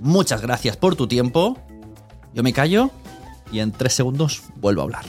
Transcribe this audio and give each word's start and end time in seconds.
Muchas 0.00 0.42
gracias 0.42 0.76
por 0.76 0.96
tu 0.96 1.06
tiempo. 1.06 1.58
Yo 2.34 2.42
me 2.42 2.52
callo 2.52 2.90
y 3.50 3.60
en 3.60 3.72
tres 3.72 3.94
segundos 3.94 4.42
vuelvo 4.56 4.82
a 4.82 4.84
hablar. 4.84 5.04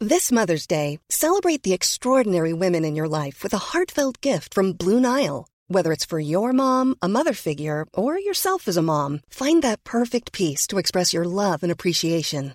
This 0.00 0.32
Mother's 0.32 0.66
Day, 0.66 0.98
celebrate 1.10 1.62
the 1.62 1.72
extraordinary 1.72 2.52
women 2.52 2.84
in 2.84 2.96
your 2.96 3.08
life 3.08 3.44
with 3.44 3.54
a 3.54 3.70
heartfelt 3.72 4.20
gift 4.20 4.52
from 4.52 4.72
Blue 4.72 4.98
Nile. 5.00 5.46
Whether 5.68 5.92
it's 5.92 6.04
for 6.04 6.18
your 6.18 6.52
mom, 6.52 6.96
a 7.00 7.08
mother 7.08 7.32
figure, 7.32 7.86
or 7.94 8.18
yourself 8.18 8.66
as 8.66 8.76
a 8.76 8.82
mom, 8.82 9.20
find 9.30 9.62
that 9.62 9.84
perfect 9.84 10.32
piece 10.32 10.66
to 10.66 10.78
express 10.78 11.14
your 11.14 11.24
love 11.24 11.62
and 11.62 11.70
appreciation. 11.70 12.54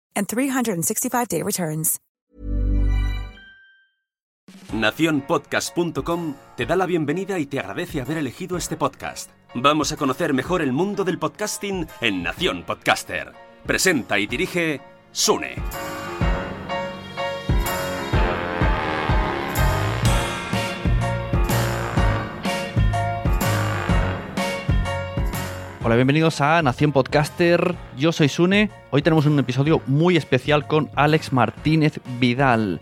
and 0.15 0.27
365-day 0.27 1.41
returns. 1.43 1.99
Naciónpodcast.com 4.73 6.35
te 6.55 6.65
da 6.65 6.75
la 6.75 6.85
bienvenida 6.85 7.39
y 7.39 7.45
te 7.45 7.59
agradece 7.59 8.01
haber 8.01 8.17
elegido 8.17 8.57
este 8.57 8.77
podcast. 8.77 9.29
Vamos 9.53 9.91
a 9.91 9.97
conocer 9.97 10.33
mejor 10.33 10.61
el 10.61 10.71
mundo 10.71 11.03
del 11.03 11.19
podcasting 11.19 11.87
en 11.99 12.23
Nación 12.23 12.63
Podcaster. 12.63 13.33
Presenta 13.65 14.17
y 14.17 14.27
dirige 14.27 14.81
Sune. 15.11 15.55
Hola, 25.83 25.95
bienvenidos 25.95 26.41
a 26.41 26.61
Nación 26.61 26.91
Podcaster. 26.91 27.73
Yo 27.97 28.11
soy 28.11 28.29
Sune. 28.29 28.69
Hoy 28.91 29.01
tenemos 29.01 29.25
un 29.25 29.39
episodio 29.39 29.81
muy 29.87 30.15
especial 30.15 30.67
con 30.67 30.91
Alex 30.95 31.33
Martínez 31.33 31.99
Vidal, 32.19 32.79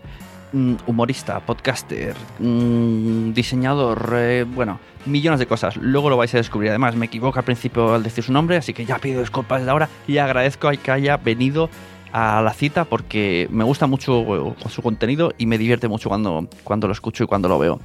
mm, 0.52 0.74
humorista, 0.86 1.40
podcaster, 1.40 2.14
mm, 2.40 3.32
diseñador, 3.32 4.12
eh, 4.16 4.44
bueno, 4.46 4.80
millones 5.06 5.40
de 5.40 5.46
cosas. 5.46 5.78
Luego 5.78 6.10
lo 6.10 6.18
vais 6.18 6.34
a 6.34 6.36
descubrir. 6.36 6.68
Además, 6.68 6.94
me 6.94 7.06
equivoco 7.06 7.38
al 7.38 7.44
principio 7.46 7.94
al 7.94 8.02
decir 8.02 8.22
su 8.22 8.34
nombre, 8.34 8.58
así 8.58 8.74
que 8.74 8.84
ya 8.84 8.98
pido 8.98 9.20
disculpas 9.20 9.60
desde 9.60 9.70
ahora 9.70 9.88
y 10.06 10.18
agradezco 10.18 10.68
a 10.68 10.76
que 10.76 10.90
haya 10.90 11.16
venido 11.16 11.70
a 12.12 12.42
la 12.42 12.52
cita 12.52 12.84
porque 12.84 13.48
me 13.50 13.64
gusta 13.64 13.86
mucho 13.86 14.54
su 14.68 14.82
contenido 14.82 15.32
y 15.38 15.46
me 15.46 15.56
divierte 15.56 15.88
mucho 15.88 16.10
cuando, 16.10 16.48
cuando 16.64 16.86
lo 16.86 16.92
escucho 16.92 17.24
y 17.24 17.26
cuando 17.26 17.48
lo 17.48 17.58
veo. 17.58 17.80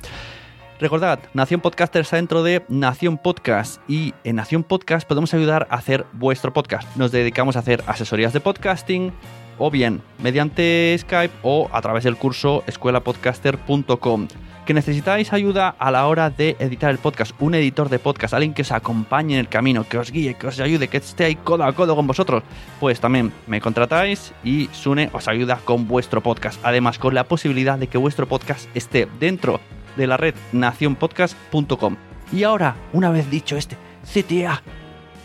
Recordad, 0.80 1.20
Nación 1.34 1.62
Podcaster 1.62 2.02
está 2.02 2.18
dentro 2.18 2.44
de 2.44 2.66
Nación 2.68 3.18
Podcast 3.18 3.80
y 3.88 4.14
en 4.26 4.36
Nación 4.36 4.64
Podcast 4.64 5.08
podemos 5.08 5.34
ayudar 5.34 5.68
a 5.70 5.76
hacer 5.76 6.06
vuestro 6.12 6.52
podcast. 6.52 6.94
Nos 6.98 7.14
dedicamos 7.14 7.56
a 7.56 7.60
hacer 7.60 7.82
asesorías 7.88 8.34
de 8.34 8.42
podcasting 8.42 9.14
o 9.58 9.72
bien 9.72 10.02
mediante 10.22 10.94
Skype 11.00 11.34
o 11.44 11.70
a 11.72 11.82
través 11.82 12.04
del 12.04 12.18
curso 12.18 12.62
escuelapodcaster.com. 12.68 14.28
Que 14.66 14.74
necesitáis 14.74 15.32
ayuda 15.32 15.70
a 15.80 15.92
la 15.92 16.08
hora 16.08 16.30
de 16.30 16.58
editar 16.60 16.92
el 16.92 16.98
podcast, 16.98 17.34
un 17.40 17.56
editor 17.56 17.88
de 17.88 18.00
podcast, 18.00 18.34
alguien 18.34 18.54
que 18.54 18.64
os 18.64 18.72
acompañe 18.74 19.36
en 19.36 19.40
el 19.40 19.48
camino, 19.48 19.88
que 19.88 19.98
os 19.98 20.12
guíe, 20.12 20.34
que 20.34 20.48
os 20.48 20.60
ayude, 20.60 20.90
que 20.90 20.98
esté 20.98 21.24
ahí 21.24 21.36
codo 21.36 21.64
a 21.64 21.72
codo 21.72 21.96
con 21.96 22.08
vosotros, 22.08 22.44
pues 22.82 23.00
también 23.00 23.32
me 23.48 23.62
contratáis 23.62 24.34
y 24.44 24.68
Sune 24.74 25.10
os 25.14 25.30
ayuda 25.30 25.60
con 25.64 25.88
vuestro 25.88 26.22
podcast. 26.22 26.60
Además, 26.64 27.00
con 27.00 27.14
la 27.14 27.26
posibilidad 27.26 27.78
de 27.78 27.88
que 27.88 28.00
vuestro 28.00 28.28
podcast 28.28 28.68
esté 28.76 29.08
dentro 29.20 29.62
de 29.96 30.08
la 30.08 30.18
red 30.18 30.36
nacionpodcast.com. 30.52 31.96
Y 32.32 32.44
ahora, 32.44 32.76
una 32.94 33.10
vez 33.12 33.30
dicho 33.30 33.58
este 33.58 33.78
CTA, 34.04 34.62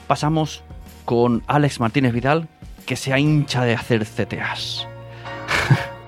pasamos 0.06 0.62
con 1.04 1.42
Alex 1.46 1.80
Martínez 1.80 2.12
Vidal, 2.12 2.48
que 2.86 2.96
se 2.96 3.18
hincha 3.18 3.64
de 3.64 3.74
hacer 3.74 4.04
CTAs. 4.04 4.86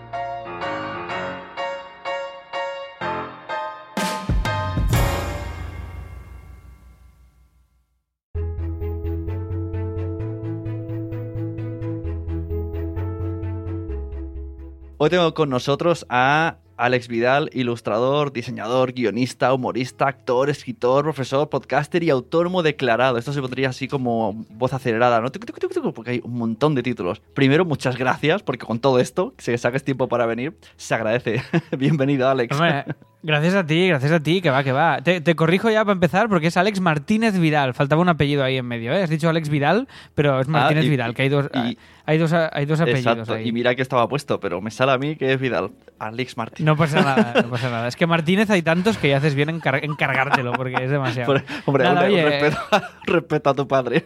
Hoy 15.05 15.11
tengo 15.11 15.35
con 15.35 15.51
nosotros 15.51 16.07
a 16.09 16.59
Alex 16.83 17.07
Vidal, 17.07 17.49
ilustrador, 17.53 18.33
diseñador, 18.33 18.93
guionista, 18.93 19.55
humorista, 19.55 20.09
actor, 20.09 20.51
escritor, 20.51 21.05
profesor, 21.05 21.49
podcaster 21.49 22.03
y 22.03 22.11
autónomo 22.11 22.65
declarado. 22.65 23.19
Esto 23.19 23.33
se 23.33 23.41
pondría 23.41 23.69
así 23.69 23.87
como 23.87 24.45
voz 24.51 24.73
acelerada, 24.73 25.21
¿no? 25.21 25.31
Porque 25.31 26.11
hay 26.11 26.21
un 26.25 26.39
montón 26.39 26.75
de 26.75 26.83
títulos. 26.83 27.21
Primero, 27.35 27.65
muchas 27.65 27.97
gracias, 27.97 28.43
porque 28.43 28.67
con 28.67 28.81
todo 28.81 28.99
esto, 28.99 29.33
que 29.37 29.57
saques 29.59 29.85
tiempo 29.85 30.09
para 30.09 30.27
venir, 30.27 30.57
se 30.77 30.95
agradece. 30.97 31.41
Bienvenido, 31.79 32.29
Alex. 32.29 32.57
Hombre, 32.57 32.85
gracias 33.23 33.55
a 33.55 33.65
ti, 33.67 33.89
gracias 33.89 34.13
a 34.13 34.21
ti, 34.21 34.41
que 34.41 34.51
va, 34.51 34.63
que 34.65 34.73
va. 34.73 35.01
Te, 35.03 35.21
te, 35.21 35.35
corrijo 35.35 35.71
ya 35.71 35.85
para 35.85 35.93
empezar, 35.95 36.29
porque 36.29 36.49
es 36.49 36.57
Alex 36.57 36.81
Martínez 36.81 37.39
Vidal. 37.39 37.75
Faltaba 37.75 38.03
un 38.03 38.09
apellido 38.09 38.43
ahí 38.45 38.57
en 38.59 38.67
medio, 38.67 38.93
¿eh? 38.93 39.03
Has 39.03 39.11
dicho 39.11 39.29
Alex 39.29 39.49
Vidal, 39.49 39.89
pero 40.15 40.41
es 40.41 40.49
Martínez 40.49 40.85
Ah, 40.85 40.87
y- 40.87 40.91
Vidal, 40.91 41.15
que 41.15 41.23
hay 41.23 41.29
dos, 41.29 41.49
y- 41.55 41.79
hay 42.05 42.19
dos, 42.19 42.33
hay 42.33 42.67
dos 42.67 42.81
apellidos 42.81 43.07
Exacto, 43.19 43.35
ahí. 43.35 43.49
y 43.49 43.53
mira 43.53 43.75
que 43.75 43.83
estaba 43.83 44.09
puesto, 44.09 44.41
pero 44.41 44.61
me 44.61 44.71
sale 44.71 44.93
a 44.93 44.99
mí 44.99 45.17
que 45.17 45.33
es 45.33 45.41
Vidal. 45.41 45.71
Alex 45.99 46.37
Martínez. 46.37 46.67
No 46.67 46.77
pasa 46.77 47.01
nada, 47.01 47.43
no 47.43 47.49
pasa 47.51 47.71
nada. 47.71 47.87
Es 47.89 47.95
que 47.97 48.07
Martínez 48.09 48.51
hay 48.51 48.63
tantos 48.63 48.99
que 48.99 49.09
ya 49.11 49.19
haces 49.19 49.35
bien 49.35 49.49
en 49.51 49.61
car- 49.61 49.85
encargártelo, 49.85 50.53
porque 50.53 50.75
es 50.83 50.91
demasiado. 50.91 51.33
Por- 51.33 51.43
hombre, 51.67 51.85
Nada, 51.85 52.01
hombre, 52.07 52.25
oye, 52.25 52.41
respeto, 52.41 52.87
respeto 53.07 53.51
a 53.51 53.55
tu 53.55 53.69
padre. 53.69 54.05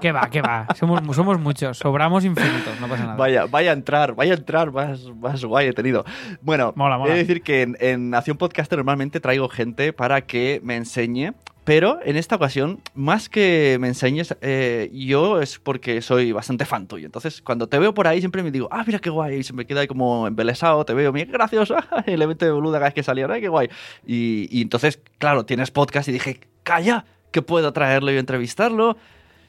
Que 0.00 0.12
va, 0.12 0.28
que 0.30 0.42
va. 0.42 0.66
Somos, 0.76 1.00
somos 1.16 1.38
muchos, 1.40 1.78
sobramos 1.78 2.24
infinitos, 2.24 2.80
no 2.80 2.88
pasa 2.88 3.04
nada. 3.04 3.16
Vaya, 3.16 3.46
vaya 3.46 3.70
a 3.70 3.74
entrar, 3.74 4.14
vaya 4.14 4.34
a 4.34 4.36
entrar, 4.36 4.70
más, 4.70 5.04
más 5.16 5.44
guay 5.44 5.68
he 5.68 5.72
tenido. 5.72 6.04
Bueno, 6.40 6.72
Mola, 6.76 6.98
mola. 6.98 7.10
he 7.10 7.14
de 7.14 7.20
decir 7.20 7.42
que 7.42 7.62
en, 7.62 7.76
en 7.80 8.10
Nación 8.10 8.36
Podcaster 8.36 8.78
normalmente 8.78 9.20
traigo 9.20 9.48
gente 9.48 9.92
para 9.92 10.22
que 10.22 10.60
me 10.62 10.76
enseñe 10.76 11.32
Pero 11.64 11.98
en 12.04 12.16
esta 12.16 12.36
ocasión, 12.36 12.80
más 12.94 13.28
que 13.28 13.76
me 13.80 13.88
enseñes, 13.88 14.34
eh, 14.40 14.90
yo 14.92 15.40
es 15.40 15.58
porque 15.58 16.00
soy 16.00 16.32
bastante 16.32 16.64
fan 16.64 16.86
tuyo. 16.86 17.06
Entonces, 17.06 17.42
cuando 17.42 17.68
te 17.68 17.78
veo 17.78 17.92
por 17.92 18.06
ahí, 18.06 18.20
siempre 18.20 18.42
me 18.42 18.50
digo, 18.50 18.68
ah, 18.70 18.84
mira 18.86 18.98
qué 19.00 19.10
guay. 19.10 19.36
Y 19.36 19.42
se 19.42 19.52
me 19.52 19.66
queda 19.66 19.80
ahí 19.80 19.86
como 19.86 20.26
embelesado, 20.26 20.84
te 20.84 20.94
veo, 20.94 21.12
mira 21.12 21.26
qué 21.26 21.32
gracioso. 21.32 21.76
el 22.06 22.22
evento 22.22 22.44
de 22.46 22.52
boluda 22.52 22.78
cada 22.78 22.86
vez 22.86 22.94
que 22.94 23.02
salía, 23.02 23.26
ay, 23.28 23.40
qué 23.40 23.48
guay. 23.48 23.68
Y, 24.06 24.48
y 24.50 24.62
entonces, 24.62 25.00
claro, 25.18 25.44
tienes 25.44 25.70
podcast 25.70 26.08
y 26.08 26.12
dije, 26.12 26.40
calla, 26.62 27.04
que 27.32 27.42
puedo 27.42 27.72
traerlo 27.72 28.10
y 28.12 28.16
entrevistarlo. 28.16 28.96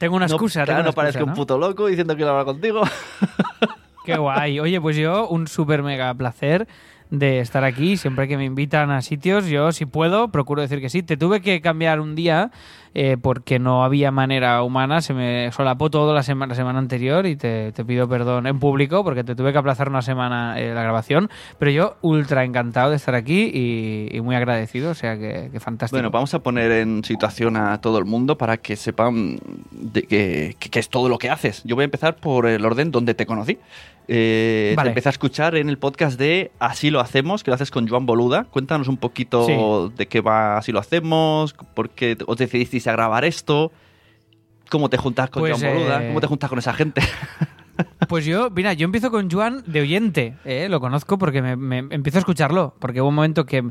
Tengo 0.00 0.16
una 0.16 0.26
No- 0.26 0.32
excusa. 0.34 0.64
claro, 0.64 0.66
tengo 0.68 0.80
una 0.80 0.88
no 0.88 0.92
parezca 0.94 1.18
excusa, 1.20 1.32
un 1.32 1.36
puto 1.36 1.58
loco 1.58 1.86
diciendo 1.86 2.14
que 2.14 2.16
quiero 2.16 2.30
hablar 2.30 2.46
contigo. 2.46 2.80
Qué 4.06 4.16
guay. 4.16 4.58
Oye, 4.58 4.80
pues 4.80 4.96
yo 4.96 5.28
un 5.28 5.46
súper 5.46 5.82
mega 5.82 6.12
placer 6.14 6.66
de 7.10 7.40
estar 7.40 7.64
aquí. 7.64 7.96
Siempre 7.96 8.28
que 8.28 8.36
me 8.36 8.44
invitan 8.44 8.90
a 8.90 9.02
sitios, 9.02 9.46
yo 9.46 9.72
si 9.72 9.86
puedo, 9.86 10.28
procuro 10.28 10.62
decir 10.62 10.80
que 10.80 10.88
sí. 10.88 11.02
Te 11.02 11.16
tuve 11.16 11.40
que 11.40 11.60
cambiar 11.60 12.00
un 12.00 12.14
día 12.14 12.50
eh, 12.94 13.16
porque 13.20 13.58
no 13.58 13.84
había 13.84 14.10
manera 14.10 14.62
humana. 14.62 15.00
Se 15.00 15.12
me 15.14 15.50
solapó 15.52 15.90
todo 15.90 16.14
la 16.14 16.22
semana, 16.22 16.50
la 16.50 16.54
semana 16.56 16.78
anterior 16.78 17.26
y 17.26 17.36
te, 17.36 17.72
te 17.72 17.84
pido 17.84 18.08
perdón 18.08 18.46
en 18.46 18.58
público 18.58 19.02
porque 19.04 19.24
te 19.24 19.34
tuve 19.34 19.52
que 19.52 19.58
aplazar 19.58 19.88
una 19.88 20.02
semana 20.02 20.58
eh, 20.60 20.72
la 20.74 20.82
grabación. 20.82 21.30
Pero 21.58 21.70
yo 21.70 21.96
ultra 22.00 22.44
encantado 22.44 22.90
de 22.90 22.96
estar 22.96 23.14
aquí 23.14 23.50
y, 24.12 24.20
muy 24.20 24.36
agradecido. 24.36 24.90
O 24.90 24.94
sea 24.94 25.18
que, 25.18 25.50
fantástico. 25.60 25.96
Bueno, 25.96 26.10
vamos 26.10 26.32
a 26.34 26.40
poner 26.40 26.70
en 26.72 27.02
situación 27.04 27.56
a 27.56 27.80
todo 27.80 27.98
el 27.98 28.04
mundo 28.04 28.38
para 28.38 28.56
que 28.58 28.76
sepan 28.76 29.38
de 29.72 30.02
que- 30.02 30.56
que 30.58 30.78
es 30.78 30.88
todo 30.88 31.08
lo 31.08 31.18
que 31.18 31.30
haces. 31.30 31.62
Yo 31.64 31.74
voy 31.74 31.82
a 31.82 31.86
empezar 31.86 32.16
por 32.16 32.46
el 32.46 32.64
orden 32.64 32.90
donde 32.90 33.14
te 33.14 33.26
conocí. 33.26 33.58
Eh, 34.12 34.74
Vale. 34.76 34.88
Te 34.88 34.90
empecé 34.90 35.08
a 35.08 35.12
escuchar 35.12 35.54
en 35.54 35.68
el 35.68 35.78
podcast 35.78 36.18
de 36.18 36.50
Así 36.58 36.90
lo 36.90 36.98
hacemos, 36.98 37.44
que 37.44 37.50
lo 37.52 37.54
haces 37.54 37.70
con 37.70 37.86
Joan 37.86 38.06
Boluda. 38.06 38.44
Cuéntanos 38.50 38.88
un 38.88 38.96
poquito 38.96 39.46
Sí. 39.46 39.54
de 39.96 40.08
qué 40.08 40.20
va 40.20 40.56
Así 40.58 40.72
lo 40.72 40.80
hacemos, 40.80 41.54
por 41.74 41.90
qué 41.90 42.16
os 42.26 42.36
decidisteis 42.36 42.88
a 42.88 42.92
grabar 42.92 43.24
esto, 43.24 43.70
cómo 44.68 44.90
te 44.90 44.96
juntas 44.96 45.30
con 45.30 45.42
Pues, 45.42 45.60
Joan 45.60 45.74
Boluda, 45.74 46.02
eh, 46.02 46.08
cómo 46.08 46.20
te 46.20 46.26
juntas 46.26 46.50
con 46.50 46.58
esa 46.58 46.72
gente. 46.72 47.00
Pues 48.08 48.24
yo, 48.24 48.50
mira, 48.50 48.72
yo 48.72 48.84
empiezo 48.84 49.10
con 49.10 49.30
Juan 49.30 49.62
de 49.66 49.80
oyente, 49.80 50.34
¿eh? 50.44 50.68
lo 50.68 50.80
conozco 50.80 51.16
porque 51.18 51.40
me, 51.42 51.56
me- 51.56 51.94
empiezo 51.94 52.18
a 52.18 52.20
escucharlo, 52.20 52.74
porque 52.78 53.00
hubo 53.00 53.08
un 53.08 53.14
momento 53.14 53.46
que, 53.46 53.62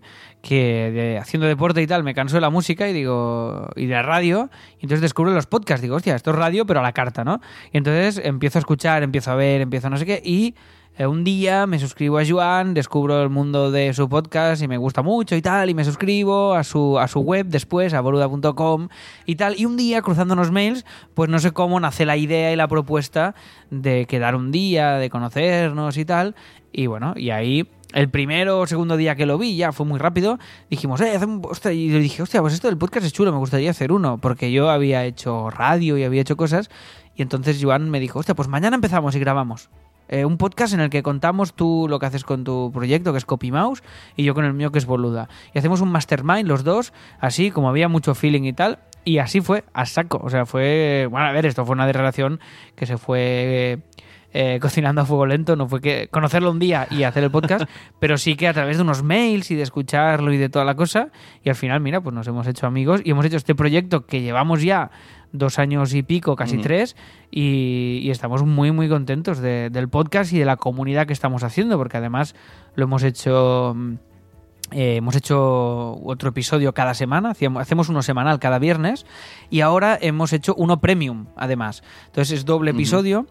que 0.41 0.91
de- 0.91 1.17
haciendo 1.17 1.45
deporte 1.47 1.81
y 1.81 1.87
tal 1.87 2.03
me 2.03 2.13
canso 2.13 2.35
de 2.37 2.41
la 2.41 2.49
música 2.49 2.87
y 2.89 2.93
digo, 2.93 3.67
y 3.75 3.85
de 3.87 3.93
la 3.93 4.01
radio, 4.03 4.49
y 4.79 4.85
entonces 4.85 5.01
descubro 5.01 5.31
los 5.31 5.45
podcasts, 5.47 5.81
digo, 5.81 5.95
hostia, 5.95 6.15
esto 6.15 6.31
es 6.31 6.37
radio 6.37 6.65
pero 6.65 6.79
a 6.79 6.83
la 6.83 6.93
carta, 6.93 7.23
¿no? 7.23 7.41
Y 7.71 7.77
entonces 7.77 8.21
empiezo 8.23 8.57
a 8.57 8.61
escuchar, 8.61 9.03
empiezo 9.03 9.31
a 9.31 9.35
ver, 9.35 9.61
empiezo 9.61 9.87
a 9.87 9.89
no 9.89 9.97
sé 9.97 10.05
qué, 10.05 10.21
y 10.23 10.55
eh, 10.99 11.07
un 11.07 11.23
día 11.23 11.65
me 11.65 11.79
suscribo 11.79 12.19
a 12.19 12.23
Joan, 12.27 12.73
descubro 12.73 13.23
el 13.23 13.29
mundo 13.29 13.71
de 13.71 13.93
su 13.93 14.09
podcast 14.09 14.61
y 14.61 14.67
me 14.67 14.75
gusta 14.75 15.01
mucho 15.01 15.33
y 15.37 15.41
tal, 15.41 15.69
y 15.69 15.73
me 15.73 15.85
suscribo 15.85 16.53
a 16.53 16.65
su, 16.65 16.99
a 16.99 17.07
su 17.07 17.21
web 17.21 17.45
después, 17.45 17.93
a 17.93 18.01
boluda.com 18.01 18.89
y 19.25 19.35
tal. 19.35 19.57
Y 19.57 19.63
un 19.63 19.77
día, 19.77 20.01
cruzando 20.01 20.33
unos 20.33 20.51
mails, 20.51 20.85
pues 21.13 21.29
no 21.29 21.39
sé 21.39 21.51
cómo 21.51 21.79
nace 21.79 22.05
la 22.05 22.17
idea 22.17 22.51
y 22.51 22.57
la 22.57 22.67
propuesta 22.67 23.33
de 23.71 24.07
quedar 24.07 24.35
un 24.35 24.51
día, 24.51 24.95
de 24.95 25.09
conocernos 25.09 25.95
y 25.95 26.03
tal. 26.03 26.35
Y 26.73 26.87
bueno, 26.87 27.13
y 27.15 27.29
ahí 27.29 27.65
el 27.93 28.09
primero 28.09 28.59
o 28.59 28.67
segundo 28.67 28.97
día 28.97 29.15
que 29.15 29.25
lo 29.25 29.37
vi, 29.37 29.55
ya 29.55 29.71
fue 29.71 29.85
muy 29.85 29.99
rápido, 29.99 30.37
dijimos, 30.69 30.99
eh, 30.99 31.17
hostia", 31.43 31.71
y 31.71 31.91
le 31.91 31.99
dije, 31.99 32.23
hostia, 32.23 32.41
pues 32.41 32.53
esto 32.53 32.67
del 32.67 32.77
podcast 32.77 33.05
es 33.05 33.13
chulo, 33.13 33.31
me 33.31 33.37
gustaría 33.37 33.71
hacer 33.71 33.93
uno, 33.93 34.17
porque 34.17 34.51
yo 34.51 34.69
había 34.69 35.05
hecho 35.05 35.49
radio 35.49 35.97
y 35.97 36.03
había 36.03 36.21
hecho 36.21 36.35
cosas, 36.35 36.69
y 37.15 37.21
entonces 37.21 37.57
Joan 37.61 37.89
me 37.89 38.01
dijo, 38.01 38.19
hostia, 38.19 38.35
pues 38.35 38.49
mañana 38.49 38.75
empezamos 38.75 39.15
y 39.15 39.19
grabamos. 39.19 39.69
Eh, 40.09 40.25
un 40.25 40.38
podcast 40.38 40.73
en 40.73 40.81
el 40.81 40.89
que 40.89 41.03
contamos 41.03 41.53
tú 41.53 41.88
lo 41.88 42.00
que 42.00 42.07
haces 42.07 42.23
con 42.23 42.44
tu 42.44 42.71
proyecto, 42.73 43.11
que 43.11 43.19
es 43.19 43.25
Copy 43.25 43.51
Mouse, 43.51 43.83
y 44.15 44.23
yo 44.23 44.33
con 44.33 44.44
el 44.44 44.53
mío, 44.53 44.71
que 44.71 44.79
es 44.79 44.85
Boluda. 44.85 45.29
Y 45.53 45.59
hacemos 45.59 45.81
un 45.81 45.91
mastermind 45.91 46.47
los 46.47 46.63
dos, 46.63 46.94
así 47.19 47.51
como 47.51 47.69
había 47.69 47.88
mucho 47.88 48.15
feeling 48.15 48.44
y 48.44 48.53
tal, 48.53 48.79
y 49.06 49.19
así 49.19 49.41
fue, 49.41 49.63
a 49.73 49.85
saco. 49.85 50.19
O 50.23 50.29
sea, 50.29 50.45
fue. 50.45 51.07
Bueno, 51.09 51.27
a 51.27 51.31
ver, 51.31 51.45
esto 51.45 51.65
fue 51.65 51.73
una 51.73 51.89
relación 51.91 52.39
que 52.75 52.85
se 52.85 52.97
fue. 52.97 53.19
eh, 53.21 53.77
cocinando 54.61 55.01
a 55.01 55.05
fuego 55.05 55.25
lento, 55.25 55.55
no 55.55 55.67
fue 55.67 55.81
que 55.81 56.07
conocerlo 56.09 56.51
un 56.51 56.59
día 56.59 56.87
y 56.91 57.03
hacer 57.03 57.23
el 57.23 57.31
podcast, 57.31 57.65
pero 57.99 58.17
sí 58.17 58.35
que 58.35 58.47
a 58.47 58.53
través 58.53 58.77
de 58.77 58.83
unos 58.83 59.03
mails 59.03 59.49
y 59.51 59.55
de 59.55 59.63
escucharlo 59.63 60.31
y 60.33 60.37
de 60.37 60.49
toda 60.49 60.65
la 60.65 60.75
cosa, 60.75 61.09
y 61.43 61.49
al 61.49 61.55
final, 61.55 61.79
mira, 61.81 62.01
pues 62.01 62.13
nos 62.15 62.27
hemos 62.27 62.45
hecho 62.47 62.67
amigos 62.67 63.01
y 63.03 63.11
hemos 63.11 63.25
hecho 63.25 63.37
este 63.37 63.55
proyecto 63.55 64.05
que 64.05 64.21
llevamos 64.21 64.61
ya 64.61 64.91
dos 65.31 65.59
años 65.59 65.93
y 65.93 66.01
pico, 66.03 66.35
casi 66.35 66.57
tres, 66.63 66.95
y, 67.29 67.99
y 68.03 68.09
estamos 68.09 68.43
muy, 68.43 68.71
muy 68.71 68.89
contentos 68.89 69.37
de- 69.39 69.69
del 69.69 69.87
podcast 69.87 70.33
y 70.33 70.39
de 70.39 70.45
la 70.45 70.57
comunidad 70.57 71.05
que 71.05 71.13
estamos 71.13 71.43
haciendo, 71.43 71.77
porque 71.77 71.97
además 71.97 72.35
lo 72.75 72.83
hemos 72.85 73.03
hecho... 73.03 73.73
mm, 73.75 73.93
eh, 74.71 74.97
hemos 74.97 75.15
hecho 75.15 75.99
otro 76.03 76.29
episodio 76.29 76.73
cada 76.75 76.93
semana, 76.93 77.31
hacemos 77.31 77.89
uno 77.89 78.03
semanal 78.03 78.37
cada 78.39 78.59
viernes 78.59 79.07
y 79.49 79.61
ahora 79.61 79.97
hemos 79.99 80.31
hecho 80.31 80.53
uno 80.55 80.79
premium 80.79 81.25
además. 81.35 81.81
Entonces 82.05 82.37
es 82.39 82.45
doble 82.45 82.69
episodio 82.71 83.25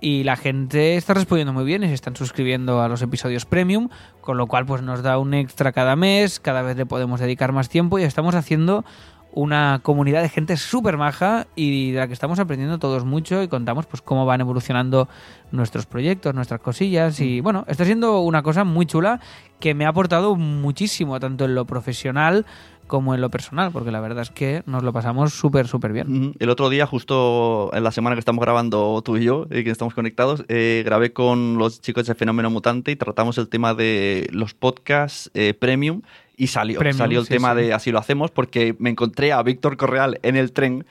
y 0.00 0.24
la 0.24 0.36
gente 0.36 0.96
está 0.96 1.14
respondiendo 1.14 1.52
muy 1.52 1.64
bien 1.64 1.82
y 1.82 1.88
se 1.88 1.94
están 1.94 2.16
suscribiendo 2.16 2.80
a 2.80 2.88
los 2.88 3.02
episodios 3.02 3.46
premium, 3.46 3.88
con 4.20 4.36
lo 4.36 4.46
cual 4.46 4.66
pues 4.66 4.82
nos 4.82 5.02
da 5.02 5.18
un 5.18 5.34
extra 5.34 5.72
cada 5.72 5.96
mes, 5.96 6.40
cada 6.40 6.62
vez 6.62 6.76
le 6.76 6.86
podemos 6.86 7.20
dedicar 7.20 7.52
más 7.52 7.68
tiempo 7.68 7.98
y 7.98 8.04
estamos 8.04 8.34
haciendo 8.34 8.84
una 9.32 9.80
comunidad 9.82 10.22
de 10.22 10.28
gente 10.28 10.56
súper 10.56 10.96
maja 10.96 11.46
y 11.54 11.92
de 11.92 11.98
la 11.98 12.06
que 12.06 12.12
estamos 12.12 12.38
aprendiendo 12.38 12.78
todos 12.78 13.04
mucho 13.04 13.42
y 13.42 13.48
contamos 13.48 13.86
pues 13.86 14.00
cómo 14.02 14.24
van 14.24 14.40
evolucionando 14.40 15.08
nuestros 15.52 15.86
proyectos, 15.86 16.34
nuestras 16.34 16.60
cosillas 16.60 17.20
y 17.20 17.40
bueno, 17.40 17.64
está 17.68 17.84
siendo 17.84 18.20
una 18.20 18.42
cosa 18.42 18.64
muy 18.64 18.86
chula 18.86 19.20
que 19.60 19.74
me 19.74 19.84
ha 19.84 19.90
aportado 19.90 20.36
muchísimo 20.36 21.20
tanto 21.20 21.44
en 21.44 21.54
lo 21.54 21.66
profesional 21.66 22.46
como 22.88 23.14
en 23.14 23.20
lo 23.20 23.30
personal, 23.30 23.70
porque 23.70 23.92
la 23.92 24.00
verdad 24.00 24.22
es 24.22 24.30
que 24.30 24.62
nos 24.66 24.82
lo 24.82 24.92
pasamos 24.92 25.32
súper, 25.32 25.68
súper 25.68 25.92
bien. 25.92 26.34
El 26.38 26.50
otro 26.50 26.68
día, 26.68 26.86
justo 26.86 27.70
en 27.72 27.84
la 27.84 27.92
semana 27.92 28.16
que 28.16 28.20
estamos 28.20 28.42
grabando 28.42 29.00
tú 29.04 29.16
y 29.16 29.24
yo, 29.24 29.46
y 29.50 29.62
que 29.62 29.70
estamos 29.70 29.94
conectados, 29.94 30.44
eh, 30.48 30.82
grabé 30.84 31.12
con 31.12 31.58
los 31.58 31.80
chicos 31.80 32.06
de 32.06 32.14
Fenómeno 32.14 32.50
Mutante 32.50 32.90
y 32.90 32.96
tratamos 32.96 33.38
el 33.38 33.48
tema 33.48 33.74
de 33.74 34.28
los 34.32 34.54
podcasts 34.54 35.30
eh, 35.34 35.54
premium 35.54 36.02
y 36.38 36.46
salió, 36.46 36.78
Premium, 36.78 36.98
salió 36.98 37.20
el 37.20 37.26
sí, 37.26 37.34
tema 37.34 37.52
sí. 37.54 37.62
de 37.62 37.74
así 37.74 37.90
lo 37.90 37.98
hacemos 37.98 38.30
porque 38.30 38.76
me 38.78 38.90
encontré 38.90 39.32
a 39.32 39.42
Víctor 39.42 39.76
Correal 39.76 40.20
en 40.22 40.36
el 40.36 40.52
tren 40.52 40.86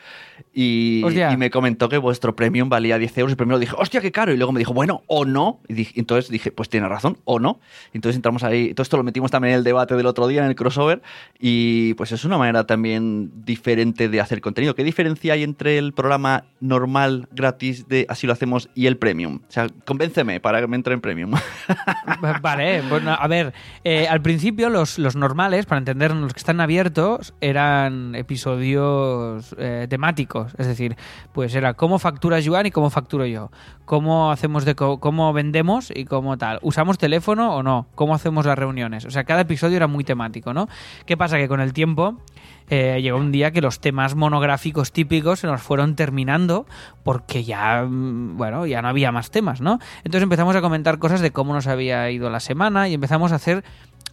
y, 0.53 1.01
me 1.37 1.49
comentó 1.49 1.89
que 1.89 1.97
vuestro 1.97 2.35
premium 2.35 2.69
valía 2.69 2.97
10 2.97 3.17
euros 3.19 3.33
y 3.33 3.35
primero 3.35 3.59
dije, 3.59 3.75
hostia, 3.77 4.01
qué 4.01 4.11
caro, 4.11 4.33
y 4.33 4.37
luego 4.37 4.51
me 4.51 4.59
dijo, 4.59 4.73
bueno, 4.73 5.03
o 5.07 5.25
no, 5.25 5.59
y 5.67 5.73
dije- 5.73 5.93
entonces 5.99 6.31
dije, 6.31 6.51
pues 6.51 6.69
tiene 6.69 6.87
razón, 6.87 7.17
o 7.25 7.39
no, 7.39 7.59
entonces 7.93 8.15
entramos 8.15 8.43
ahí, 8.43 8.73
todo 8.73 8.83
esto 8.83 8.97
lo 8.97 9.03
metimos 9.03 9.29
también 9.31 9.53
en 9.53 9.57
el 9.59 9.63
debate 9.63 9.95
del 9.95 10.05
otro 10.07 10.27
día, 10.27 10.43
en 10.43 10.49
el 10.49 10.55
crossover, 10.55 11.01
y 11.39 11.93
pues 11.93 12.11
es 12.11 12.25
una 12.25 12.37
manera 12.37 12.65
también 12.65 13.31
diferente 13.45 14.09
de 14.09 14.19
hacer 14.21 14.41
contenido. 14.41 14.73
¿Qué 14.75 14.83
diferencia 14.83 15.33
hay 15.33 15.43
entre 15.43 15.77
el 15.77 15.93
programa 15.93 16.45
normal, 16.59 17.27
gratis, 17.31 17.87
de 17.87 18.05
así 18.09 18.25
lo 18.27 18.33
hacemos, 18.33 18.69
y 18.73 18.87
el 18.87 18.97
premium? 18.97 19.41
O 19.47 19.51
sea, 19.51 19.67
convénceme 19.85 20.39
para 20.39 20.59
que 20.61 20.67
me 20.67 20.75
entre 20.75 20.93
en 20.93 21.01
premium. 21.01 21.31
Vale, 22.41 22.81
bueno, 22.89 23.11
a 23.19 23.27
ver, 23.27 23.53
eh, 23.83 24.07
al 24.07 24.21
principio 24.21 24.69
los, 24.69 24.97
los 24.99 25.15
normales, 25.15 25.65
para 25.65 25.79
entendernos, 25.79 26.23
los 26.23 26.33
que 26.33 26.39
están 26.39 26.61
abiertos, 26.61 27.33
eran 27.41 28.15
episodios 28.15 29.55
eh, 29.57 29.87
temáticos. 29.89 30.46
Es 30.57 30.67
decir, 30.67 30.95
pues 31.33 31.55
era 31.55 31.73
cómo 31.73 31.99
factura 31.99 32.39
Joan 32.43 32.65
y 32.65 32.71
cómo 32.71 32.89
facturo 32.89 33.25
yo. 33.25 33.51
Cómo 33.85 34.31
hacemos 34.31 34.65
de 34.65 34.75
cómo 34.75 35.33
vendemos 35.33 35.91
y 35.93 36.05
cómo 36.05 36.37
tal. 36.37 36.59
¿Usamos 36.61 36.97
teléfono 36.97 37.55
o 37.55 37.63
no? 37.63 37.87
¿Cómo 37.95 38.15
hacemos 38.15 38.45
las 38.45 38.57
reuniones? 38.57 39.05
O 39.05 39.11
sea, 39.11 39.23
cada 39.23 39.41
episodio 39.41 39.77
era 39.77 39.87
muy 39.87 40.03
temático, 40.03 40.53
¿no? 40.53 40.67
¿Qué 41.05 41.17
pasa? 41.17 41.37
Que 41.37 41.47
con 41.47 41.61
el 41.61 41.73
tiempo 41.73 42.17
eh, 42.69 42.99
llegó 43.01 43.17
un 43.17 43.31
día 43.31 43.51
que 43.51 43.61
los 43.61 43.79
temas 43.79 44.15
monográficos 44.15 44.91
típicos 44.91 45.39
se 45.39 45.47
nos 45.47 45.61
fueron 45.61 45.95
terminando 45.95 46.65
porque 47.03 47.45
ya, 47.45 47.85
mm, 47.87 48.35
bueno, 48.35 48.65
ya 48.65 48.81
no 48.81 48.89
había 48.89 49.11
más 49.11 49.31
temas, 49.31 49.61
¿no? 49.61 49.79
Entonces 49.99 50.23
empezamos 50.23 50.55
a 50.55 50.61
comentar 50.61 50.99
cosas 50.99 51.21
de 51.21 51.31
cómo 51.31 51.53
nos 51.53 51.67
había 51.67 52.09
ido 52.11 52.29
la 52.29 52.41
semana 52.41 52.89
y 52.89 52.93
empezamos 52.93 53.31
a 53.31 53.35
hacer 53.35 53.63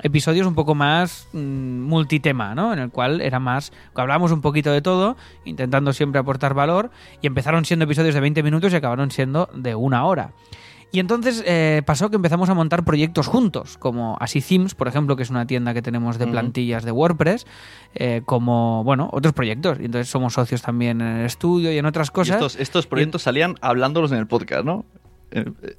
episodios 0.03 0.47
un 0.47 0.55
poco 0.55 0.75
más 0.75 1.29
mm, 1.33 1.39
multitema, 1.83 2.55
¿no? 2.55 2.73
En 2.73 2.79
el 2.79 2.91
cual 2.91 3.21
era 3.21 3.39
más, 3.39 3.73
hablábamos 3.95 4.33
un 4.33 4.41
poquito 4.41 4.73
de 4.73 4.83
todo, 4.83 5.17
intentando 5.45 5.93
siempre 5.93 6.21
aportar 6.21 6.55
valor 6.55 6.91
y 7.23 7.27
empezaron 7.27 7.65
siendo 7.65 7.85
episodios 7.85 8.15
de 8.15 8.21
20 8.21 8.43
minutos 8.43 8.73
y 8.73 8.77
acabaron 8.77 9.11
siendo 9.11 9.49
de 9.55 9.75
una 9.75 10.05
hora. 10.05 10.33
Y 10.95 11.01
entonces 11.01 11.43
eh, 11.45 11.83
pasó 11.85 12.09
que 12.09 12.15
empezamos 12.15 12.49
a 12.51 12.55
montar 12.55 12.85
proyectos 12.85 13.27
juntos, 13.27 13.79
como 13.79 14.17
Así 14.21 14.41
Themes, 14.41 14.77
por 14.77 14.87
ejemplo, 14.87 15.17
que 15.17 15.25
es 15.25 15.31
una 15.31 15.45
tienda 15.45 15.75
que 15.75 15.83
tenemos 15.83 16.19
de 16.19 16.29
plantillas 16.29 16.85
de 16.85 16.93
WordPress, 16.93 17.47
eh, 17.97 18.23
como, 18.25 18.85
bueno, 18.85 19.11
otros 19.13 19.35
proyectos. 19.35 19.79
Y 19.81 19.87
entonces 19.87 20.09
somos 20.09 20.35
socios 20.35 20.63
también 20.63 21.01
en 21.01 21.17
el 21.17 21.27
estudio 21.27 21.73
y 21.73 21.79
en 21.79 21.87
otras 21.87 22.11
Y 22.11 22.13
cosas. 22.13 22.37
estos, 22.37 22.55
estos 22.55 22.87
proyectos 22.87 23.23
salían 23.23 23.57
hablándolos 23.61 24.13
en 24.13 24.19
el 24.19 24.29
podcast, 24.29 24.65
¿no? 24.65 24.85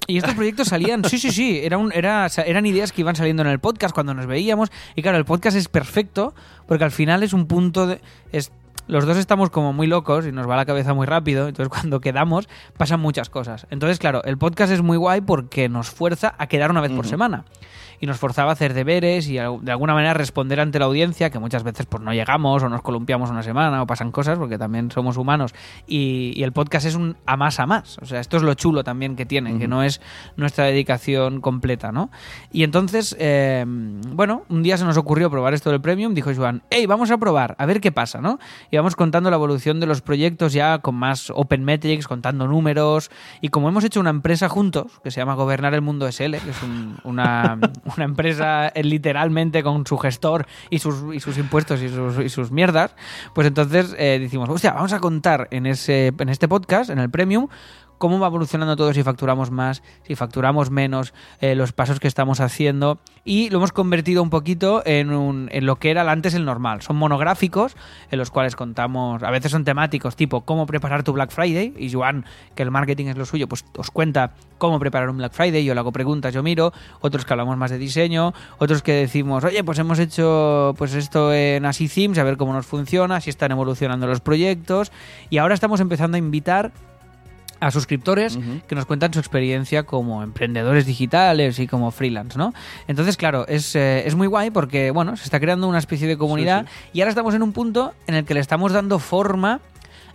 Y 0.08 0.18
estos 0.18 0.34
proyectos 0.34 0.68
salían, 0.68 1.04
sí, 1.06 1.18
sí, 1.18 1.32
sí, 1.32 1.60
era 1.64 1.78
un, 1.78 1.92
era, 1.94 2.28
eran 2.46 2.66
ideas 2.66 2.92
que 2.92 3.02
iban 3.02 3.16
saliendo 3.16 3.42
en 3.44 3.50
el 3.50 3.60
podcast 3.60 3.94
cuando 3.94 4.14
nos 4.14 4.26
veíamos. 4.28 4.72
Y 4.96 5.02
claro, 5.02 5.18
el 5.18 5.26
podcast 5.26 5.58
es 5.58 5.68
perfecto 5.68 6.34
porque 6.68 6.84
al 6.84 6.92
final 6.92 7.24
es 7.24 7.34
un 7.34 7.48
punto 7.48 7.88
de... 7.88 8.02
Es, 8.32 8.52
los 8.88 9.06
dos 9.06 9.18
estamos 9.18 9.50
como 9.50 9.74
muy 9.74 9.88
locos 9.88 10.28
y 10.28 10.32
nos 10.32 10.48
va 10.48 10.56
la 10.56 10.66
cabeza 10.66 10.94
muy 10.94 11.08
rápido, 11.08 11.48
entonces 11.48 11.70
cuando 11.70 12.02
quedamos 12.02 12.48
pasan 12.78 13.00
muchas 13.00 13.30
cosas. 13.30 13.66
Entonces, 13.72 13.98
claro, 14.00 14.24
el 14.26 14.38
podcast 14.38 14.72
es 14.72 14.82
muy 14.82 14.98
guay 14.98 15.22
porque 15.22 15.70
nos 15.70 15.90
fuerza 15.90 16.36
a 16.38 16.48
quedar 16.48 16.70
una 16.70 16.82
vez 16.82 16.92
por 16.92 17.08
semana. 17.08 17.46
Y 18.00 18.06
nos 18.06 18.18
forzaba 18.18 18.52
a 18.52 18.54
hacer 18.54 18.74
deberes 18.74 19.28
y 19.28 19.34
de 19.36 19.72
alguna 19.72 19.94
manera 19.94 20.14
responder 20.14 20.60
ante 20.60 20.80
la 20.80 20.86
audiencia, 20.86 21.30
que 21.30 21.40
muchas 21.40 21.64
veces 21.64 21.86
pues 21.86 22.02
no 22.04 22.14
llegamos 22.14 22.64
o 22.64 22.70
nos 22.70 22.82
columpiamos 22.82 23.30
una 23.30 23.44
semana 23.44 23.82
o 23.82 23.88
pasan 23.88 24.12
cosas, 24.12 24.38
porque 24.38 24.58
también 24.58 24.92
somos 24.92 25.18
humanos. 25.18 25.54
Y, 25.88 26.44
el 26.46 26.52
podcast 26.52 26.86
es 26.86 26.94
un 26.94 27.18
a 27.26 27.38
más 27.38 27.60
a 27.60 27.66
más. 27.66 27.98
O 28.04 28.06
sea, 28.06 28.20
esto 28.20 28.38
es 28.38 28.44
lo 28.44 28.54
chulo 28.54 28.84
también 28.84 29.16
que 29.16 29.26
tiene, 29.26 29.58
que 29.58 29.68
no 29.68 29.82
es 29.82 30.00
nuestra 30.36 30.66
dedicación 30.66 31.42
completa, 31.42 31.92
¿no? 31.92 32.12
Y 32.52 32.64
entonces, 32.64 33.16
eh, 33.20 33.66
bueno, 33.66 34.44
un 34.50 34.62
día 34.62 34.78
se 34.78 34.86
nos 34.86 34.98
ocurrió 34.98 35.32
probar 35.32 35.56
esto 35.56 35.72
del 35.72 35.82
Premium, 35.82 36.14
dijo 36.14 36.32
Joan, 36.36 36.62
hey, 36.70 36.86
vamos 36.86 37.10
a 37.10 37.18
probar, 37.18 37.56
a 37.58 37.66
ver 37.66 37.82
qué 37.82 37.92
pasa, 37.92 38.22
¿no? 38.22 38.38
Y 38.70 38.78
vamos 38.78 38.96
contando 38.96 39.30
la 39.30 39.38
evolución 39.38 39.80
de 39.80 39.88
los 39.88 40.02
proyectos 40.02 40.54
ya 40.54 40.80
con 40.80 40.96
más 40.96 41.32
open 41.34 41.64
metrics, 41.64 42.08
contando 42.08 42.48
números, 42.48 43.10
y 43.42 43.50
como 43.50 43.70
hemos 43.70 43.84
hecho 43.84 44.00
una 44.00 44.10
empresa 44.10 44.50
juntos, 44.50 45.00
que 45.04 45.12
se 45.12 45.20
llama 45.20 45.34
Gobernar 45.36 45.74
el 45.74 45.82
Mundo 45.82 46.08
SL, 46.12 46.38
que 46.38 46.50
es 46.50 46.58
una, 47.04 47.58
una, 47.86 48.06
empresa 48.06 48.68
eh, 48.70 48.84
literalmente 48.84 49.64
con 49.64 49.86
su 49.86 49.98
gestor 49.98 50.48
y 50.70 50.80
sus, 50.80 51.14
y 51.14 51.20
sus 51.20 51.38
impuestos 51.38 51.82
y 51.82 51.90
sus, 51.90 52.20
y 52.20 52.30
sus 52.30 52.52
mierdas, 52.52 52.96
pues 53.34 53.48
entonces 53.48 53.96
eh, 53.98 54.18
decimos, 54.20 54.50
hostia, 54.50 54.74
vamos 54.74 54.94
a 54.94 55.00
contar 55.00 55.48
en, 55.52 55.66
ese, 55.66 56.14
en 56.18 56.30
este 56.30 56.48
podcast, 56.48 56.90
en 56.90 57.00
el 57.00 57.10
Premium, 57.10 57.48
cómo 57.98 58.20
va 58.20 58.28
evolucionando 58.28 58.76
todo 58.76 58.94
si 58.94 59.04
facturamos 59.04 59.52
más, 59.52 59.82
si 60.04 60.16
facturamos 60.16 60.70
menos, 60.70 61.14
eh, 61.42 61.56
los 61.56 61.72
pasos 61.74 62.00
que 62.00 62.08
estamos 62.08 62.40
haciendo. 62.40 63.00
Y 63.24 63.50
lo 63.50 63.58
hemos 63.58 63.72
convertido 63.72 64.22
un 64.22 64.30
poquito 64.30 64.84
en, 64.86 65.12
un, 65.12 65.50
en 65.52 65.66
lo 65.66 65.78
que 65.78 65.90
era 65.90 66.10
antes 66.10 66.34
el 66.34 66.46
normal. 66.46 66.82
Son 66.82 66.96
monográficos 66.96 67.76
en 68.12 68.20
los 68.20 68.30
cuales 68.30 68.56
contamos, 68.56 69.24
a 69.24 69.32
veces 69.32 69.52
son 69.52 69.64
temáticos 69.64 70.16
tipo 70.16 70.42
cómo 70.42 70.66
preparar 70.68 71.04
tu 71.04 71.14
Black 71.14 71.32
Friday. 71.32 71.74
Y 71.78 71.92
Joan, 71.92 72.26
que 72.54 72.64
el 72.64 72.72
marketing 72.72 73.08
es 73.08 73.18
lo 73.18 73.26
suyo, 73.26 73.48
pues 73.48 73.66
os 73.76 73.90
cuenta 73.92 74.34
cómo 74.58 74.80
preparar 74.80 75.10
un 75.10 75.18
Black 75.18 75.34
Friday, 75.34 75.66
yo 75.66 75.74
le 75.74 75.80
hago 75.80 75.92
preguntas, 75.92 76.34
yo 76.34 76.44
miro, 76.44 76.72
otros 77.02 77.26
que 77.26 77.34
hablamos 77.34 77.58
más 77.58 77.72
de 77.72 77.78
diseño, 77.78 78.34
otros 78.58 78.82
que 78.82 78.94
decimos, 78.94 79.44
oye, 79.44 79.64
pues 79.64 79.80
hemos 79.80 80.00
hecho 80.00 80.74
pues 80.78 80.94
esto 80.94 81.34
en 81.34 81.66
Así 81.66 81.90
a 82.18 82.24
ver 82.24 82.38
cómo 82.38 82.54
nos 82.54 82.66
funciona, 82.66 83.22
si 83.22 83.30
están 83.30 83.52
evolucionando 83.52 84.08
los 84.08 84.20
proyectos 84.20 84.92
y 85.30 85.38
ahora 85.38 85.54
estamos 85.54 85.80
empezando 85.80 86.16
a 86.16 86.20
invitar 86.20 86.72
a 87.66 87.72
suscriptores 87.72 88.38
que 88.68 88.76
nos 88.76 88.86
cuentan 88.86 89.12
su 89.12 89.18
experiencia 89.18 89.84
como 89.84 90.22
emprendedores 90.22 90.86
digitales 90.86 91.58
y 91.58 91.66
como 91.66 91.90
freelance, 91.90 92.38
¿no? 92.38 92.54
Entonces, 92.88 93.18
claro, 93.18 93.48
es, 93.48 93.76
eh, 93.76 94.04
es 94.06 94.14
muy 94.14 94.28
guay 94.28 94.52
porque, 94.52 94.92
bueno, 94.92 95.18
se 95.18 95.24
está 95.24 95.40
creando 95.40 95.68
una 95.68 95.80
especie 95.80 96.08
de 96.08 96.16
comunidad 96.16 96.68
y 96.94 97.02
ahora 97.02 97.10
estamos 97.10 97.34
en 97.34 97.42
un 97.42 97.54
punto 97.54 97.96
en 98.06 98.14
el 98.14 98.26
que 98.26 98.36
le 98.36 98.40
estamos 98.40 98.72
dando 98.72 99.00
forma 99.00 99.62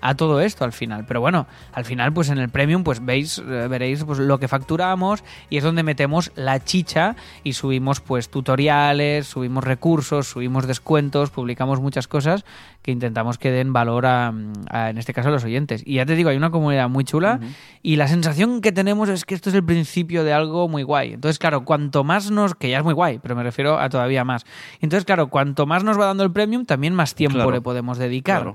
a 0.01 0.15
todo 0.15 0.41
esto 0.41 0.65
al 0.65 0.73
final. 0.73 1.05
Pero 1.07 1.21
bueno, 1.21 1.47
al 1.73 1.85
final, 1.85 2.13
pues 2.13 2.29
en 2.31 2.39
el 2.39 2.49
premium, 2.49 2.85
pues 2.85 3.05
veis, 3.05 3.39
eh, 3.39 3.67
veréis 3.69 4.05
pues, 4.05 4.19
lo 4.19 4.39
que 4.39 4.49
facturamos 4.49 5.25
y 5.49 5.57
es 5.57 5.65
donde 5.65 5.83
metemos 5.83 6.33
la 6.35 6.63
chicha 6.63 7.17
y 7.45 7.53
subimos 7.53 8.01
pues 8.01 8.31
tutoriales, 8.31 9.27
subimos 9.27 9.65
recursos, 9.65 10.29
subimos 10.29 10.67
descuentos, 10.67 11.31
publicamos 11.31 11.81
muchas 11.81 12.09
cosas 12.09 12.45
que 12.83 12.93
intentamos 12.93 13.37
que 13.37 13.51
den 13.51 13.73
valor 13.73 14.07
a, 14.07 14.29
en 14.29 14.99
este 14.99 15.13
caso 15.13 15.29
a 15.29 15.33
los 15.33 15.45
oyentes. 15.45 15.83
Y 15.85 15.95
ya 15.97 16.07
te 16.07 16.15
digo, 16.15 16.31
hay 16.31 16.37
una 16.37 16.51
comunidad 16.51 16.89
muy 16.89 17.05
chula 17.05 17.41
y 17.83 17.97
la 17.97 18.09
sensación 18.09 18.61
que 18.61 18.73
tenemos 18.73 19.09
es 19.09 19.25
que 19.25 19.35
esto 19.35 19.51
es 19.51 19.55
el 19.55 19.65
principio 19.65 20.25
de 20.25 20.33
algo 20.33 20.69
muy 20.69 20.83
guay. 20.83 21.13
Entonces, 21.13 21.39
claro, 21.39 21.65
cuanto 21.65 22.05
más 22.05 22.31
nos, 22.31 22.55
que 22.55 22.71
ya 22.71 22.79
es 22.79 22.85
muy 22.85 22.95
guay, 22.95 23.19
pero 23.19 23.37
me 23.37 23.43
refiero 23.43 23.79
a 23.79 23.89
todavía 23.91 24.25
más. 24.25 24.47
Entonces, 24.81 25.05
claro, 25.05 25.29
cuanto 25.29 25.67
más 25.67 25.85
nos 25.85 25.99
va 25.99 26.07
dando 26.07 26.25
el 26.25 26.33
premium, 26.33 26.65
también 26.65 26.95
más 26.95 27.15
tiempo 27.15 27.51
le 27.51 27.61
podemos 27.61 27.99
dedicar. 27.99 28.55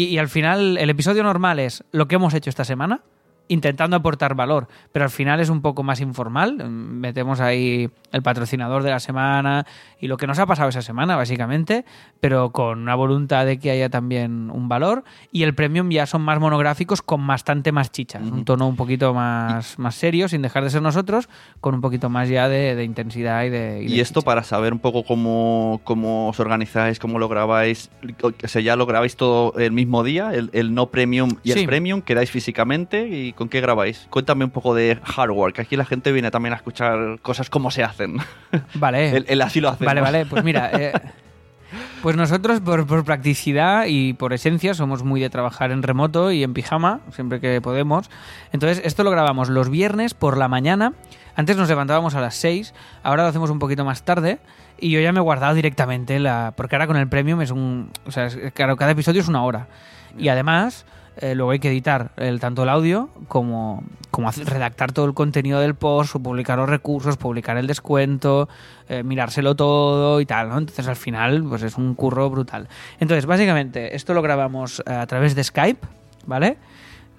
Y, 0.00 0.16
al 0.18 0.28
final, 0.28 0.78
el 0.78 0.90
episodio 0.90 1.24
normal 1.24 1.58
es 1.58 1.82
lo 1.90 2.06
que 2.06 2.14
hemos 2.14 2.32
hecho 2.32 2.50
esta 2.50 2.64
semana, 2.64 3.00
intentando 3.48 3.96
aportar 3.96 4.34
valor, 4.34 4.68
pero 4.92 5.04
al 5.04 5.10
final 5.10 5.40
es 5.40 5.48
un 5.48 5.62
poco 5.62 5.82
más 5.82 6.00
informal. 6.00 6.68
Metemos 6.68 7.40
ahí 7.40 7.90
el 8.12 8.22
patrocinador 8.22 8.82
de 8.82 8.90
la 8.90 9.00
semana 9.00 9.66
y 10.00 10.06
lo 10.06 10.16
que 10.16 10.26
nos 10.26 10.38
ha 10.38 10.46
pasado 10.46 10.68
esa 10.68 10.82
semana, 10.82 11.16
básicamente, 11.16 11.84
pero 12.20 12.50
con 12.52 12.80
una 12.80 12.94
voluntad 12.94 13.46
de 13.46 13.58
que 13.58 13.70
haya 13.70 13.88
también 13.88 14.50
un 14.50 14.68
valor. 14.68 15.04
Y 15.32 15.42
el 15.42 15.54
premium 15.54 15.90
ya 15.90 16.06
son 16.06 16.22
más 16.22 16.38
monográficos 16.38 17.02
con 17.02 17.26
bastante 17.26 17.72
más 17.72 17.90
chicha, 17.90 18.18
un 18.18 18.44
tono 18.44 18.68
un 18.68 18.76
poquito 18.76 19.14
más, 19.14 19.78
más 19.78 19.94
serio, 19.94 20.28
sin 20.28 20.42
dejar 20.42 20.64
de 20.64 20.70
ser 20.70 20.82
nosotros, 20.82 21.28
con 21.60 21.74
un 21.74 21.80
poquito 21.80 22.08
más 22.08 22.28
ya 22.28 22.48
de, 22.48 22.84
intensidad 22.84 23.44
y 23.44 23.50
de. 23.50 23.84
Y, 23.88 24.00
esto 24.00 24.22
para 24.22 24.42
saber 24.44 24.72
un 24.72 24.78
poco 24.78 25.04
cómo, 25.04 25.80
cómo 25.84 26.28
os 26.28 26.40
organizáis, 26.40 26.98
cómo 26.98 27.18
lo 27.18 27.28
grabáis, 27.28 27.90
o 28.22 28.48
sea, 28.48 28.62
ya 28.62 28.76
lo 28.76 28.86
grabáis 28.86 29.16
todo 29.16 29.54
el 29.58 29.72
mismo 29.72 30.04
día, 30.04 30.32
el, 30.32 30.74
no 30.74 30.90
premium 30.90 31.30
y 31.42 31.52
el 31.52 31.66
premium, 31.66 32.02
quedáis 32.02 32.30
físicamente 32.30 33.08
y 33.08 33.32
con 33.38 33.48
qué 33.48 33.60
grabáis. 33.60 34.08
Cuéntame 34.10 34.44
un 34.44 34.50
poco 34.50 34.74
de 34.74 34.98
hardware, 35.04 35.52
que 35.52 35.62
aquí 35.62 35.76
la 35.76 35.84
gente 35.84 36.10
viene 36.10 36.32
también 36.32 36.54
a 36.54 36.56
escuchar 36.56 37.20
cosas 37.22 37.48
como 37.48 37.70
se 37.70 37.84
hacen. 37.84 38.16
Vale. 38.74 39.24
el, 39.28 39.42
así 39.42 39.60
lo 39.60 39.68
hacemos. 39.68 39.86
Vale, 39.86 40.00
vale, 40.00 40.26
pues 40.26 40.42
mira. 40.42 40.70
Eh, 40.78 40.92
pues 42.02 42.16
nosotros, 42.16 42.60
por, 42.60 42.86
por, 42.86 43.04
practicidad 43.04 43.84
y 43.86 44.14
por 44.14 44.32
esencia, 44.32 44.72
somos 44.72 45.02
muy 45.02 45.20
de 45.20 45.28
trabajar 45.28 45.70
en 45.70 45.82
remoto 45.82 46.32
y 46.32 46.42
en 46.42 46.54
pijama, 46.54 47.00
siempre 47.10 47.40
que 47.40 47.60
podemos. 47.60 48.08
Entonces, 48.52 48.80
esto 48.84 49.04
lo 49.04 49.10
grabamos 49.10 49.50
los 49.50 49.68
viernes 49.68 50.14
por 50.14 50.38
la 50.38 50.48
mañana. 50.48 50.94
Antes 51.36 51.58
nos 51.58 51.68
levantábamos 51.68 52.14
a 52.14 52.22
las 52.22 52.36
6, 52.36 52.72
ahora 53.02 53.24
lo 53.24 53.28
hacemos 53.28 53.50
un 53.50 53.58
poquito 53.58 53.84
más 53.84 54.02
tarde. 54.02 54.38
Y 54.78 54.90
yo 54.90 55.00
ya 55.00 55.12
me 55.12 55.18
he 55.18 55.22
guardado 55.22 55.54
directamente 55.54 56.18
la. 56.18 56.54
Porque 56.56 56.74
ahora 56.76 56.86
con 56.86 56.96
el 56.96 57.08
premium 57.08 57.42
es 57.42 57.50
un. 57.50 57.90
O 58.06 58.12
sea, 58.12 58.28
claro, 58.54 58.76
cada 58.76 58.92
episodio 58.92 59.20
es 59.20 59.28
una 59.28 59.42
hora. 59.42 59.66
Y 60.16 60.28
además 60.28 60.86
eh, 61.20 61.34
luego 61.34 61.50
hay 61.50 61.58
que 61.58 61.68
editar 61.68 62.12
el, 62.16 62.38
tanto 62.38 62.62
el 62.62 62.68
audio 62.68 63.08
como, 63.26 63.82
como 64.12 64.30
redactar 64.30 64.92
todo 64.92 65.06
el 65.06 65.14
contenido 65.14 65.58
del 65.58 65.74
post, 65.74 66.14
publicar 66.16 66.58
los 66.58 66.68
recursos, 66.68 67.16
publicar 67.16 67.56
el 67.56 67.66
descuento, 67.66 68.48
eh, 68.88 69.02
mirárselo 69.02 69.56
todo 69.56 70.20
y 70.20 70.26
tal, 70.26 70.48
¿no? 70.48 70.58
Entonces 70.58 70.86
al 70.86 70.94
final 70.94 71.44
pues 71.48 71.64
es 71.64 71.76
un 71.76 71.94
curro 71.94 72.30
brutal. 72.30 72.68
Entonces 73.00 73.26
básicamente 73.26 73.96
esto 73.96 74.14
lo 74.14 74.22
grabamos 74.22 74.80
eh, 74.86 74.92
a 74.92 75.06
través 75.08 75.34
de 75.34 75.42
Skype, 75.42 75.84
¿vale? 76.26 76.56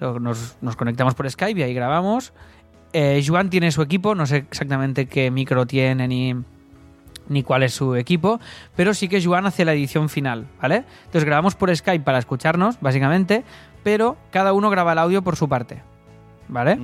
Nos, 0.00 0.56
nos 0.62 0.76
conectamos 0.76 1.14
por 1.14 1.30
Skype 1.30 1.60
y 1.60 1.62
ahí 1.62 1.74
grabamos. 1.74 2.32
Juan 3.26 3.50
tiene 3.50 3.70
su 3.70 3.82
equipo, 3.82 4.14
no 4.14 4.24
sé 4.24 4.38
exactamente 4.38 5.06
qué 5.06 5.30
micro 5.30 5.66
tiene 5.66 6.08
ni 6.08 6.34
ni 7.30 7.44
cuál 7.44 7.62
es 7.62 7.72
su 7.72 7.94
equipo, 7.94 8.40
pero 8.74 8.92
sí 8.92 9.08
que 9.08 9.24
Juan 9.24 9.46
hace 9.46 9.64
la 9.64 9.72
edición 9.72 10.08
final, 10.08 10.46
¿vale? 10.60 10.84
Entonces 11.04 11.24
grabamos 11.24 11.54
por 11.54 11.74
Skype 11.74 12.04
para 12.04 12.18
escucharnos, 12.18 12.78
básicamente, 12.80 13.44
pero 13.82 14.16
cada 14.30 14.52
uno 14.52 14.70
graba 14.70 14.92
el 14.92 14.98
audio 14.98 15.22
por 15.22 15.36
su 15.36 15.48
parte, 15.48 15.82
¿vale? 16.48 16.78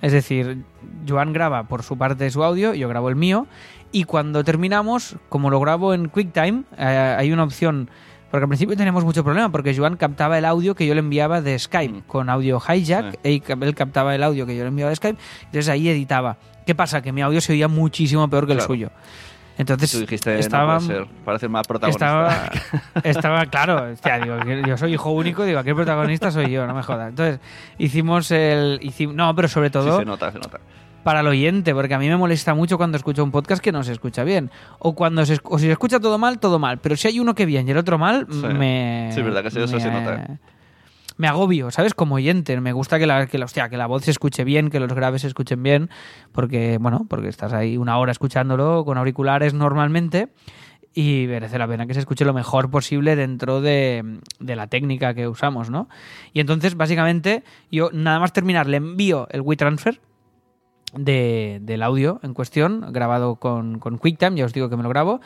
Es 0.00 0.12
decir, 0.12 0.64
Joan 1.08 1.32
graba 1.32 1.64
por 1.64 1.82
su 1.82 1.98
parte 1.98 2.30
su 2.30 2.44
audio, 2.44 2.74
yo 2.74 2.88
grabo 2.88 3.08
el 3.08 3.16
mío, 3.16 3.46
y 3.90 4.04
cuando 4.04 4.44
terminamos, 4.44 5.16
como 5.28 5.50
lo 5.50 5.60
grabo 5.60 5.94
en 5.94 6.08
QuickTime, 6.08 6.64
eh, 6.76 7.16
hay 7.18 7.32
una 7.32 7.44
opción, 7.44 7.90
porque 8.30 8.44
al 8.44 8.48
principio 8.48 8.76
teníamos 8.76 9.04
mucho 9.04 9.24
problema, 9.24 9.50
porque 9.50 9.74
Joan 9.76 9.96
captaba 9.96 10.38
el 10.38 10.44
audio 10.44 10.74
que 10.74 10.86
yo 10.86 10.94
le 10.94 11.00
enviaba 11.00 11.40
de 11.40 11.58
Skype, 11.58 12.02
con 12.06 12.28
audio 12.30 12.60
hijack, 12.60 13.18
y 13.24 13.42
él 13.46 13.74
captaba 13.74 14.14
el 14.14 14.22
audio 14.22 14.46
que 14.46 14.56
yo 14.56 14.62
le 14.62 14.68
enviaba 14.68 14.90
de 14.90 14.96
Skype, 14.96 15.18
entonces 15.46 15.68
ahí 15.68 15.88
editaba. 15.88 16.36
¿Qué 16.66 16.74
pasa? 16.74 17.00
Que 17.00 17.12
mi 17.12 17.22
audio 17.22 17.40
se 17.40 17.54
oía 17.54 17.66
muchísimo 17.66 18.28
peor 18.28 18.46
que 18.46 18.52
el 18.52 18.60
suyo. 18.60 18.90
Entonces, 19.58 19.90
Tú 19.90 19.98
dijiste, 19.98 20.38
estaba, 20.38 20.78
parece 21.24 21.48
más 21.48 21.66
protagonista. 21.66 22.50
Estaba, 23.02 23.46
claro, 23.50 23.88
yo 24.66 24.76
soy 24.76 24.94
hijo 24.94 25.10
único, 25.10 25.44
digo, 25.44 25.58
aquí 25.58 25.70
el 25.70 25.74
protagonista 25.74 26.30
soy 26.30 26.50
yo, 26.50 26.66
no 26.66 26.74
me 26.74 26.82
jodas. 26.84 27.08
Entonces, 27.08 27.40
hicimos 27.76 28.30
el... 28.30 28.80
no, 29.14 29.34
pero 29.34 29.48
sobre 29.48 29.70
todo... 29.70 29.98
se 29.98 30.04
nota, 30.04 30.30
se 30.30 30.38
nota. 30.38 30.60
Para 31.02 31.20
el 31.20 31.26
oyente, 31.26 31.74
porque 31.74 31.94
a 31.94 31.98
mí 31.98 32.08
me 32.08 32.16
molesta 32.16 32.54
mucho 32.54 32.76
cuando 32.76 32.96
escucho 32.96 33.24
un 33.24 33.30
podcast 33.30 33.62
que 33.62 33.72
no 33.72 33.82
se 33.82 33.92
escucha 33.92 34.24
bien. 34.24 34.50
O 34.78 34.94
cuando 34.94 35.26
se, 35.26 35.36
si 35.36 35.58
se 35.58 35.72
escucha 35.72 35.98
todo 35.98 36.18
mal, 36.18 36.38
todo 36.38 36.58
mal. 36.58 36.78
Pero 36.78 36.96
si 36.96 37.08
hay 37.08 37.18
uno 37.18 37.34
que 37.34 37.46
bien 37.46 37.66
y 37.66 37.72
el 37.72 37.78
otro 37.78 37.98
mal, 37.98 38.26
me... 38.28 39.10
Sí, 39.12 39.20
es 39.20 39.26
verdad 39.26 39.42
que 39.42 39.48
eso 39.48 39.66
se 39.66 39.90
nota 39.90 40.38
me 41.18 41.28
agobio, 41.28 41.70
¿sabes? 41.70 41.92
Como 41.92 42.14
oyente, 42.14 42.58
me 42.60 42.72
gusta 42.72 42.98
que 42.98 43.06
la, 43.06 43.26
que, 43.26 43.36
la, 43.36 43.44
hostia, 43.44 43.68
que 43.68 43.76
la 43.76 43.86
voz 43.86 44.04
se 44.04 44.10
escuche 44.10 44.44
bien, 44.44 44.70
que 44.70 44.80
los 44.80 44.92
graves 44.92 45.22
se 45.22 45.28
escuchen 45.28 45.62
bien, 45.62 45.90
porque, 46.32 46.78
bueno, 46.80 47.06
porque 47.08 47.28
estás 47.28 47.52
ahí 47.52 47.76
una 47.76 47.98
hora 47.98 48.12
escuchándolo 48.12 48.84
con 48.84 48.96
auriculares 48.96 49.52
normalmente 49.52 50.28
y 50.94 51.26
merece 51.28 51.58
la 51.58 51.68
pena 51.68 51.86
que 51.86 51.94
se 51.94 52.00
escuche 52.00 52.24
lo 52.24 52.32
mejor 52.32 52.70
posible 52.70 53.14
dentro 53.14 53.60
de, 53.60 54.20
de, 54.40 54.56
la 54.56 54.68
técnica 54.68 55.12
que 55.12 55.28
usamos, 55.28 55.70
¿no? 55.70 55.88
Y 56.32 56.40
entonces, 56.40 56.76
básicamente, 56.76 57.44
yo 57.70 57.90
nada 57.92 58.18
más 58.20 58.32
terminar, 58.32 58.66
le 58.66 58.78
envío 58.78 59.28
el 59.30 59.42
WeTransfer 59.42 60.00
de, 60.94 61.58
del 61.62 61.82
audio 61.82 62.20
en 62.22 62.34
cuestión, 62.34 62.92
grabado 62.92 63.36
con, 63.36 63.78
con 63.78 63.98
QuickTime, 63.98 64.36
ya 64.36 64.44
os 64.44 64.52
digo 64.52 64.68
que 64.68 64.76
me 64.76 64.82
lo 64.82 64.88
grabo, 64.88 65.20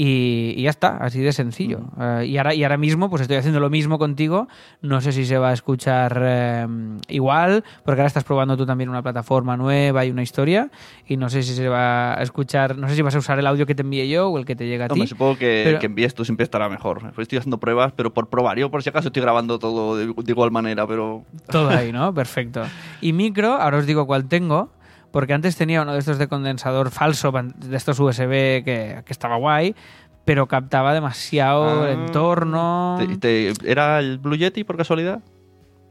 y, 0.00 0.62
ya 0.62 0.70
está, 0.70 0.96
así 0.98 1.20
de 1.20 1.32
sencillo. 1.32 1.80
Eh, 2.00 2.26
y, 2.28 2.38
ahora, 2.38 2.54
y 2.54 2.62
ahora 2.62 2.76
mismo, 2.76 3.10
pues 3.10 3.22
estoy 3.22 3.36
haciendo 3.36 3.58
lo 3.58 3.68
mismo 3.68 3.98
contigo. 3.98 4.46
No 4.80 5.00
sé 5.00 5.10
si 5.10 5.26
se 5.26 5.38
va 5.38 5.48
a 5.48 5.52
escuchar 5.52 6.22
eh, 6.24 6.66
igual, 7.08 7.64
porque 7.84 8.00
ahora 8.00 8.06
estás 8.06 8.22
probando 8.22 8.56
tú 8.56 8.64
también 8.64 8.90
una 8.90 9.02
plataforma 9.02 9.56
nueva 9.56 10.04
y 10.04 10.12
una 10.12 10.22
historia. 10.22 10.70
Y 11.08 11.16
no 11.16 11.28
sé 11.28 11.42
si 11.42 11.52
se 11.52 11.68
va 11.68 12.16
a 12.16 12.22
escuchar, 12.22 12.78
no 12.78 12.88
sé 12.88 12.94
si 12.94 13.02
vas 13.02 13.16
a 13.16 13.18
usar 13.18 13.40
el 13.40 13.46
audio 13.48 13.66
que 13.66 13.74
te 13.74 13.82
envíe 13.82 14.08
yo 14.08 14.28
o 14.28 14.38
el 14.38 14.44
que 14.44 14.54
te 14.54 14.68
llega 14.68 14.84
a 14.84 14.88
ti. 14.88 15.00
Me 15.00 15.08
supongo 15.08 15.36
que, 15.36 15.78
que 15.80 15.86
envíes 15.86 16.14
tú 16.14 16.24
siempre 16.24 16.44
estará 16.44 16.68
mejor. 16.68 17.12
Estoy 17.18 17.38
haciendo 17.38 17.58
pruebas, 17.58 17.92
pero 17.96 18.14
por 18.14 18.28
probar. 18.28 18.56
Yo, 18.56 18.70
por 18.70 18.84
si 18.84 18.90
acaso, 18.90 19.08
estoy 19.08 19.22
grabando 19.22 19.58
todo 19.58 19.96
de, 19.96 20.14
igual 20.28 20.52
manera, 20.52 20.86
pero. 20.86 21.24
Todo 21.50 21.70
ahí, 21.70 21.90
¿no? 21.90 22.14
Perfecto. 22.14 22.62
Y 23.00 23.12
micro, 23.12 23.54
ahora 23.54 23.78
os 23.78 23.86
digo 23.86 24.06
cuál 24.06 24.26
tengo 24.26 24.70
porque 25.10 25.32
antes 25.32 25.56
tenía 25.56 25.82
uno 25.82 25.92
de 25.92 25.98
estos 26.00 26.18
de 26.18 26.28
condensador 26.28 26.90
falso, 26.90 27.32
de 27.32 27.76
estos 27.76 27.98
USB 28.00 28.62
que, 28.64 29.02
que 29.04 29.12
estaba 29.12 29.36
guay, 29.36 29.74
pero 30.24 30.46
captaba 30.46 30.92
demasiado 30.92 31.86
el 31.86 31.98
Ah. 31.98 32.04
entorno. 32.04 32.96
¿Te- 32.98 33.52
te- 33.52 33.70
¿Era 33.70 33.98
el 34.00 34.18
Blue 34.18 34.36
Yeti 34.36 34.64
por 34.64 34.76
casualidad? 34.76 35.20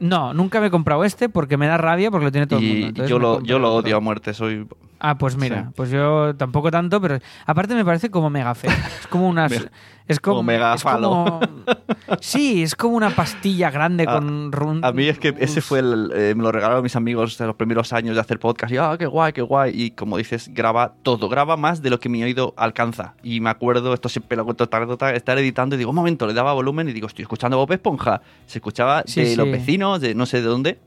No, 0.00 0.32
nunca 0.32 0.60
me 0.60 0.68
he 0.68 0.70
comprado 0.70 1.02
este 1.04 1.28
porque 1.28 1.56
me 1.56 1.66
da 1.66 1.76
rabia 1.76 2.10
porque 2.12 2.26
lo 2.26 2.32
tiene 2.32 2.46
todo 2.46 2.60
el 2.60 2.82
mundo. 2.84 3.04
Y 3.04 3.08
yo 3.08 3.18
lo, 3.18 3.42
yo 3.42 3.58
lo 3.58 3.74
odio 3.74 3.96
a 3.96 4.00
muerte, 4.00 4.32
soy... 4.32 4.66
Ah, 5.00 5.16
pues 5.16 5.36
mira, 5.36 5.64
Sí. 5.66 5.72
pues 5.76 5.90
yo 5.90 6.34
tampoco 6.36 6.70
tanto, 6.70 7.00
pero 7.00 7.18
aparte 7.46 7.74
me 7.74 7.84
parece 7.84 8.10
como 8.10 8.30
mega 8.30 8.54
feo. 8.54 8.70
Es 9.00 9.06
como 9.06 9.28
unas. 9.28 9.50
Mega- 9.52 9.70
es 10.08 10.20
como. 10.20 10.42
mega 10.42 10.74
es 10.74 10.82
falo. 10.82 11.08
como- 11.10 11.40
sí, 12.20 12.62
es 12.62 12.74
como 12.74 12.96
una 12.96 13.10
pastilla 13.10 13.70
grande 13.70 14.04
A- 14.08 14.14
con. 14.14 14.50
run- 14.52 14.84
A 14.84 14.90
mí 14.92 15.06
es 15.06 15.18
que 15.18 15.34
ese 15.38 15.60
fue 15.60 15.80
el... 15.80 16.10
eh, 16.14 16.32
me 16.34 16.42
lo 16.42 16.50
regalaron 16.50 16.82
mis 16.82 16.96
amigos 16.96 17.36
de 17.38 17.46
los 17.46 17.54
primeros 17.56 17.92
años 17.92 18.14
de 18.14 18.20
hacer 18.22 18.38
podcast. 18.40 18.72
Y, 18.72 18.78
ah, 18.78 18.96
qué 18.98 19.04
guay, 19.06 19.32
qué 19.34 19.42
guay. 19.42 19.70
Y 19.74 19.90
como 19.90 20.16
dices, 20.16 20.48
graba 20.54 20.94
todo. 21.02 21.28
Graba 21.28 21.56
más 21.58 21.82
de 21.82 21.90
lo 21.90 22.00
que 22.00 22.08
mi 22.08 22.22
oído 22.24 22.54
alcanza. 22.56 23.14
Y 23.22 23.40
me 23.40 23.50
acuerdo, 23.50 23.92
esto 23.94 24.08
siempre 24.08 24.36
lo 24.36 24.44
cuento 24.46 24.64
esta 24.64 24.78
anécdota, 24.78 25.12
estar 25.14 25.36
editando 25.38 25.74
y 25.76 25.78
digo, 25.78 25.90
un 25.90 25.96
momento, 25.96 26.26
le 26.26 26.32
daba 26.34 26.54
volumen 26.54 26.88
y 26.88 26.92
digo, 26.94 27.06
estoy 27.06 27.22
escuchando 27.22 27.56
Bob 27.58 27.70
Esponja. 27.72 28.22
Se 28.46 28.58
escuchaba 28.58 29.02
Sí, 29.06 29.20
de 29.20 29.26
sí. 29.26 29.36
los 29.36 29.50
vecinos, 29.50 30.00
de 30.00 30.14
no 30.14 30.24
sé 30.26 30.38
de 30.40 30.46
dónde. 30.48 30.78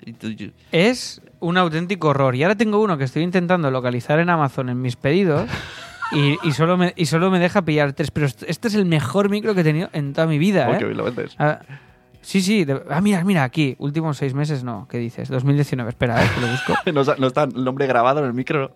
Es 0.72 1.22
un 1.42 1.58
auténtico 1.58 2.08
horror. 2.10 2.36
Y 2.36 2.44
ahora 2.44 2.56
tengo 2.56 2.80
uno 2.80 2.98
que 2.98 3.04
estoy 3.04 3.24
intentando 3.24 3.70
localizar 3.70 4.20
en 4.20 4.30
Amazon 4.30 4.70
en 4.70 4.82
mis 4.82 4.96
pedidos. 4.96 5.50
Y, 6.14 6.38
y 6.44 6.52
solo 6.52 6.76
me, 6.76 6.92
y 6.98 7.06
solo 7.06 7.32
me 7.32 7.40
deja 7.40 7.62
pillar 7.62 7.94
tres. 7.94 8.12
Pero 8.12 8.26
est- 8.26 8.44
este 8.46 8.68
es 8.68 8.76
el 8.76 8.84
mejor 8.86 9.30
micro 9.30 9.56
que 9.56 9.62
he 9.62 9.64
tenido 9.64 9.88
en 9.94 10.12
toda 10.12 10.28
mi 10.28 10.38
vida. 10.40 10.68
Oh, 10.70 10.74
¿eh? 10.74 10.78
qué 10.78 10.84
bien 10.84 10.98
lo 10.98 11.06
vendes. 11.06 11.34
Ah, 11.40 11.60
sí, 12.20 12.42
sí. 12.42 12.66
de- 12.66 12.84
ah, 12.90 13.00
mira, 13.00 13.24
mira, 13.24 13.44
aquí. 13.46 13.78
Últimos 13.80 14.18
seis 14.18 14.34
meses, 14.34 14.62
no. 14.62 14.90
¿Qué 14.90 14.98
dices? 14.98 15.30
2019. 15.30 15.88
Espera, 15.90 16.22
eh, 16.22 16.28
que 16.36 16.42
lo 16.42 16.48
busco. 16.48 16.74
No, 16.94 17.00
está- 17.00 17.16
no 17.18 17.28
está 17.28 17.44
el 17.46 17.64
nombre 17.64 17.88
grabado 17.88 18.20
en 18.20 18.26
el 18.26 18.34
micro. 18.34 18.76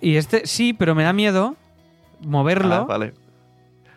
Y 0.00 0.14
este 0.14 0.46
sí, 0.46 0.72
pero 0.72 0.94
me 0.94 1.02
da 1.02 1.12
miedo 1.12 1.56
moverlo 2.20 2.74
Ah, 2.76 2.84
vale, 2.84 3.12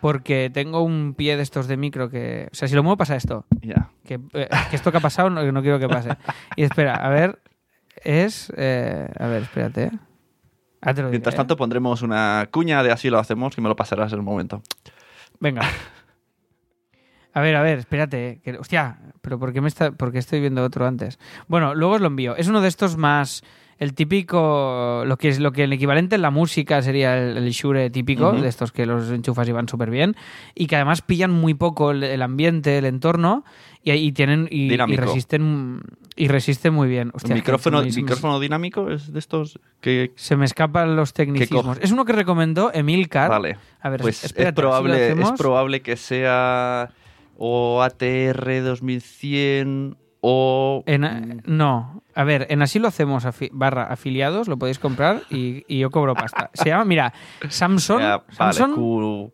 porque 0.01 0.49
tengo 0.51 0.81
un 0.81 1.13
pie 1.15 1.37
de 1.37 1.43
estos 1.43 1.67
de 1.67 1.77
micro 1.77 2.09
que... 2.09 2.49
O 2.51 2.55
sea, 2.55 2.67
si 2.67 2.73
lo 2.73 2.81
muevo 2.81 2.97
pasa 2.97 3.15
esto. 3.15 3.45
ya. 3.61 3.89
Que, 4.03 4.19
eh, 4.33 4.49
que 4.71 4.75
esto 4.75 4.91
que 4.91 4.97
ha 4.97 5.01
pasado 5.01 5.29
no, 5.29 5.51
no 5.51 5.61
quiero 5.61 5.77
que 5.77 5.87
pase. 5.87 6.09
Y 6.55 6.63
espera, 6.63 6.95
a 6.95 7.09
ver, 7.09 7.39
es... 8.05 8.53
eh, 8.55 9.09
a 9.19 9.27
ver, 9.27 9.43
espérate. 9.43 9.83
eh. 9.85 9.91
Ah, 10.81 10.93
te 10.93 11.01
lo 11.01 11.07
diré, 11.07 11.17
Mientras 11.17 11.35
eh. 11.35 11.37
tanto 11.37 11.57
pondremos 11.57 12.01
una 12.01 12.47
cuña 12.51 12.83
de 12.83 12.91
así 12.91 13.09
lo 13.09 13.19
hacemos 13.19 13.57
y 13.57 13.61
me 13.61 13.69
lo 13.69 13.75
pasarás 13.75 14.13
en 14.13 14.19
un 14.19 14.25
momento. 14.25 14.61
Venga. 15.39 15.63
A 17.33 17.41
ver, 17.41 17.55
a 17.55 17.61
ver, 17.61 17.79
espérate. 17.79 18.39
Que, 18.43 18.57
hostia, 18.57 18.99
pero 19.21 19.37
¿por 19.39 19.51
qué, 19.51 19.61
me 19.61 19.67
está, 19.67 19.91
por 19.91 20.11
qué 20.11 20.19
estoy 20.19 20.39
viendo 20.39 20.63
otro 20.63 20.85
antes? 20.85 21.19
Bueno, 21.47 21.75
luego 21.75 21.95
os 21.95 22.01
lo 22.01 22.07
envío. 22.07 22.35
Es 22.37 22.47
uno 22.47 22.61
de 22.61 22.67
estos 22.67 22.97
más... 22.97 23.43
El 23.77 23.93
típico, 23.93 25.03
lo 25.05 25.17
que 25.17 25.27
es 25.27 25.41
lo 25.41 25.51
que 25.51 25.65
el 25.65 25.73
equivalente 25.73 26.15
en 26.15 26.21
la 26.21 26.31
música 26.31 26.81
sería 26.81 27.17
el, 27.17 27.35
el 27.35 27.51
Shure 27.51 27.89
típico, 27.89 28.31
de 28.31 28.47
estos 28.47 28.71
que 28.71 28.85
los 28.85 29.11
enchufas 29.11 29.49
y 29.49 29.51
van 29.51 29.67
súper 29.67 29.89
bien, 29.89 30.15
y 30.55 30.67
que 30.67 30.77
además 30.77 31.01
pillan 31.01 31.31
muy 31.31 31.55
poco 31.55 31.91
el, 31.91 32.01
el 32.05 32.21
ambiente, 32.21 32.77
el 32.77 32.85
entorno, 32.85 33.43
y, 33.85 33.91
y 33.91 34.11
tienen 34.11 34.47
y, 34.51 34.75
resisten 34.75 35.81
y 36.17 36.27
resisten 36.27 36.73
muy 36.73 36.87
bien. 36.89 37.11
Hostia, 37.13 37.33
¿El 37.33 37.39
es 37.39 37.45
que 37.45 37.51
micrófono, 38.01 38.39
dinámico 38.39 38.89
es 38.89 39.13
de 39.13 39.19
estos 39.19 39.59
que... 39.79 40.11
Se 40.15 40.35
me 40.35 40.45
escapan 40.45 40.95
los 40.95 41.13
tecnicismos. 41.13 41.77
Es 41.81 41.91
uno 41.91 42.03
que 42.03 42.13
recomendó 42.13 42.71
Emilcar. 42.73 43.29
Vale. 43.29 43.57
A 43.81 43.89
ver, 43.89 44.01
Pues 44.01 44.23
espérate, 44.23 44.49
es, 44.49 44.55
probable, 44.55 45.11
es 45.11 45.31
probable 45.37 45.81
que 45.81 45.95
sea 45.95 46.89
o 47.37 47.81
ATR 47.83 48.63
2100 48.63 49.97
o... 50.21 50.83
En- 50.87 51.43
no, 51.45 52.01
a 52.15 52.23
ver, 52.23 52.47
en 52.49 52.61
así 52.63 52.79
lo 52.79 52.87
hacemos 52.87 53.25
afi- 53.25 53.49
barra 53.51 53.83
afiliados, 53.83 54.47
lo 54.47 54.57
podéis 54.57 54.79
comprar 54.79 55.21
y, 55.29 55.63
y 55.67 55.79
yo 55.79 55.91
cobro 55.91 56.15
pasta. 56.15 56.49
Se 56.53 56.69
llama, 56.69 56.85
mira, 56.85 57.13
Samsung, 57.49 57.99
ya, 57.99 58.23
vale, 58.39 58.53
Samsung 58.53 58.75
Q2U. 58.77 59.31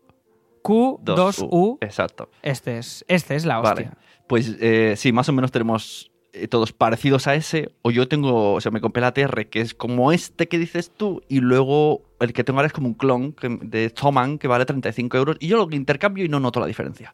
Q2U. 0.63 1.77
Exacto. 1.81 2.29
Este 2.41 2.77
es, 2.77 3.05
este 3.08 3.36
es 3.36 3.46
la 3.46 3.60
hostia. 3.60 3.89
Vale. 3.89 3.98
Pues 4.31 4.55
eh, 4.61 4.93
sí, 4.95 5.11
más 5.11 5.27
o 5.27 5.33
menos 5.33 5.51
tenemos 5.51 6.09
eh, 6.31 6.47
todos 6.47 6.71
parecidos 6.71 7.27
a 7.27 7.35
ese. 7.35 7.73
O 7.81 7.91
yo 7.91 8.07
tengo, 8.07 8.53
o 8.53 8.61
sea, 8.61 8.71
me 8.71 8.79
compré 8.79 9.01
la 9.01 9.07
ATR, 9.07 9.50
que 9.50 9.59
es 9.59 9.73
como 9.73 10.13
este 10.13 10.47
que 10.47 10.57
dices 10.57 10.89
tú, 10.95 11.21
y 11.27 11.41
luego 11.41 12.03
el 12.21 12.31
que 12.31 12.45
tengo 12.45 12.59
ahora 12.59 12.67
es 12.67 12.71
como 12.73 12.88
un 12.88 12.93
clon 12.93 13.33
que- 13.33 13.59
de 13.61 13.89
Thomann, 13.89 14.37
que 14.37 14.48
vale 14.48 14.63
35 14.65 15.17
euros, 15.17 15.35
y 15.41 15.48
yo 15.48 15.57
lo 15.57 15.67
intercambio 15.75 16.24
y 16.24 16.29
no 16.29 16.39
noto 16.39 16.61
la 16.61 16.67
diferencia. 16.67 17.13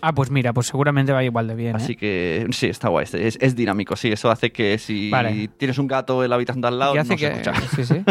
Ah, 0.00 0.14
pues 0.14 0.30
mira, 0.30 0.54
pues 0.54 0.68
seguramente 0.68 1.12
va 1.12 1.22
igual 1.22 1.48
de 1.48 1.54
bien. 1.54 1.76
Así 1.76 1.92
¿eh? 1.92 1.96
que 1.96 2.46
sí, 2.52 2.66
está 2.68 2.88
guay. 2.88 3.04
Es, 3.12 3.36
es 3.38 3.54
dinámico, 3.54 3.94
sí. 3.94 4.10
Eso 4.10 4.30
hace 4.30 4.50
que 4.50 4.78
si 4.78 5.10
Vale. 5.10 5.48
tienes 5.58 5.76
un 5.76 5.86
gato 5.86 6.24
en 6.24 6.30
la 6.30 6.36
habitación 6.36 6.62
de 6.62 6.68
al 6.68 6.78
lado, 6.78 6.94
no 6.94 7.00
hace 7.02 7.10
se 7.10 7.16
que, 7.18 7.26
escucha. 7.26 7.52
sí, 7.76 7.84
sí. 7.84 7.96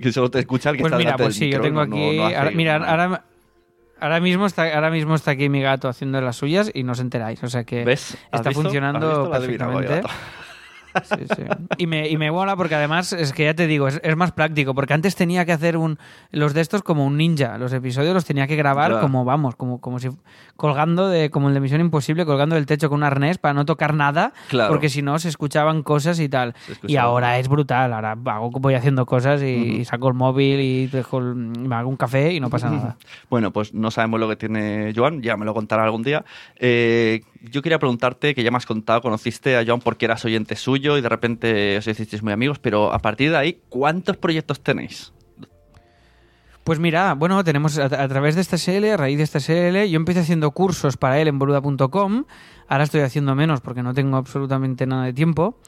Que 0.00 0.12
solo 0.12 0.30
te 0.30 0.40
escucha 0.40 0.70
el 0.70 0.76
que 0.76 0.82
Pues 0.82 0.92
está 0.92 0.98
mira, 0.98 1.16
pues 1.16 1.38
del 1.38 1.48
sí, 1.48 1.50
yo 1.50 1.60
tengo 1.60 1.80
aquí. 1.80 2.16
no 2.16 2.24
ahora- 2.26 2.50
mira, 2.50 2.76
ahora, 2.76 3.24
ahora 4.00 4.20
mismo 4.20 4.46
está, 4.46 4.74
ahora 4.74 4.90
mismo 4.90 5.14
está 5.14 5.32
aquí 5.32 5.48
mi 5.48 5.60
gato 5.62 5.88
haciendo 5.88 6.20
las 6.20 6.36
suyas 6.36 6.70
y 6.74 6.82
no 6.82 6.92
os 6.92 7.00
enteráis. 7.00 7.42
O 7.42 7.48
sea 7.48 7.64
que 7.64 7.84
¿Ves? 7.84 8.16
¿Has 8.30 8.40
está 8.40 8.48
visto? 8.50 8.62
funcionando 8.62 9.30
perfectamente. 9.30 10.02
Gato. 11.00 11.16
Sí, 11.16 11.24
sí. 11.36 11.42
Y 11.78 11.86
me, 11.86 12.08
y 12.08 12.16
me 12.16 12.30
mola 12.30 12.56
porque 12.56 12.74
además 12.74 13.12
es 13.12 13.32
que 13.32 13.44
ya 13.44 13.54
te 13.54 13.66
digo, 13.66 13.88
es, 13.88 14.00
es 14.02 14.16
más 14.16 14.32
práctico. 14.32 14.74
Porque 14.74 14.94
antes 14.94 15.14
tenía 15.16 15.44
que 15.44 15.52
hacer 15.52 15.76
un 15.76 15.98
los 16.30 16.54
de 16.54 16.60
estos 16.60 16.82
como 16.82 17.04
un 17.06 17.16
ninja. 17.16 17.58
Los 17.58 17.72
episodios 17.72 18.14
los 18.14 18.24
tenía 18.24 18.46
que 18.46 18.56
grabar 18.56 19.00
como, 19.00 19.24
vamos, 19.24 19.56
como, 19.56 19.80
como 19.80 19.98
si 19.98 20.08
colgando 20.56 21.08
de, 21.08 21.30
como 21.30 21.48
el 21.48 21.54
de 21.54 21.60
Misión 21.60 21.80
Imposible, 21.80 22.24
colgando 22.24 22.54
del 22.54 22.66
techo 22.66 22.88
con 22.88 22.96
un 22.98 23.04
arnés 23.04 23.38
para 23.38 23.54
no 23.54 23.64
tocar 23.64 23.94
nada. 23.94 24.32
Claro. 24.48 24.70
Porque 24.70 24.88
si 24.88 25.02
no 25.02 25.18
se 25.18 25.28
escuchaban 25.28 25.82
cosas 25.82 26.18
y 26.20 26.28
tal. 26.28 26.54
Y 26.86 26.96
ahora 26.96 27.38
es 27.38 27.48
brutal. 27.48 27.92
Ahora 27.92 28.16
hago, 28.26 28.50
voy 28.50 28.74
haciendo 28.74 29.06
cosas 29.06 29.42
y, 29.42 29.84
saco 29.84 30.08
el 30.08 30.14
móvil 30.14 30.60
y 30.60 30.86
dejo 30.86 31.18
el- 31.18 31.34
me 31.34 31.74
hago 31.74 31.88
un 31.88 31.96
café 31.96 32.32
y 32.32 32.40
no 32.40 32.50
pasa 32.50 32.70
nada. 32.70 32.96
Bueno, 33.30 33.52
pues 33.52 33.74
no 33.74 33.90
sabemos 33.90 34.20
lo 34.20 34.28
que 34.28 34.36
tiene 34.36 34.92
Joan, 34.94 35.22
ya 35.22 35.36
me 35.36 35.44
lo 35.44 35.52
contará 35.54 35.84
algún 35.84 36.02
día. 36.02 36.24
Eh, 36.56 37.22
yo 37.42 37.62
quería 37.62 37.78
preguntarte, 37.78 38.34
que 38.34 38.42
ya 38.42 38.50
me 38.50 38.56
has 38.56 38.66
contado, 38.66 39.00
conociste 39.00 39.56
a 39.56 39.64
Joan 39.66 39.80
porque 39.80 40.04
eras 40.04 40.24
oyente 40.24 40.56
suyo 40.56 40.85
y 40.96 41.00
de 41.00 41.08
repente 41.08 41.78
os 41.78 41.86
hicisteis 41.86 42.22
muy 42.22 42.32
amigos, 42.32 42.58
pero 42.58 42.92
a 42.92 42.98
partir 42.98 43.30
de 43.30 43.36
ahí, 43.36 43.60
¿cuántos 43.68 44.16
proyectos 44.16 44.60
tenéis? 44.60 45.12
Pues 46.64 46.80
mira, 46.80 47.14
bueno, 47.14 47.42
tenemos 47.44 47.78
a, 47.78 47.84
a 47.84 48.08
través 48.08 48.34
de 48.34 48.40
esta 48.40 48.58
SL, 48.58 48.84
a 48.92 48.96
raíz 48.96 49.18
de 49.18 49.24
esta 49.24 49.38
SL, 49.38 49.88
yo 49.88 49.96
empecé 49.96 50.20
haciendo 50.20 50.50
cursos 50.50 50.96
para 50.96 51.20
él 51.20 51.28
en 51.28 51.38
boluda.com, 51.38 52.24
ahora 52.68 52.84
estoy 52.84 53.02
haciendo 53.02 53.34
menos 53.34 53.60
porque 53.60 53.82
no 53.82 53.94
tengo 53.94 54.16
absolutamente 54.16 54.84
nada 54.86 55.04
de 55.04 55.12
tiempo, 55.12 55.60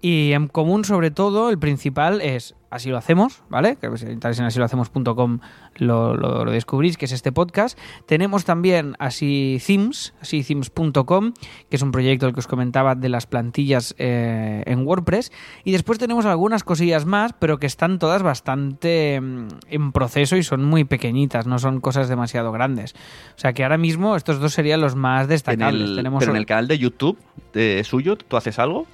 y 0.00 0.32
en 0.32 0.48
común 0.48 0.84
sobre 0.84 1.10
todo, 1.10 1.50
el 1.50 1.58
principal 1.58 2.20
es 2.20 2.54
Así 2.68 2.90
lo 2.90 2.98
hacemos, 2.98 3.42
¿vale? 3.48 3.76
Que 3.76 3.96
si 3.96 4.06
entráis 4.06 4.38
en 4.38 4.44
asilohacemos.com 4.44 5.38
lo, 5.76 6.16
lo, 6.16 6.44
lo 6.44 6.50
descubrís, 6.50 6.96
que 6.96 7.04
es 7.04 7.12
este 7.12 7.30
podcast. 7.30 7.78
Tenemos 8.06 8.44
también 8.44 8.94
Así 8.98 9.60
Themes, 9.64 10.14
asithemes.com, 10.20 11.32
que 11.70 11.76
es 11.76 11.82
un 11.82 11.92
proyecto 11.92 12.26
el 12.26 12.34
que 12.34 12.40
os 12.40 12.46
comentaba 12.46 12.94
de 12.94 13.08
las 13.08 13.26
plantillas 13.26 13.94
eh, 13.98 14.62
en 14.66 14.86
WordPress. 14.86 15.32
Y 15.64 15.72
después 15.72 15.98
tenemos 15.98 16.26
algunas 16.26 16.64
cosillas 16.64 17.06
más, 17.06 17.32
pero 17.38 17.58
que 17.58 17.66
están 17.66 17.98
todas 17.98 18.22
bastante 18.22 19.20
mm, 19.20 19.48
en 19.68 19.92
proceso 19.92 20.36
y 20.36 20.42
son 20.42 20.64
muy 20.64 20.84
pequeñitas, 20.84 21.46
no 21.46 21.58
son 21.58 21.80
cosas 21.80 22.08
demasiado 22.08 22.52
grandes. 22.52 22.94
O 23.36 23.38
sea 23.38 23.52
que 23.52 23.62
ahora 23.62 23.78
mismo 23.78 24.16
estos 24.16 24.40
dos 24.40 24.52
serían 24.52 24.80
los 24.80 24.96
más 24.96 25.24
En 25.24 25.28
destacables. 25.28 25.90
el, 25.90 25.96
tenemos 25.96 26.20
pero 26.20 26.32
en 26.32 26.38
el 26.38 26.46
canal 26.46 26.68
de 26.68 26.78
YouTube 26.78 27.18
de 27.52 27.84
suyo, 27.84 28.16
¿tú 28.16 28.36
haces 28.36 28.58
algo? 28.58 28.86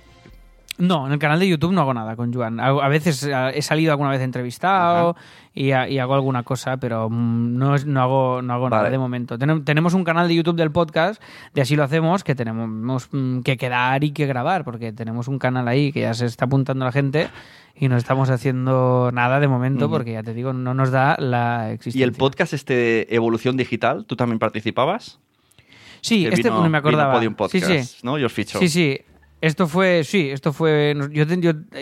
No, 0.78 1.06
en 1.06 1.12
el 1.12 1.18
canal 1.18 1.38
de 1.38 1.46
YouTube 1.46 1.72
no 1.72 1.82
hago 1.82 1.92
nada 1.94 2.16
con 2.16 2.32
Joan. 2.32 2.58
A, 2.58 2.88
veces 2.88 3.24
a- 3.24 3.50
he 3.50 3.60
salido 3.62 3.92
alguna 3.92 4.10
vez 4.10 4.20
entrevistado 4.22 5.16
y, 5.54 5.72
a- 5.72 5.86
y 5.88 5.98
hago 5.98 6.14
alguna 6.14 6.42
cosa, 6.44 6.78
pero 6.78 7.08
mm, 7.10 7.56
no, 7.58 7.74
es- 7.74 7.84
no 7.86 8.00
hago, 8.00 8.42
no 8.42 8.54
hago 8.54 8.70
nada 8.70 8.88
de 8.90 8.98
momento. 8.98 9.38
Tenem- 9.38 9.64
tenemos 9.64 9.92
un 9.94 10.02
canal 10.02 10.28
de 10.28 10.34
YouTube 10.34 10.56
del 10.56 10.70
podcast, 10.72 11.22
de 11.54 11.60
así 11.60 11.76
lo 11.76 11.84
hacemos, 11.84 12.24
que 12.24 12.34
tenemos 12.34 13.08
mm, 13.12 13.40
que 13.40 13.58
quedar 13.58 14.02
y 14.02 14.12
que 14.12 14.26
grabar, 14.26 14.64
porque 14.64 14.92
tenemos 14.92 15.28
un 15.28 15.38
canal 15.38 15.68
ahí 15.68 15.92
que 15.92 16.00
ya 16.00 16.14
se 16.14 16.24
está 16.26 16.46
apuntando 16.46 16.84
la 16.86 16.92
gente 16.92 17.28
y 17.76 17.88
no 17.88 17.96
estamos 17.98 18.30
haciendo 18.30 19.10
nada 19.12 19.40
de 19.40 19.48
momento, 19.48 19.90
porque 19.90 20.12
ya 20.12 20.22
te 20.22 20.32
digo, 20.32 20.52
no 20.54 20.72
nos 20.72 20.90
da 20.90 21.16
la 21.18 21.66
¿Y 21.70 21.74
existencia. 21.74 22.04
el 22.04 22.12
podcast 22.12 22.54
este 22.54 23.14
Evolución 23.14 23.56
Digital, 23.58 24.06
tú 24.06 24.16
también 24.16 24.38
participabas? 24.38 25.18
Sí, 26.00 26.26
este 26.26 26.42
vino- 26.48 26.62
no 26.62 26.68
me 26.70 26.78
acordaba. 26.78 27.12
Podium 27.12 27.34
sí, 27.34 27.36
Podcast, 27.36 27.66
sí. 27.66 27.98
¿no? 28.02 28.18
Your 28.18 28.30
Feature. 28.30 28.58
Sí, 28.66 28.68
sí. 28.68 29.00
Esto 29.42 29.66
fue, 29.66 30.04
sí, 30.04 30.30
esto 30.30 30.52
fue. 30.52 30.94
Yo, 31.10 31.24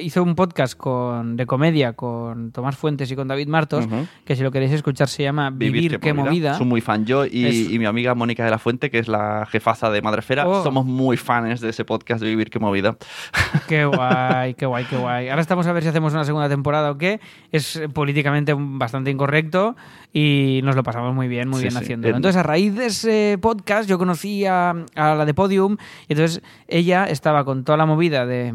hice 0.00 0.18
un 0.18 0.34
podcast 0.34 0.74
con, 0.78 1.36
de 1.36 1.44
comedia 1.44 1.92
con 1.92 2.52
Tomás 2.52 2.74
Fuentes 2.74 3.10
y 3.10 3.14
con 3.16 3.28
David 3.28 3.48
Martos, 3.48 3.86
que 4.24 4.34
si 4.34 4.42
lo 4.42 4.50
queréis 4.50 4.72
escuchar 4.72 5.08
se 5.08 5.24
llama 5.24 5.50
Vivir, 5.50 6.00
qué 6.00 6.14
movida. 6.14 6.54
Soy 6.54 6.64
muy 6.64 6.80
fan 6.80 7.04
yo 7.04 7.26
y, 7.26 7.44
Es- 7.44 7.70
y 7.70 7.78
mi 7.78 7.84
amiga 7.84 8.14
Mónica 8.14 8.46
de 8.46 8.50
la 8.50 8.58
Fuente, 8.58 8.90
que 8.90 8.98
es 8.98 9.08
la 9.08 9.46
jefaza 9.50 9.90
de 9.90 10.00
Madrefera, 10.00 10.48
Oh. 10.48 10.64
somos 10.64 10.86
muy 10.86 11.18
fans 11.18 11.60
de 11.60 11.68
ese 11.68 11.84
podcast 11.84 12.22
de 12.22 12.30
Vivir 12.30 12.48
qué 12.48 12.58
movida. 12.58 12.96
Qué 13.68 13.84
guay, 13.84 14.54
qué 14.54 14.64
guay, 14.64 14.84
qué 14.86 14.96
guay. 14.96 15.28
Ahora 15.28 15.42
estamos 15.42 15.66
a 15.66 15.72
ver 15.74 15.82
si 15.82 15.90
hacemos 15.90 16.14
una 16.14 16.24
segunda 16.24 16.48
temporada 16.48 16.90
o 16.90 16.96
qué. 16.96 17.20
Es 17.52 17.78
políticamente 17.92 18.54
bastante 18.56 19.10
incorrecto 19.10 19.76
y 20.12 20.60
nos 20.64 20.74
lo 20.76 20.82
pasamos 20.82 21.14
muy 21.14 21.28
bien, 21.28 21.48
muy 21.48 21.58
Sí, 21.58 21.64
bien 21.64 21.72
sí. 21.72 21.78
haciéndolo. 21.78 22.10
En- 22.10 22.16
Entonces, 22.16 22.38
a 22.38 22.42
raíz 22.42 22.74
de 22.74 22.86
ese 22.86 23.38
podcast, 23.40 23.88
yo 23.88 23.96
conocí 23.98 24.44
a, 24.46 24.70
a 24.94 25.14
la 25.14 25.24
de 25.24 25.34
Podium 25.34 25.76
y 26.08 26.12
entonces 26.14 26.42
ella 26.68 27.04
estaba 27.04 27.44
con 27.44 27.64
toda 27.64 27.78
la 27.78 27.86
movida 27.86 28.26
de 28.26 28.54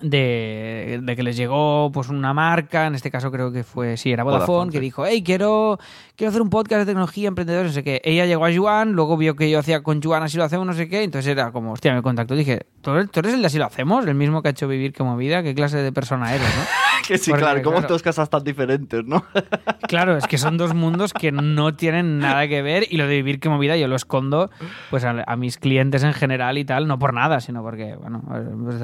de, 0.00 1.00
de 1.02 1.16
que 1.16 1.24
les 1.24 1.36
llegó 1.36 1.90
pues 1.92 2.08
una 2.08 2.32
marca, 2.32 2.86
en 2.86 2.94
este 2.94 3.10
caso 3.10 3.32
creo 3.32 3.50
que 3.50 3.64
fue, 3.64 3.96
sí, 3.96 4.12
era 4.12 4.22
Vodafone, 4.22 4.46
Vodafone, 4.46 4.70
que 4.70 4.78
sí. 4.78 4.82
dijo, 4.82 5.04
hey, 5.04 5.24
quiero, 5.24 5.78
quiero 6.14 6.28
hacer 6.28 6.40
un 6.40 6.50
podcast 6.50 6.80
de 6.80 6.86
tecnología, 6.86 7.26
emprendedores, 7.26 7.72
no 7.72 7.74
sé 7.74 7.82
qué. 7.82 8.00
Ella 8.04 8.24
llegó 8.24 8.46
a 8.46 8.54
Juan, 8.56 8.92
luego 8.92 9.16
vio 9.16 9.34
que 9.34 9.50
yo 9.50 9.58
hacía 9.58 9.82
con 9.82 10.00
Juan, 10.00 10.22
así 10.22 10.36
lo 10.36 10.44
hacemos, 10.44 10.66
no 10.68 10.72
sé 10.72 10.88
qué, 10.88 11.02
entonces 11.02 11.32
era 11.32 11.50
como, 11.50 11.72
hostia, 11.72 11.92
me 11.94 12.02
contactó, 12.02 12.36
dije, 12.36 12.66
¿tú 12.80 12.92
eres, 12.92 13.10
tú 13.10 13.18
eres 13.20 13.34
el 13.34 13.40
de 13.40 13.46
así 13.48 13.58
lo 13.58 13.64
hacemos? 13.66 14.06
El 14.06 14.14
mismo 14.14 14.40
que 14.40 14.48
ha 14.48 14.50
hecho 14.52 14.68
vivir 14.68 14.92
como 14.92 15.16
vida, 15.16 15.42
¿qué 15.42 15.52
clase 15.52 15.78
de 15.78 15.90
persona 15.90 16.32
eres, 16.32 16.46
no? 16.46 16.62
Que 17.08 17.16
sí, 17.16 17.30
Porque, 17.30 17.42
claro, 17.42 17.62
como 17.62 17.78
claro. 17.78 17.94
dos 17.94 18.02
casas 18.02 18.28
tan 18.28 18.44
diferentes, 18.44 19.02
¿no? 19.06 19.24
Claro, 19.88 20.18
es 20.18 20.26
que 20.26 20.36
son 20.36 20.58
dos 20.58 20.74
mundos 20.74 21.14
que 21.14 21.32
no 21.32 21.74
tienen 21.74 22.18
nada 22.18 22.46
que 22.46 22.60
ver 22.60 22.84
y 22.90 22.98
lo 22.98 23.06
de 23.06 23.14
vivir 23.14 23.40
como 23.40 23.58
vida 23.58 23.78
yo 23.78 23.88
lo 23.88 23.96
escondo 23.96 24.50
pues 24.90 25.04
a, 25.04 25.24
a 25.26 25.36
mis 25.36 25.56
clientes 25.56 26.02
en 26.02 26.12
general 26.12 26.58
y 26.58 26.66
tal, 26.66 26.86
no 26.86 26.98
por 26.98 27.14
nada, 27.14 27.40
sino 27.40 27.62
porque, 27.62 27.96
bueno, 27.96 28.22
pues 28.26 28.76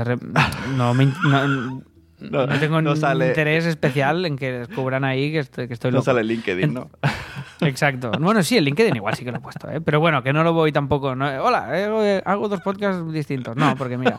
no, 0.74 0.94
me 0.94 1.12
no, 2.30 2.46
no 2.46 2.58
tengo 2.58 2.80
no 2.82 2.96
sale- 2.96 3.28
interés 3.28 3.66
especial 3.66 4.24
en 4.26 4.37
que 4.37 4.52
descubran 4.52 5.04
ahí 5.04 5.32
que 5.32 5.38
estoy, 5.40 5.68
que 5.68 5.74
estoy 5.74 5.90
No 5.90 5.96
loco. 5.98 6.04
sale 6.06 6.24
LinkedIn, 6.24 6.72
¿no? 6.74 6.90
Exacto. 7.60 8.10
Bueno, 8.20 8.42
sí, 8.42 8.56
el 8.56 8.64
LinkedIn 8.64 8.96
igual 8.96 9.14
sí 9.14 9.24
que 9.24 9.30
lo 9.30 9.38
he 9.38 9.40
puesto, 9.40 9.70
¿eh? 9.70 9.80
pero 9.80 10.00
bueno, 10.00 10.22
que 10.22 10.32
no 10.32 10.42
lo 10.44 10.52
voy 10.52 10.72
tampoco. 10.72 11.14
no- 11.14 11.26
Hola, 11.42 11.68
eh, 11.72 12.22
hago 12.24 12.48
dos 12.48 12.60
podcasts 12.60 13.12
distintos. 13.12 13.56
No, 13.56 13.74
porque 13.76 13.96
mira. 13.98 14.18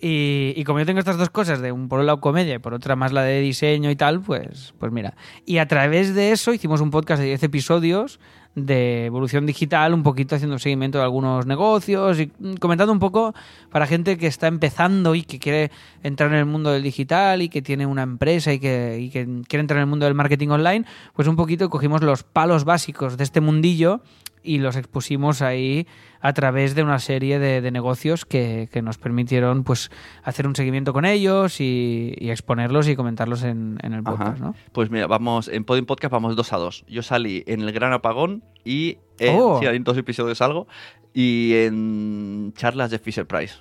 Y, 0.00 0.54
y 0.56 0.64
como 0.64 0.78
yo 0.78 0.86
tengo 0.86 0.98
estas 0.98 1.18
dos 1.18 1.30
cosas, 1.30 1.60
de 1.60 1.72
un 1.72 1.88
por 1.88 2.00
un 2.00 2.06
lado 2.06 2.20
comedia 2.20 2.54
y 2.54 2.58
por 2.58 2.72
otra 2.74 2.96
más 2.96 3.12
la 3.12 3.22
de 3.22 3.40
diseño 3.40 3.90
y 3.90 3.96
tal, 3.96 4.20
pues, 4.20 4.72
pues 4.78 4.92
mira. 4.92 5.14
Y 5.44 5.58
a 5.58 5.68
través 5.68 6.14
de 6.14 6.32
eso 6.32 6.52
hicimos 6.54 6.80
un 6.80 6.90
podcast 6.90 7.20
de 7.20 7.26
10 7.28 7.42
episodios 7.42 8.20
de 8.54 9.06
evolución 9.06 9.46
digital, 9.46 9.94
un 9.94 10.02
poquito 10.02 10.34
haciendo 10.34 10.58
seguimiento 10.58 10.98
de 10.98 11.04
algunos 11.04 11.46
negocios 11.46 12.18
y 12.18 12.32
mm, 12.38 12.54
comentando 12.54 12.92
un 12.92 12.98
poco 12.98 13.34
para 13.70 13.86
gente 13.86 14.18
que 14.18 14.26
está 14.26 14.48
empezando 14.48 15.14
y 15.14 15.22
que 15.22 15.38
quiere 15.38 15.70
entrar 16.02 16.30
en 16.30 16.38
el 16.38 16.46
mundo 16.46 16.72
del 16.72 16.82
digital 16.82 17.42
y 17.42 17.48
que 17.48 17.62
tiene 17.62 17.86
una 17.86 18.02
empresa 18.02 18.52
y 18.52 18.58
que 18.58 19.10
quiere 19.10 19.60
entrar 19.60 19.78
en 19.78 19.82
el 19.82 19.86
mundo 19.86 20.06
del 20.06 20.14
marketing 20.14 20.48
online, 20.48 20.84
pues 21.14 21.28
un 21.28 21.36
poquito 21.36 21.70
cogimos 21.70 22.02
los 22.02 22.24
palos 22.24 22.64
básicos 22.64 23.16
de 23.16 23.24
este 23.24 23.40
mundillo 23.40 24.00
y 24.42 24.58
los 24.58 24.76
expusimos 24.76 25.42
ahí 25.42 25.86
a 26.20 26.32
través 26.32 26.74
de 26.74 26.82
una 26.82 26.98
serie 26.98 27.38
de, 27.38 27.60
de 27.60 27.70
negocios 27.70 28.24
que, 28.24 28.68
que 28.72 28.82
nos 28.82 28.98
permitieron 28.98 29.64
pues 29.64 29.90
hacer 30.22 30.46
un 30.46 30.54
seguimiento 30.56 30.92
con 30.92 31.04
ellos 31.04 31.60
y, 31.60 32.14
y 32.18 32.30
exponerlos 32.30 32.88
y 32.88 32.96
comentarlos 32.96 33.42
en, 33.42 33.78
en 33.82 33.92
el 33.94 34.02
podcast, 34.02 34.40
¿no? 34.40 34.54
Pues 34.72 34.90
mira, 34.90 35.06
vamos, 35.06 35.48
en 35.48 35.64
Podium 35.64 35.86
Podcast 35.86 36.12
vamos 36.12 36.36
dos 36.36 36.52
a 36.52 36.56
dos. 36.56 36.84
Yo 36.88 37.02
salí 37.02 37.44
en 37.46 37.60
el 37.60 37.72
Gran 37.72 37.92
Apagón 37.92 38.42
y 38.64 38.98
en, 39.18 39.36
Oh. 39.38 39.58
sí, 39.60 39.66
en 39.66 39.84
dos 39.84 39.96
episodios 39.98 40.40
algo 40.42 40.66
y 41.14 41.52
en 41.56 42.52
charlas 42.56 42.90
de 42.90 42.98
Fisher 42.98 43.26
Price. 43.26 43.54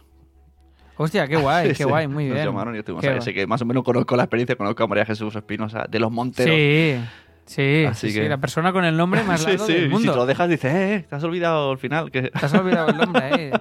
Hostia, 0.97 1.27
qué 1.27 1.37
guay, 1.37 1.67
qué 1.69 1.75
Sí, 1.75 1.83
guay, 1.85 2.07
muy 2.07 2.25
nos 2.25 2.33
bien. 2.35 2.45
llamaron 2.47 2.75
y 2.75 2.79
estuvimos 2.79 3.01
Qué 3.01 3.07
ahí. 3.07 3.13
guay. 3.15 3.19
Así 3.21 3.33
que 3.33 3.47
más 3.47 3.61
o 3.61 3.65
menos 3.65 3.83
conozco 3.83 4.15
la 4.17 4.23
experiencia, 4.23 4.55
conozco 4.57 4.83
a 4.83 4.87
María 4.87 5.05
Jesús 5.05 5.35
Espinosa 5.35 5.85
de 5.89 5.99
los 5.99 6.11
Monteros. 6.11 6.53
Sí, 6.53 6.95
sí, 7.49 7.85
Así 7.85 8.07
sí, 8.07 8.13
sí, 8.13 8.19
que- 8.21 8.29
la 8.29 8.37
persona 8.37 8.71
con 8.71 8.85
el 8.85 8.95
nombre 8.95 9.23
más 9.23 9.41
sí, 9.43 9.47
largo 9.47 9.65
sí. 9.65 9.73
del 9.73 9.81
Y 9.83 9.85
si 9.87 9.91
mundo. 9.93 10.11
te 10.11 10.17
lo 10.17 10.25
dejas, 10.25 10.49
dices, 10.49 10.73
eh, 10.73 11.05
te 11.09 11.15
has 11.15 11.23
olvidado 11.23 11.71
al 11.71 11.77
final. 11.77 12.11
Que... 12.11 12.23
Te 12.23 12.45
has 12.45 12.53
olvidado 12.53 12.89
el 12.89 12.97
nombre, 12.97 13.29
¿eh? 13.49 13.51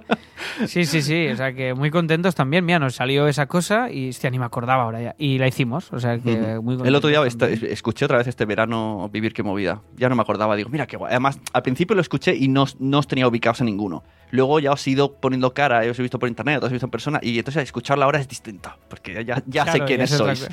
Sí, 0.66 0.84
sí, 0.84 1.02
sí. 1.02 1.28
O 1.28 1.36
sea, 1.36 1.52
que 1.52 1.72
muy 1.74 1.90
contentos 1.90 2.34
también. 2.34 2.64
Mira, 2.64 2.78
nos 2.78 2.94
salió 2.96 3.28
esa 3.28 3.46
cosa 3.46 3.90
y, 3.90 4.08
hostia, 4.10 4.28
ni 4.30 4.38
me 4.38 4.44
acordaba 4.44 4.82
ahora 4.84 5.00
ya. 5.00 5.14
Y 5.18 5.38
la 5.38 5.46
hicimos. 5.48 5.92
O 5.92 6.00
sea, 6.00 6.18
que 6.18 6.30
muy 6.30 6.76
contentos 6.76 6.86
El 6.88 6.94
otro 6.96 7.08
día 7.10 7.24
esta- 7.26 7.48
escuché 7.48 8.04
otra 8.04 8.18
vez 8.18 8.26
este 8.26 8.44
verano 8.44 9.08
Vivir 9.12 9.32
qué 9.32 9.42
movida. 9.42 9.82
Ya 9.96 10.08
no 10.08 10.16
me 10.16 10.22
acordaba, 10.22 10.56
digo, 10.56 10.68
mira 10.68 10.86
qué 10.86 10.96
guay. 10.96 11.10
Además, 11.10 11.38
al 11.52 11.62
principio 11.62 11.94
lo 11.94 12.02
escuché 12.02 12.34
y 12.34 12.48
no, 12.48 12.62
os- 12.64 12.80
no 12.80 12.98
os 12.98 13.06
tenía 13.08 13.26
ubicados 13.28 13.60
en 13.60 13.66
ninguno. 13.66 14.02
Luego 14.30 14.60
ya 14.60 14.72
os 14.72 14.86
he 14.86 14.90
ido 14.90 15.14
poniendo 15.14 15.54
cara, 15.54 15.80
os 15.90 15.98
he 15.98 16.02
visto 16.02 16.18
por 16.18 16.28
internet, 16.28 16.62
os 16.62 16.70
he 16.70 16.72
visto 16.74 16.86
en 16.86 16.90
persona 16.90 17.18
y 17.22 17.38
entonces 17.38 17.62
escucharla 17.62 18.04
ahora 18.04 18.20
es 18.20 18.28
distinta, 18.28 18.76
porque 18.88 19.24
ya, 19.24 19.42
ya 19.46 19.70
sé 19.72 19.80
quiénes 19.84 20.10
es 20.12 20.18
sois. 20.18 20.48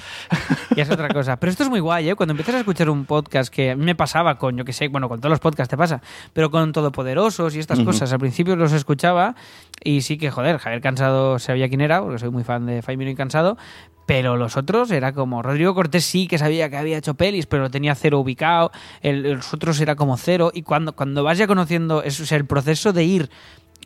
Ya 0.75 0.83
es 0.83 0.89
otra 0.89 1.09
cosa. 1.09 1.38
Pero 1.38 1.51
esto 1.51 1.63
es 1.63 1.69
muy 1.69 1.79
guay, 1.79 2.09
¿eh? 2.09 2.15
Cuando 2.15 2.31
empiezas 2.33 2.55
a 2.55 2.59
escuchar 2.59 2.89
un 2.89 3.05
podcast 3.05 3.53
que 3.53 3.71
a 3.71 3.75
mí 3.75 3.83
me 3.83 3.95
pasaba 3.95 4.38
con, 4.38 4.55
yo 4.57 4.63
que 4.65 4.73
sé, 4.73 4.88
bueno, 4.88 5.09
con 5.09 5.19
todos 5.19 5.29
los 5.31 5.39
podcasts 5.39 5.69
te 5.69 5.77
pasa, 5.77 6.01
pero 6.33 6.49
con 6.51 6.71
Todopoderosos 6.71 7.55
y 7.55 7.59
estas 7.59 7.79
cosas, 7.81 8.11
al 8.13 8.19
principio 8.19 8.55
los 8.55 8.71
escuchaba 8.71 9.35
y 9.83 10.01
sí 10.01 10.17
que, 10.17 10.31
joder, 10.31 10.57
Javier 10.57 10.81
Cansado 10.81 11.39
sabía 11.39 11.67
quién 11.67 11.81
era, 11.81 12.01
porque 12.01 12.19
soy 12.19 12.29
muy 12.29 12.43
fan 12.43 12.65
de 12.65 12.81
Faimino 12.81 13.11
y 13.11 13.15
Cansado, 13.15 13.57
pero 14.05 14.38
los 14.38 14.55
otros 14.55 14.91
era 14.91 15.13
como 15.13 15.41
Rodrigo 15.41 15.73
Cortés 15.73 16.05
sí 16.05 16.27
que 16.27 16.38
sabía 16.38 16.69
que 16.69 16.77
había 16.77 16.97
hecho 16.97 17.15
pelis, 17.15 17.45
pero 17.47 17.63
lo 17.63 17.71
tenía 17.71 17.95
cero 17.95 18.19
ubicado, 18.19 18.71
el- 19.01 19.23
los 19.33 19.53
otros 19.53 19.79
era 19.81 19.95
como 19.95 20.15
cero, 20.17 20.51
y 20.53 20.61
cuando, 20.61 20.95
cuando 20.95 21.23
vas 21.23 21.38
ya 21.38 21.47
conociendo, 21.47 22.03
eso, 22.03 22.23
o 22.23 22.25
sea, 22.25 22.38
el 22.38 22.45
proceso 22.45 22.93
de 22.93 23.03
ir 23.03 23.29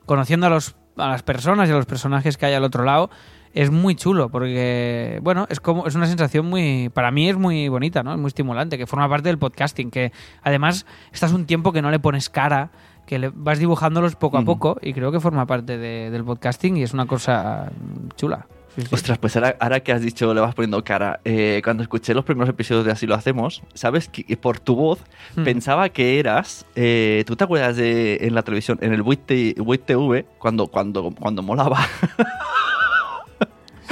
conociendo 0.09 0.47
a, 0.47 0.49
los, 0.49 0.75
a 0.97 1.07
las 1.09 1.21
personas 1.21 1.69
y 1.69 1.71
a 1.71 1.75
los 1.75 1.85
personajes 1.85 2.35
que 2.35 2.47
hay 2.47 2.55
al 2.55 2.63
otro 2.63 2.83
lado 2.83 3.11
es 3.53 3.69
muy 3.69 3.93
chulo 3.95 4.29
porque 4.29 5.19
bueno 5.21 5.45
es 5.51 5.59
como 5.59 5.85
es 5.85 5.93
una 5.93 6.07
sensación 6.07 6.47
muy 6.47 6.89
para 6.91 7.11
mí 7.11 7.29
es 7.29 7.37
muy 7.37 7.67
bonita 7.69 8.01
no 8.01 8.11
es 8.13 8.17
muy 8.19 8.27
estimulante 8.29 8.77
que 8.79 8.87
forma 8.87 9.07
parte 9.07 9.29
del 9.29 9.37
podcasting 9.37 9.91
que 9.91 10.11
además 10.41 10.87
estás 11.13 11.31
un 11.31 11.45
tiempo 11.45 11.71
que 11.71 11.83
no 11.83 11.91
le 11.91 11.99
pones 11.99 12.29
cara 12.31 12.71
que 13.05 13.19
le 13.19 13.31
vas 13.33 13.59
dibujándolos 13.59 14.15
poco 14.15 14.37
a 14.37 14.41
Ujú. 14.41 14.45
poco 14.53 14.77
y 14.81 14.93
creo 14.93 15.11
que 15.11 15.19
forma 15.19 15.45
parte 15.45 15.77
de- 15.77 16.09
del 16.09 16.23
podcasting 16.23 16.77
y 16.77 16.83
es 16.83 16.93
una 16.93 17.05
cosa 17.05 17.71
mm, 17.71 18.09
chula 18.15 18.47
Sí, 18.79 18.85
sí. 18.87 18.95
Ostras, 18.95 19.17
pues 19.17 19.35
ahora, 19.35 19.55
ahora 19.59 19.79
que 19.81 19.91
has 19.91 20.01
dicho, 20.01 20.33
le 20.33 20.41
vas 20.41 20.55
poniendo 20.55 20.83
cara. 20.83 21.19
eh, 21.25 21.61
cuando 21.63 21.83
escuché 21.83 22.13
los 22.13 22.23
primeros 22.25 22.49
episodios 22.49 22.85
de 22.85 22.91
Así 22.91 23.05
lo 23.07 23.15
hacemos, 23.15 23.61
sabes 23.73 24.07
que 24.09 24.37
por 24.37 24.59
tu 24.59 24.75
voz 24.75 24.99
Mm. 25.35 25.43
pensaba 25.43 25.89
que 25.89 26.19
eras. 26.19 26.65
eh, 26.75 27.23
¿Tú 27.27 27.35
te 27.35 27.43
acuerdas 27.43 27.75
de 27.77 28.17
en 28.21 28.33
la 28.35 28.43
televisión, 28.43 28.77
en 28.81 28.93
el 28.93 29.01
Buit 29.01 29.21
TV, 29.25 30.25
cuando, 30.37 30.67
cuando, 30.67 31.11
cuando 31.11 31.41
molaba? 31.43 31.79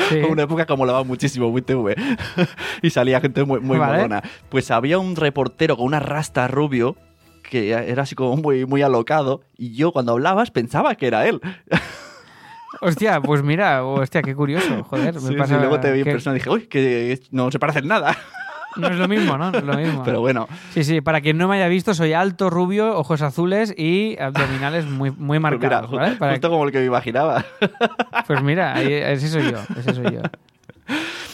Sí. 0.09 0.15
Una 0.29 0.43
época 0.43 0.65
que 0.65 0.75
molaba 0.75 1.03
muchísimo 1.03 1.49
Buit 1.51 1.65
TV. 1.65 1.95
y 2.81 2.89
salía 2.89 3.19
gente 3.19 3.43
muy, 3.43 3.59
muy 3.59 3.77
Vale. 3.77 3.97
molona. 3.97 4.23
Pues 4.49 4.71
había 4.71 4.99
un 4.99 5.15
reportero 5.15 5.75
con 5.77 5.85
una 5.85 5.99
rasta 5.99 6.47
rubio 6.47 6.95
que 7.49 7.71
era 7.71 8.03
así 8.03 8.13
como 8.15 8.35
muy, 8.37 8.65
muy 8.65 8.81
alocado. 8.81 9.41
Y 9.57 9.73
yo 9.75 9.91
cuando 9.91 10.11
hablabas 10.13 10.51
pensaba 10.51 10.95
que 10.95 11.07
era 11.07 11.27
él. 11.27 11.39
hostia 12.81 13.21
pues 13.21 13.43
mira 13.43 13.83
hostia 13.83 14.21
qué 14.21 14.35
curioso 14.35 14.83
joder 14.83 15.15
me 15.15 15.19
Sí, 15.21 15.27
sí, 15.29 15.33
pasa 15.35 15.57
luego 15.57 15.79
te 15.79 15.91
vi 15.91 15.99
en 15.99 16.05
que 16.05 16.11
persona 16.11 16.35
y 16.35 16.39
dije, 16.39 16.49
uy, 16.49 16.67
que 16.67 17.19
no 17.31 17.49
se 17.51 17.59
parecen 17.59 17.87
nada. 17.87 18.15
no 18.75 18.87
es 18.89 18.97
lo 18.97 19.07
mismo 19.07 19.37
no 19.37 19.51
No 19.51 19.57
es 19.57 19.63
lo 19.63 19.73
mismo 19.75 20.03
Pero 20.03 20.19
bueno, 20.21 20.47
Sí, 20.71 20.83
sí, 20.83 21.01
para 21.01 21.21
quien 21.21 21.37
no 21.37 21.47
me 21.47 21.55
haya 21.55 21.67
visto, 21.67 21.93
soy 21.95 22.13
alto, 22.13 22.49
rubio, 22.49 22.95
ojos 22.97 23.21
azules 23.23 23.73
y 23.77 24.17
abdominales 24.19 24.85
muy, 24.85 25.09
muy 25.11 25.39
pues 25.39 25.51
mira, 25.53 25.59
marcados. 25.81 25.91
¿vale? 25.91 26.15
Para- 26.15 26.33
justo 26.33 26.49
como 26.49 26.65
el 26.65 26.71
que 26.71 26.79
me 26.79 26.85
imaginaba. 26.85 27.43
Pues 28.27 28.43
mira, 28.43 28.75
ahí- 28.75 28.93
ese 28.93 29.29
soy 29.29 29.51
yo, 29.51 29.57
ese 29.77 29.93
soy 29.95 30.05
yo. 30.13 30.21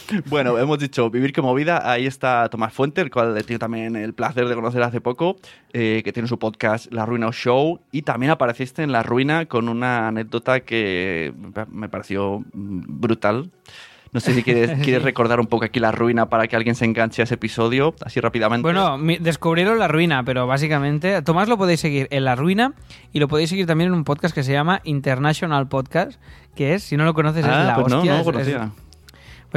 Bueno, 0.26 0.58
hemos 0.58 0.78
dicho 0.78 1.10
Vivir 1.10 1.32
que 1.32 1.42
movida. 1.42 1.90
Ahí 1.90 2.06
está 2.06 2.48
Tomás 2.48 2.72
Fuente, 2.72 3.00
el 3.00 3.10
cual 3.10 3.36
he 3.36 3.42
tenido 3.42 3.58
también 3.60 3.96
el 3.96 4.14
placer 4.14 4.48
de 4.48 4.54
conocer 4.54 4.82
hace 4.82 5.00
poco, 5.00 5.36
eh, 5.72 6.02
que 6.04 6.12
tiene 6.12 6.28
su 6.28 6.38
podcast 6.38 6.92
La 6.92 7.06
Ruina 7.06 7.30
Show. 7.32 7.80
Y 7.92 8.02
también 8.02 8.30
apareciste 8.32 8.82
en 8.82 8.92
La 8.92 9.02
Ruina 9.02 9.46
con 9.46 9.68
una 9.68 10.08
anécdota 10.08 10.60
que 10.60 11.32
me 11.70 11.88
pareció 11.88 12.44
brutal. 12.52 13.50
No 14.12 14.20
sé 14.20 14.32
si 14.32 14.44
quieres, 14.44 14.78
quieres 14.84 15.02
recordar 15.02 15.40
un 15.40 15.46
poco 15.48 15.64
aquí 15.64 15.80
La 15.80 15.90
Ruina 15.90 16.28
para 16.28 16.46
que 16.46 16.54
alguien 16.54 16.76
se 16.76 16.84
enganche 16.84 17.20
a 17.20 17.24
ese 17.24 17.34
episodio, 17.34 17.96
así 18.04 18.20
rápidamente. 18.20 18.62
Bueno, 18.62 18.96
descubrieron 19.20 19.78
La 19.80 19.88
Ruina, 19.88 20.22
pero 20.22 20.46
básicamente, 20.46 21.20
Tomás 21.22 21.48
lo 21.48 21.58
podéis 21.58 21.80
seguir 21.80 22.06
en 22.12 22.24
La 22.24 22.36
Ruina 22.36 22.74
y 23.12 23.18
lo 23.18 23.26
podéis 23.26 23.50
seguir 23.50 23.66
también 23.66 23.88
en 23.88 23.94
un 23.94 24.04
podcast 24.04 24.32
que 24.32 24.44
se 24.44 24.52
llama 24.52 24.80
International 24.84 25.66
Podcast, 25.66 26.20
que 26.54 26.74
es, 26.74 26.84
si 26.84 26.96
no 26.96 27.04
lo 27.04 27.12
conoces, 27.12 27.44
es 27.44 27.50
ah, 27.50 27.64
la 27.64 27.74
pues 27.74 27.88
no, 27.88 27.96
hostia. 27.98 28.12
no 28.12 28.18
lo 28.18 28.22
es- 28.22 28.32
conocía. 28.32 28.70
es- 28.76 28.83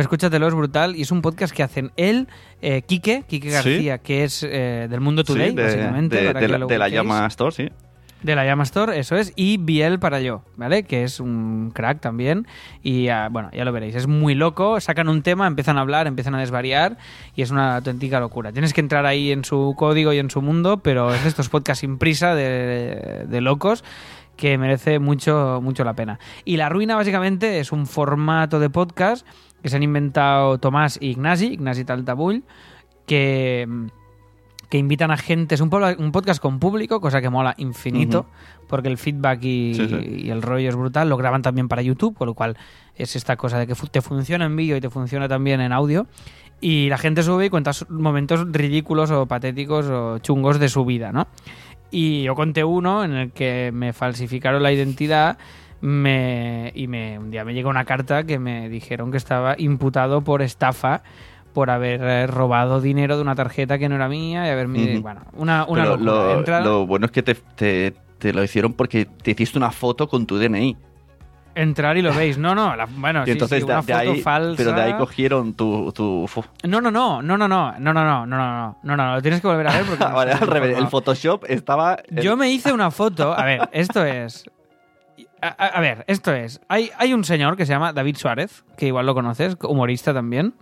Escúchatelo, 0.02 0.48
es 0.48 0.54
brutal. 0.54 0.96
Y 0.96 1.02
es 1.02 1.12
un 1.12 1.22
podcast 1.22 1.54
que 1.54 1.64
hacen 1.64 1.92
él, 1.98 2.28
eh, 2.62 2.82
Quique, 2.84 3.24
Quique 3.28 3.48
Sí. 3.50 3.54
García, 3.54 3.98
que 3.98 4.24
es 4.24 4.44
eh, 4.44 4.88
del 4.90 5.02
Mundo 5.02 5.24
Sí, 5.26 5.34
Today, 5.34 5.54
de, 5.54 5.64
básicamente. 5.64 6.16
de- 6.18 6.34
la, 6.78 6.88
de. 6.88 6.92
Llama 6.92 7.26
Store, 7.28 7.52
sí. 7.52 7.70
De 8.24 8.36
la 8.36 8.46
Llama 8.46 8.64
Store, 8.64 8.98
eso 8.98 9.16
es. 9.16 9.32
Y 9.36 9.58
Biel 9.58 10.00
para 10.00 10.20
yo, 10.20 10.42
¿vale? 10.56 10.82
Que 10.84 11.04
es 11.04 11.20
un 11.20 11.70
crack 11.72 12.00
también. 12.02 12.48
Y 12.82 13.10
ah, 13.10 13.30
bueno, 13.32 13.52
ya 13.54 13.64
lo 13.64 13.72
veréis. 13.72 13.94
Es 13.94 14.08
muy 14.08 14.34
loco. 14.34 14.80
Sacan 14.82 15.08
un 15.08 15.22
tema, 15.22 15.46
empiezan 15.46 15.78
a 15.78 15.82
hablar, 15.82 16.08
empiezan 16.08 16.34
a 16.34 16.40
desvariar. 16.40 16.98
Y 17.36 17.44
es 17.44 17.52
una 17.52 17.76
auténtica 17.76 18.20
locura. 18.20 18.52
Tienes 18.52 18.74
que 18.74 18.82
entrar 18.82 19.06
ahí 19.06 19.32
en 19.32 19.46
su 19.46 19.76
código 19.78 20.14
y 20.14 20.18
en 20.18 20.32
su 20.32 20.42
mundo, 20.42 20.78
pero 20.78 21.14
es 21.14 21.22
de 21.22 21.30
estos 21.30 21.50
podcasts 21.50 21.82
sin 21.82 22.00
prisa 22.00 22.34
de, 22.34 23.26
de 23.28 23.42
locos 23.42 23.84
que 24.36 24.58
merece 24.58 25.00
mucho, 25.00 25.60
mucho 25.64 25.84
la 25.84 25.94
pena. 25.94 26.20
Y 26.46 26.58
La 26.58 26.70
Ruina, 26.70 26.96
básicamente, 26.96 27.60
es 27.60 27.72
un 27.72 27.86
formato 27.88 28.60
de 28.60 28.70
podcast 28.70 29.26
que 29.62 29.70
se 29.70 29.76
han 29.76 29.84
inventado 29.84 30.58
Tomás 30.58 30.98
y 31.02 31.08
Ignasi, 31.08 31.54
Ignasi 31.54 31.86
Taltabull, 31.86 32.43
que 33.06 33.67
que 34.70 34.78
invitan 34.78 35.12
a 35.12 35.17
gente, 35.17 35.56
es 35.56 35.62
un, 35.62 35.70
podcast 35.70 36.41
con 36.41 36.60
público, 36.60 37.00
cosa 37.00 37.22
que 37.22 37.30
mola 37.30 37.54
infinito, 37.58 38.26
porque 38.67 38.89
el 38.89 38.98
feedback 38.98 39.41
y, 39.43 39.74
Sí, 39.76 39.88
sí. 39.88 40.24
y 40.26 40.30
el 40.30 40.41
rollo 40.41 40.67
es 40.67 40.76
brutal, 40.76 41.08
lo 41.10 41.15
graban 41.15 41.41
también 41.41 41.70
para 41.70 41.82
YouTube, 41.82 42.17
con 42.17 42.28
lo 42.28 42.34
cual 42.34 42.58
es 42.96 43.15
esta 43.15 43.38
cosa 43.38 43.60
de 43.60 43.67
que 43.67 43.76
te 43.89 44.02
funciona 44.02 44.46
en 44.46 44.56
vídeo 44.56 44.76
y 44.76 44.82
te 44.82 44.89
funciona 44.89 45.30
también 45.30 45.62
en 45.62 45.72
audio, 45.72 46.08
y 46.60 46.89
la 46.89 46.98
gente 46.98 47.24
sube 47.24 47.46
y 47.46 47.50
cuenta 47.50 47.72
momentos 47.88 48.46
ridículos 48.52 49.10
o 49.12 49.26
patéticos 49.26 49.86
o 49.86 50.17
chungos 50.20 50.60
de 50.60 50.67
su 50.67 50.84
vida, 50.84 51.12
¿no? 51.13 51.28
Y 51.89 52.24
yo 52.24 52.36
conté 52.36 52.65
uno 52.65 53.06
en 53.06 53.13
el 53.13 53.32
que 53.32 53.72
me 53.74 53.93
falsificaron 53.93 54.62
la 54.62 54.74
identidad 54.74 55.38
me, 55.82 56.72
y 56.76 56.88
me, 56.88 57.20
un 57.20 57.30
día 57.32 57.46
me 57.46 57.54
llegó 57.54 57.70
una 57.70 57.86
carta 57.86 58.24
que 58.24 58.40
me 58.40 58.70
dijeron 58.70 59.12
que 59.12 59.18
estaba 59.18 59.56
imputado 59.58 60.22
por 60.22 60.42
estafa 60.42 61.04
por 61.54 61.70
haber 61.70 62.02
eh, 62.04 62.28
robado 62.28 62.82
dinero 62.82 63.16
de 63.16 63.22
una 63.24 63.36
tarjeta 63.36 63.78
que 63.80 63.90
no 63.90 63.96
era 63.96 64.08
mía 64.08 64.46
y 64.48 64.50
haber... 64.52 64.68
Ujú. 64.68 65.02
Bueno, 65.02 65.22
una, 65.34 65.66
una 65.66 65.84
Pero 65.84 65.98
locura. 65.98 66.60
lo, 66.62 66.86
bueno 66.86 67.06
es 67.08 67.12
que 67.12 67.24
te, 67.24 67.36
te- 67.36 67.94
te 68.20 68.34
lo 68.34 68.44
hicieron 68.44 68.74
porque 68.74 69.06
te 69.06 69.32
hiciste 69.32 69.58
una 69.58 69.72
foto 69.72 70.08
con 70.08 70.26
tu 70.26 70.38
DNI. 70.38 70.78
Entrar 71.56 71.98
y 71.98 72.04
lo 72.04 72.13
veis. 72.13 72.38
No, 72.38 72.54
no, 72.54 72.76
la- 72.76 72.86
bueno, 72.86 73.26
sí, 73.26 73.32
entonces 73.32 73.60
sí, 73.60 73.63
una 73.66 73.78
de, 73.82 73.94
foto 73.94 73.98
ahí, 73.98 74.22
falsa. 74.22 74.56
pero 74.58 74.74
de 74.74 74.82
ahí 74.84 74.94
cogieron 74.94 75.56
tu, 75.56 75.92
tu 75.92 76.30
No, 76.63 76.80
no, 76.82 76.92
no, 76.92 77.24
no, 77.24 77.38
no, 77.38 77.48
no, 77.48 77.48
no, 77.48 77.74
no, 77.80 77.94
no, 77.94 78.04
no, 78.04 78.26
no, 78.28 78.38
no, 78.38 78.78
no, 78.84 78.96
no, 78.98 79.16
lo 79.16 79.22
tienes 79.24 79.42
que 79.42 79.48
volver 79.48 79.68
a 79.68 79.74
ver 79.74 79.84
porque... 79.88 80.04
Vale, 80.04 80.34
al 80.34 80.40
revés, 80.48 80.78
el. 80.78 80.88
Photoshop 80.88 81.46
estaba... 81.48 81.98
Yo 82.12 82.38
me 82.38 82.52
hice 82.52 82.72
una 82.72 82.92
foto. 82.92 83.34
A 83.34 83.44
ver, 83.46 83.68
esto 83.72 84.06
es. 84.06 84.44
A, 85.41 85.80
ver, 85.82 86.04
esto 86.08 86.34
es. 86.34 86.62
Hay, 86.67 86.89
hay 86.97 87.13
un 87.13 87.23
señor 87.23 87.56
que 87.58 87.65
se 87.65 87.71
llama 87.73 87.93
David 87.93 88.17
Suárez, 88.17 88.63
que 88.78 88.88
igual 88.88 89.06
lo 89.06 89.13
conoces, 89.13 89.56
humorista 89.63 90.13
también. 90.13 90.54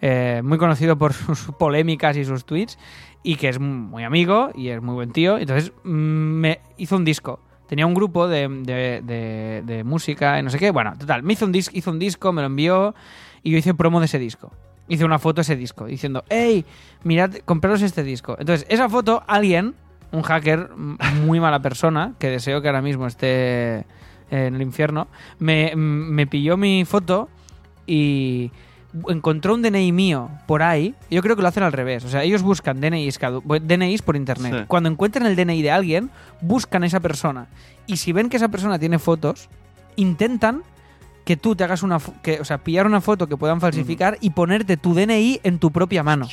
eh, 0.00 0.40
muy 0.44 0.58
conocido 0.58 0.96
por 0.98 1.12
sus 1.14 1.52
polémicas 1.58 2.16
y 2.16 2.24
sus 2.24 2.44
tweets. 2.44 2.78
Y 3.22 3.34
que 3.36 3.48
es 3.48 3.58
muy 3.58 4.04
amigo 4.04 4.50
y 4.54 4.68
es 4.68 4.80
muy 4.80 4.94
buen 4.94 5.12
tío. 5.12 5.38
Entonces 5.38 5.72
mm, 5.84 5.90
me 5.90 6.60
hizo 6.76 6.96
un 6.96 7.04
disco. 7.04 7.40
Tenía 7.68 7.86
un 7.86 7.94
grupo 7.94 8.28
de, 8.28 8.48
de- 8.48 9.02
de- 9.02 9.62
de 9.64 9.84
música 9.84 10.38
y 10.38 10.42
no 10.42 10.50
sé 10.50 10.58
qué. 10.58 10.70
Bueno, 10.70 10.94
total, 10.98 11.22
me 11.22 11.32
hizo 11.34 11.44
un, 11.44 11.52
dis- 11.52 11.70
hizo 11.72 11.90
un 11.90 11.98
disco, 11.98 12.32
me 12.32 12.40
lo 12.42 12.46
envió 12.46 12.94
y 13.42 13.50
yo 13.50 13.58
hice 13.58 13.74
promo 13.74 13.98
de 14.00 14.06
ese 14.06 14.18
disco. 14.18 14.52
Hice 14.88 15.04
una 15.04 15.18
foto 15.18 15.36
de 15.36 15.42
ese 15.42 15.56
disco 15.56 15.84
diciendo, 15.84 16.24
hey, 16.30 16.64
mirad, 17.04 17.30
compraros 17.44 17.82
este 17.82 18.02
disco. 18.04 18.36
Entonces, 18.38 18.66
esa 18.70 18.88
foto, 18.88 19.22
alguien, 19.26 19.74
un 20.12 20.22
hacker 20.22 20.70
muy 21.24 21.40
mala 21.40 21.60
persona, 21.60 22.14
que 22.18 22.28
deseo 22.30 22.62
que 22.62 22.68
ahora 22.68 22.80
mismo 22.80 23.06
esté 23.06 23.84
en 24.30 24.54
el 24.54 24.62
infierno, 24.62 25.08
me, 25.38 25.74
me 25.76 26.26
pilló 26.26 26.56
mi 26.56 26.84
foto 26.84 27.28
y 27.86 28.50
encontró 29.08 29.54
un 29.54 29.62
DNI 29.62 29.92
mío 29.92 30.30
por 30.46 30.62
ahí. 30.62 30.94
Yo 31.10 31.22
creo 31.22 31.36
que 31.36 31.42
lo 31.42 31.48
hacen 31.48 31.62
al 31.62 31.72
revés. 31.72 32.04
O 32.04 32.08
sea, 32.08 32.22
ellos 32.22 32.42
buscan 32.42 32.80
DNIs, 32.80 34.02
por 34.02 34.16
internet. 34.16 34.54
Sí. 34.54 34.64
Cuando 34.66 34.88
encuentran 34.88 35.26
el 35.26 35.36
DNI 35.36 35.62
de 35.62 35.70
alguien, 35.70 36.10
buscan 36.40 36.82
a 36.82 36.86
esa 36.86 37.00
persona. 37.00 37.48
Y 37.86 37.96
si 37.98 38.12
ven 38.12 38.28
que 38.28 38.36
esa 38.36 38.48
persona 38.48 38.78
tiene 38.78 38.98
fotos, 38.98 39.48
intentan 39.96 40.62
que 41.24 41.36
tú 41.36 41.54
te 41.54 41.64
hagas 41.64 41.82
una... 41.82 41.98
Que, 42.22 42.40
o 42.40 42.44
sea, 42.44 42.58
pillar 42.58 42.86
una 42.86 43.00
foto 43.00 43.26
que 43.26 43.36
puedan 43.36 43.60
falsificar 43.60 44.16
y 44.20 44.30
ponerte 44.30 44.76
tu 44.76 44.94
DNI 44.94 45.40
en 45.42 45.58
tu 45.58 45.70
propia 45.70 46.02
mano. 46.02 46.28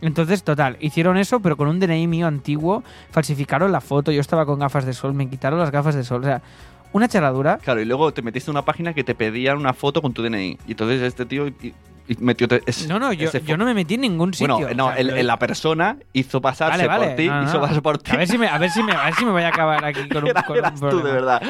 Entonces, 0.00 0.42
total, 0.42 0.76
hicieron 0.80 1.16
eso, 1.16 1.40
pero 1.40 1.56
con 1.56 1.68
un 1.68 1.80
DNI 1.80 2.06
mío 2.06 2.26
antiguo, 2.26 2.84
falsificaron 3.10 3.72
la 3.72 3.80
foto, 3.80 4.12
yo 4.12 4.20
estaba 4.20 4.44
con 4.44 4.58
gafas 4.58 4.84
de 4.84 4.92
sol, 4.92 5.14
me 5.14 5.28
quitaron 5.28 5.58
las 5.58 5.70
gafas 5.70 5.94
de 5.94 6.04
sol, 6.04 6.20
o 6.20 6.24
sea, 6.24 6.42
una 6.96 7.08
charadura. 7.08 7.58
Claro, 7.58 7.80
y 7.80 7.84
luego 7.84 8.12
te 8.12 8.22
metiste 8.22 8.50
en 8.50 8.56
una 8.56 8.64
página 8.64 8.92
que 8.94 9.04
te 9.04 9.14
pedían 9.14 9.58
una 9.58 9.72
foto 9.72 10.02
con 10.02 10.12
tu 10.12 10.22
DNI. 10.22 10.58
Y 10.66 10.70
entonces 10.72 11.00
este 11.02 11.26
tío 11.26 11.46
y- 11.48 11.74
y 12.08 12.16
metió... 12.20 12.46
No, 12.86 13.00
no, 13.00 13.12
yo, 13.12 13.28
ese 13.28 13.42
yo 13.42 13.56
no 13.56 13.64
me 13.64 13.74
metí 13.74 13.94
en 13.94 14.02
ningún 14.02 14.32
sitio. 14.32 14.54
Bueno, 14.58 14.74
no, 14.76 14.86
o 14.86 14.92
sea, 14.92 15.00
el- 15.00 15.26
la 15.26 15.38
persona 15.40 15.96
hizo 16.12 16.40
pasarse 16.40 16.86
Vale, 16.86 16.88
vale, 16.88 17.06
por 17.08 17.16
ti, 17.16 17.26
no, 17.26 17.42
no, 17.42 17.48
hizo 17.48 17.60
pasar 17.60 17.82
por 17.82 17.98
ti. 17.98 18.12
A 18.12 18.16
ver 18.18 18.28
si 18.28 18.38
me, 18.38 18.46
a 18.46 18.58
ver 18.58 18.70
si 18.70 18.82
me, 18.84 18.92
a 18.92 19.06
ver 19.06 19.14
si 19.14 19.24
me 19.24 19.32
voy 19.32 19.42
a 19.42 19.48
acabar 19.48 19.84
aquí 19.84 20.08
con 20.08 20.22
un, 20.22 20.28
Era- 20.30 20.42
con 20.44 20.56
un 20.64 20.90
tú, 20.90 21.02
de 21.02 21.12
verdad. 21.12 21.42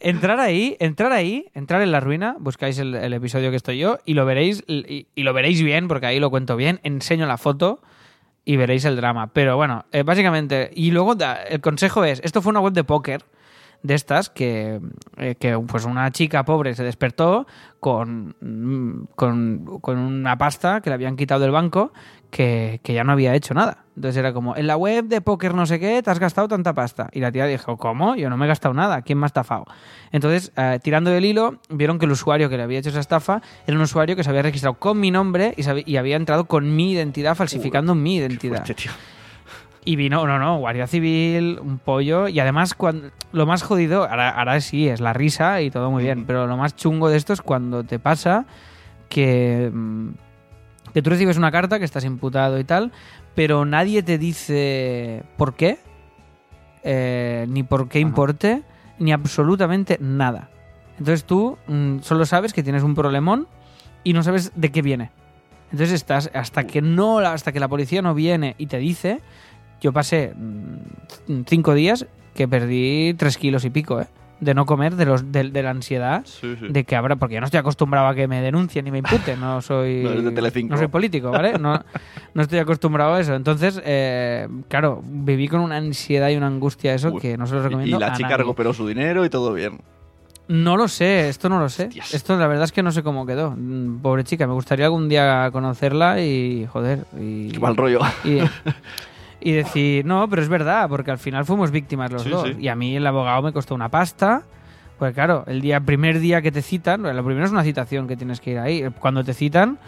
Entrar 0.00 0.40
ahí, 0.40 0.76
entrar 0.80 1.12
ahí, 1.12 1.46
entrar 1.54 1.80
en 1.82 1.92
la 1.92 2.00
ruina, 2.00 2.36
buscáis 2.38 2.78
el, 2.78 2.94
el 2.94 3.12
episodio 3.12 3.50
que 3.50 3.56
estoy 3.56 3.78
yo 3.78 3.98
y 4.04 4.14
lo 4.14 4.24
veréis 4.26 4.64
y, 4.66 5.06
y 5.14 5.22
lo 5.22 5.32
veréis 5.32 5.62
bien 5.62 5.86
porque 5.88 6.06
ahí 6.06 6.18
lo 6.20 6.30
cuento 6.30 6.56
bien. 6.56 6.80
Enseño 6.82 7.26
la 7.26 7.38
foto 7.38 7.80
y 8.44 8.56
veréis 8.56 8.84
el 8.84 8.96
drama. 8.96 9.28
Pero 9.32 9.56
bueno, 9.56 9.84
eh, 9.92 10.02
básicamente 10.02 10.70
y 10.74 10.90
luego 10.90 11.14
da- 11.14 11.42
el 11.42 11.60
consejo 11.60 12.04
es, 12.04 12.20
esto 12.24 12.42
fue 12.42 12.50
una 12.50 12.60
web 12.60 12.72
de 12.72 12.82
póker 12.84 13.22
de 13.82 13.94
estas 13.94 14.28
que, 14.28 14.80
eh, 15.16 15.34
que 15.38 15.58
pues 15.58 15.84
una 15.84 16.10
chica 16.10 16.44
pobre 16.44 16.74
se 16.74 16.82
despertó 16.82 17.46
con, 17.80 18.34
mm, 18.40 19.08
con, 19.14 19.78
con 19.80 19.98
una 19.98 20.36
pasta 20.36 20.80
que 20.80 20.90
le 20.90 20.94
habían 20.94 21.16
quitado 21.16 21.40
del 21.40 21.52
banco 21.52 21.92
que, 22.30 22.80
que 22.82 22.92
ya 22.92 23.04
no 23.04 23.12
había 23.12 23.34
hecho 23.34 23.54
nada. 23.54 23.84
Entonces 23.96 24.18
era 24.18 24.32
como, 24.32 24.56
en 24.56 24.66
la 24.66 24.76
web 24.76 25.06
de 25.06 25.20
póker 25.20 25.54
no 25.54 25.66
sé 25.66 25.80
qué, 25.80 26.02
te 26.02 26.10
has 26.10 26.18
gastado 26.18 26.48
tanta 26.48 26.74
pasta. 26.74 27.08
Y 27.12 27.20
la 27.20 27.32
tía 27.32 27.46
dijo, 27.46 27.76
¿cómo? 27.76 28.16
Yo 28.16 28.28
no 28.30 28.36
me 28.36 28.44
he 28.46 28.48
gastado 28.48 28.74
nada, 28.74 29.02
¿quién 29.02 29.18
me 29.18 29.26
ha 29.26 29.28
estafado? 29.28 29.64
Entonces, 30.12 30.52
eh, 30.56 30.78
tirando 30.82 31.10
del 31.10 31.24
hilo, 31.24 31.60
vieron 31.68 31.98
que 31.98 32.06
el 32.06 32.12
usuario 32.12 32.48
que 32.48 32.56
le 32.56 32.64
había 32.64 32.78
hecho 32.78 32.90
esa 32.90 33.00
estafa 33.00 33.42
era 33.66 33.76
un 33.76 33.82
usuario 33.82 34.16
que 34.16 34.24
se 34.24 34.30
había 34.30 34.42
registrado 34.42 34.74
con 34.78 35.00
mi 35.00 35.10
nombre 35.10 35.54
y, 35.56 35.90
y 35.90 35.96
había 35.96 36.16
entrado 36.16 36.46
con 36.46 36.76
mi 36.76 36.92
identidad, 36.92 37.34
falsificando 37.34 37.94
mi 37.94 38.16
identidad. 38.16 38.64
Fuerte, 38.64 38.74
tío. 38.74 38.92
Y 39.88 39.96
vino, 39.96 40.26
no, 40.26 40.38
no, 40.38 40.58
Guardia 40.58 40.86
Civil, 40.86 41.58
un 41.62 41.78
pollo. 41.78 42.28
Y 42.28 42.38
además, 42.40 42.74
cuando, 42.74 43.08
lo 43.32 43.46
más 43.46 43.62
jodido, 43.62 44.02
ahora, 44.02 44.28
ahora 44.28 44.60
sí, 44.60 44.86
es 44.86 45.00
la 45.00 45.14
risa 45.14 45.62
y 45.62 45.70
todo 45.70 45.90
muy 45.90 46.02
bien. 46.02 46.26
Pero 46.26 46.46
lo 46.46 46.58
más 46.58 46.76
chungo 46.76 47.08
de 47.08 47.16
esto 47.16 47.32
es 47.32 47.40
cuando 47.40 47.84
te 47.84 47.98
pasa 47.98 48.44
que, 49.08 49.70
mm, 49.72 50.08
que 50.92 51.00
tú 51.00 51.08
recibes 51.08 51.38
una 51.38 51.50
carta 51.50 51.78
que 51.78 51.86
estás 51.86 52.04
imputado 52.04 52.58
y 52.58 52.64
tal, 52.64 52.92
pero 53.34 53.64
nadie 53.64 54.02
te 54.02 54.18
dice 54.18 55.22
por 55.38 55.54
qué, 55.54 55.78
eh, 56.82 57.46
ni 57.48 57.62
por 57.62 57.88
qué 57.88 58.00
Ajá. 58.00 58.08
importe, 58.08 58.64
ni 58.98 59.12
absolutamente 59.12 59.96
nada. 60.02 60.50
Entonces 60.98 61.24
tú 61.24 61.56
mm, 61.66 62.00
solo 62.00 62.26
sabes 62.26 62.52
que 62.52 62.62
tienes 62.62 62.82
un 62.82 62.94
problemón 62.94 63.48
y 64.04 64.12
no 64.12 64.22
sabes 64.22 64.52
de 64.54 64.70
qué 64.70 64.82
viene. 64.82 65.12
Entonces 65.70 65.92
estás 65.92 66.30
hasta 66.32 66.64
que 66.64 66.80
no 66.80 67.18
hasta 67.18 67.52
que 67.52 67.60
la 67.60 67.68
policía 67.68 68.02
no 68.02 68.14
viene 68.14 68.54
y 68.58 68.66
te 68.66 68.78
dice, 68.78 69.20
yo 69.80 69.92
pasé 69.92 70.32
mm, 70.36 71.42
cinco 71.46 71.74
días 71.74 72.06
que 72.34 72.46
perdí 72.48 73.14
tres 73.14 73.36
kilos 73.38 73.64
y 73.64 73.70
pico, 73.70 74.00
¿eh? 74.00 74.06
De 74.40 74.54
no 74.54 74.66
comer, 74.66 74.94
de 74.94 75.04
los 75.04 75.32
de, 75.32 75.50
de 75.50 75.62
la 75.64 75.70
ansiedad, 75.70 76.22
Sí, 76.24 76.54
sí. 76.60 76.68
de 76.68 76.84
que 76.84 76.94
habrá, 76.94 77.16
porque 77.16 77.34
yo 77.34 77.40
no 77.40 77.46
estoy 77.46 77.58
acostumbrado 77.58 78.06
a 78.06 78.14
que 78.14 78.28
me 78.28 78.40
denuncien 78.40 78.84
ni 78.84 78.92
me 78.92 78.98
imputen, 78.98 79.40
no 79.40 79.60
soy, 79.60 80.02
No 80.04 80.10
eres 80.10 80.22
de 80.24 80.30
Telecinco. 80.30 80.72
no 80.74 80.78
soy 80.78 80.86
político, 80.86 81.32
¿vale? 81.32 81.58
No, 81.58 81.82
no 82.34 82.42
estoy 82.42 82.60
acostumbrado 82.60 83.14
a 83.14 83.20
eso. 83.20 83.34
Entonces, 83.34 83.82
eh, 83.84 84.46
claro, 84.68 85.02
viví 85.04 85.48
con 85.48 85.58
una 85.60 85.76
ansiedad 85.78 86.28
y 86.28 86.36
una 86.36 86.46
angustia 86.46 86.94
eso 86.94 87.10
Uy. 87.14 87.20
que 87.20 87.36
no 87.36 87.48
se 87.48 87.54
lo 87.54 87.60
Y- 87.60 87.64
recomiendo. 87.64 87.96
Y 87.96 88.00
la 88.00 88.06
a 88.06 88.12
chica 88.12 88.28
nadie. 88.28 88.36
recuperó 88.38 88.72
su 88.72 88.86
dinero 88.86 89.24
y 89.24 89.28
todo 89.28 89.52
bien. 89.52 89.80
No 90.46 90.76
lo 90.76 90.86
sé, 90.86 91.28
esto 91.28 91.48
no 91.48 91.58
lo 91.58 91.68
sé. 91.68 91.86
Hostias. 91.88 92.14
Esto 92.14 92.38
la 92.38 92.46
verdad 92.46 92.64
es 92.64 92.72
que 92.72 92.84
no 92.84 92.92
sé 92.92 93.02
cómo 93.02 93.26
quedó. 93.26 93.54
Mm, 93.56 93.98
Pobre 94.02 94.22
chica, 94.22 94.46
me 94.46 94.52
gustaría 94.54 94.84
algún 94.86 95.08
día 95.08 95.50
conocerla 95.52 96.22
y 96.22 96.64
joder. 96.72 97.06
Y, 97.20 97.48
Qué 97.50 97.58
mal 97.58 97.76
rollo. 97.76 97.98
y, 98.24 98.38
y 99.40 99.52
decir, 99.52 100.04
no, 100.04 100.28
pero 100.28 100.42
es 100.42 100.48
verdad, 100.48 100.88
porque 100.88 101.10
al 101.10 101.18
final 101.18 101.44
fuimos 101.44 101.70
víctimas 101.70 102.10
los 102.10 102.22
Sí, 102.22 102.30
dos. 102.30 102.48
sí. 102.48 102.56
Y 102.58 102.68
a 102.68 102.74
mí 102.74 102.96
el 102.96 103.06
abogado 103.06 103.42
me 103.42 103.52
costó 103.52 103.74
una 103.74 103.88
pasta. 103.88 104.42
Pues 104.98 105.14
claro, 105.14 105.44
el 105.46 105.60
día 105.60 105.80
primer 105.80 106.18
día 106.18 106.42
que 106.42 106.50
te 106.50 106.60
citan, 106.60 107.02
lo 107.02 107.24
primero 107.24 107.44
es 107.46 107.52
una 107.52 107.62
citación 107.62 108.08
que 108.08 108.16
tienes 108.16 108.40
que 108.40 108.50
ir 108.50 108.58
ahí. 108.58 108.84
Cuando 108.98 109.22
te 109.22 109.32
citan, 109.32 109.78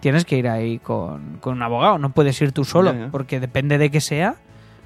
tienes 0.00 0.24
que 0.24 0.38
ir 0.38 0.48
ahí 0.48 0.78
con, 0.78 1.38
con 1.40 1.54
un 1.54 1.62
abogado. 1.62 1.98
No 1.98 2.10
puedes 2.10 2.40
ir 2.40 2.52
tú 2.52 2.64
solo, 2.64 2.92
Ya, 2.92 2.98
ya. 3.00 3.08
porque 3.10 3.40
depende 3.40 3.76
de 3.78 3.90
qué 3.90 4.00
sea. 4.00 4.36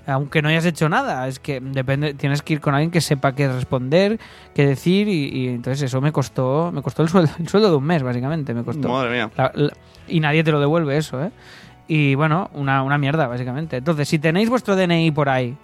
Aunque 0.08 0.40
no 0.40 0.48
hayas 0.48 0.64
hecho 0.64 0.88
nada, 0.88 1.26
es 1.26 1.40
que 1.40 1.58
depende, 1.60 2.14
tienes 2.14 2.40
que 2.40 2.52
ir 2.54 2.60
con 2.60 2.74
alguien 2.74 2.92
que 2.92 3.00
sepa 3.00 3.32
qué 3.32 3.48
responder, 3.48 4.20
qué 4.54 4.64
decir, 4.64 5.08
y, 5.08 5.24
y 5.36 5.48
entonces 5.48 5.82
eso 5.82 6.00
me 6.00 6.12
costó, 6.12 6.70
me 6.72 6.80
costó 6.80 7.02
el 7.02 7.08
sueldo, 7.08 7.32
el 7.40 7.48
sueldo 7.48 7.70
de 7.70 7.76
un 7.76 7.82
mes, 7.84 8.04
básicamente, 8.04 8.54
me 8.54 8.62
costó. 8.62 8.88
Madre 8.88 9.10
mía. 9.10 9.30
La- 9.36 9.50
la- 9.54 9.72
y 10.06 10.20
nadie 10.20 10.44
te 10.44 10.52
lo 10.52 10.60
devuelve 10.60 10.96
eso, 10.96 11.20
¿eh? 11.24 11.32
Y 11.88 12.14
bueno, 12.14 12.50
una, 12.54 12.82
una 12.82 12.98
mierda, 12.98 13.26
básicamente. 13.26 13.76
Entonces, 13.76 14.08
si 14.08 14.18
tenéis 14.18 14.48
vuestro 14.48 14.76
DNI 14.76 15.10
por 15.12 15.28
ahí, 15.28 15.56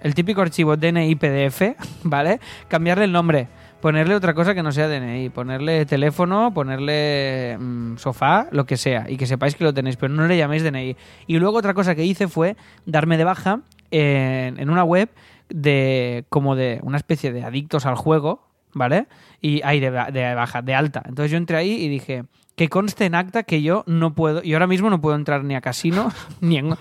el 0.00 0.14
típico 0.14 0.40
archivo 0.40 0.76
DNI 0.76 1.14
PDF, 1.14 1.62
¿vale? 2.04 2.40
Cambiarle 2.68 3.04
el 3.04 3.12
nombre, 3.12 3.48
ponerle 3.80 4.14
otra 4.14 4.34
cosa 4.34 4.54
que 4.54 4.62
no 4.62 4.72
sea 4.72 4.88
DNI, 4.88 5.30
ponerle 5.30 5.86
teléfono, 5.86 6.52
ponerle 6.52 7.56
mm, 7.58 7.96
sofá, 7.96 8.48
lo 8.50 8.66
que 8.66 8.76
sea, 8.76 9.06
y 9.08 9.16
que 9.16 9.26
sepáis 9.26 9.54
que 9.54 9.64
lo 9.64 9.74
tenéis, 9.74 9.96
pero 9.96 10.12
no 10.12 10.26
le 10.26 10.36
llaméis 10.36 10.62
DNI. 10.62 10.96
Y 11.26 11.38
luego 11.38 11.58
otra 11.58 11.74
cosa 11.74 11.94
que 11.94 12.04
hice 12.04 12.28
fue 12.28 12.56
darme 12.86 13.16
de 13.16 13.24
baja 13.24 13.60
en, 13.90 14.58
en 14.58 14.70
una 14.70 14.84
web 14.84 15.10
de 15.48 16.24
como 16.28 16.56
de 16.56 16.80
una 16.82 16.96
especie 16.96 17.32
de 17.32 17.44
adictos 17.44 17.86
al 17.86 17.96
juego, 17.96 18.48
¿vale? 18.72 19.06
Y 19.40 19.62
ahí 19.62 19.80
de, 19.80 19.90
de 19.90 20.34
baja, 20.34 20.62
de 20.62 20.74
alta. 20.74 21.02
Entonces 21.06 21.30
yo 21.30 21.36
entré 21.36 21.56
ahí 21.56 21.72
y 21.72 21.88
dije, 21.88 22.24
que 22.60 22.68
conste 22.68 23.06
en 23.06 23.14
acta 23.14 23.42
que 23.42 23.62
yo 23.62 23.84
no 23.86 24.14
puedo, 24.14 24.42
yo 24.42 24.54
ahora 24.56 24.66
mismo 24.66 24.90
no 24.90 25.00
puedo 25.00 25.16
entrar 25.16 25.44
ni 25.44 25.54
a 25.54 25.62
casino, 25.62 26.12
ni 26.42 26.58
en, 26.58 26.74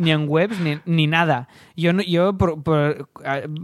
ni 0.00 0.10
en 0.10 0.24
webs, 0.26 0.58
ni, 0.60 0.78
ni 0.86 1.06
nada. 1.06 1.48
Yo, 1.76 1.92
no- 1.92 2.00
yo 2.02 2.38
por- 2.38 2.62
por- 2.62 3.10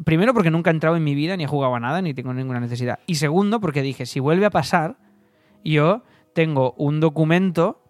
primero 0.05 0.35
porque 0.35 0.51
nunca 0.51 0.69
he 0.69 0.75
entrado 0.75 0.97
en 0.97 1.03
mi 1.05 1.15
vida, 1.15 1.35
ni 1.39 1.45
he 1.45 1.47
jugado 1.47 1.75
a 1.75 1.81
nada, 1.81 2.03
ni 2.03 2.13
tengo 2.13 2.35
ninguna 2.35 2.61
necesidad. 2.61 2.99
Y 3.07 3.15
segundo 3.15 3.59
porque 3.59 3.81
dije, 3.81 4.05
si 4.05 4.21
vuelve 4.21 4.45
a 4.45 4.51
pasar, 4.51 4.99
yo 5.65 6.03
tengo 6.35 6.75
un 6.77 7.01
documento 7.01 7.83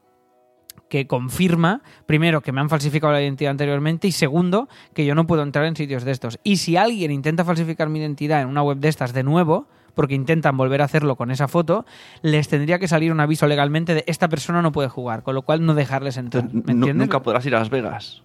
que 0.89 1.09
confirma, 1.09 1.83
primero, 2.07 2.41
que 2.41 2.53
me 2.53 2.61
han 2.61 2.69
falsificado 2.69 3.13
la 3.13 3.21
identidad 3.21 3.51
anteriormente 3.51 4.07
y 4.07 4.13
segundo, 4.13 4.69
que 4.95 5.05
yo 5.05 5.17
no 5.17 5.27
puedo 5.27 5.43
entrar 5.43 5.65
en 5.65 5.75
sitios 5.75 6.05
de 6.05 6.13
estos. 6.13 6.39
Y 6.45 6.59
si 6.59 6.77
alguien 6.77 7.11
intenta 7.11 7.45
falsificar 7.45 7.89
mi 7.89 7.99
identidad 7.99 8.43
en 8.43 8.47
una 8.47 8.63
web 8.63 8.79
de 8.79 8.87
estas 8.89 9.13
de 9.13 9.25
nuevo, 9.25 9.67
porque 9.95 10.15
intentan 10.15 10.57
volver 10.57 10.83
a 10.83 10.85
hacerlo 10.85 11.17
con 11.17 11.31
esa 11.31 11.49
foto, 11.49 11.85
les 12.23 12.49
tendría 12.49 12.79
que 12.79 12.89
salir 12.89 13.13
un 13.13 13.21
aviso 13.21 13.47
legalmente 13.47 13.95
de 13.95 14.05
esta 14.07 14.29
persona 14.29 14.63
no 14.63 14.73
puede 14.73 14.89
jugar, 14.89 15.23
con 15.23 15.35
lo 15.35 15.43
cual 15.43 15.65
no 15.65 15.75
dejarles 15.75 16.17
entrar. 16.17 16.45
¿Me 16.45 16.73
entiendes? 16.73 16.95
nunca 16.97 17.21
podrás 17.23 17.45
ir 17.47 17.55
a 17.55 17.59
Las 17.59 17.71
Vegas. 17.71 18.23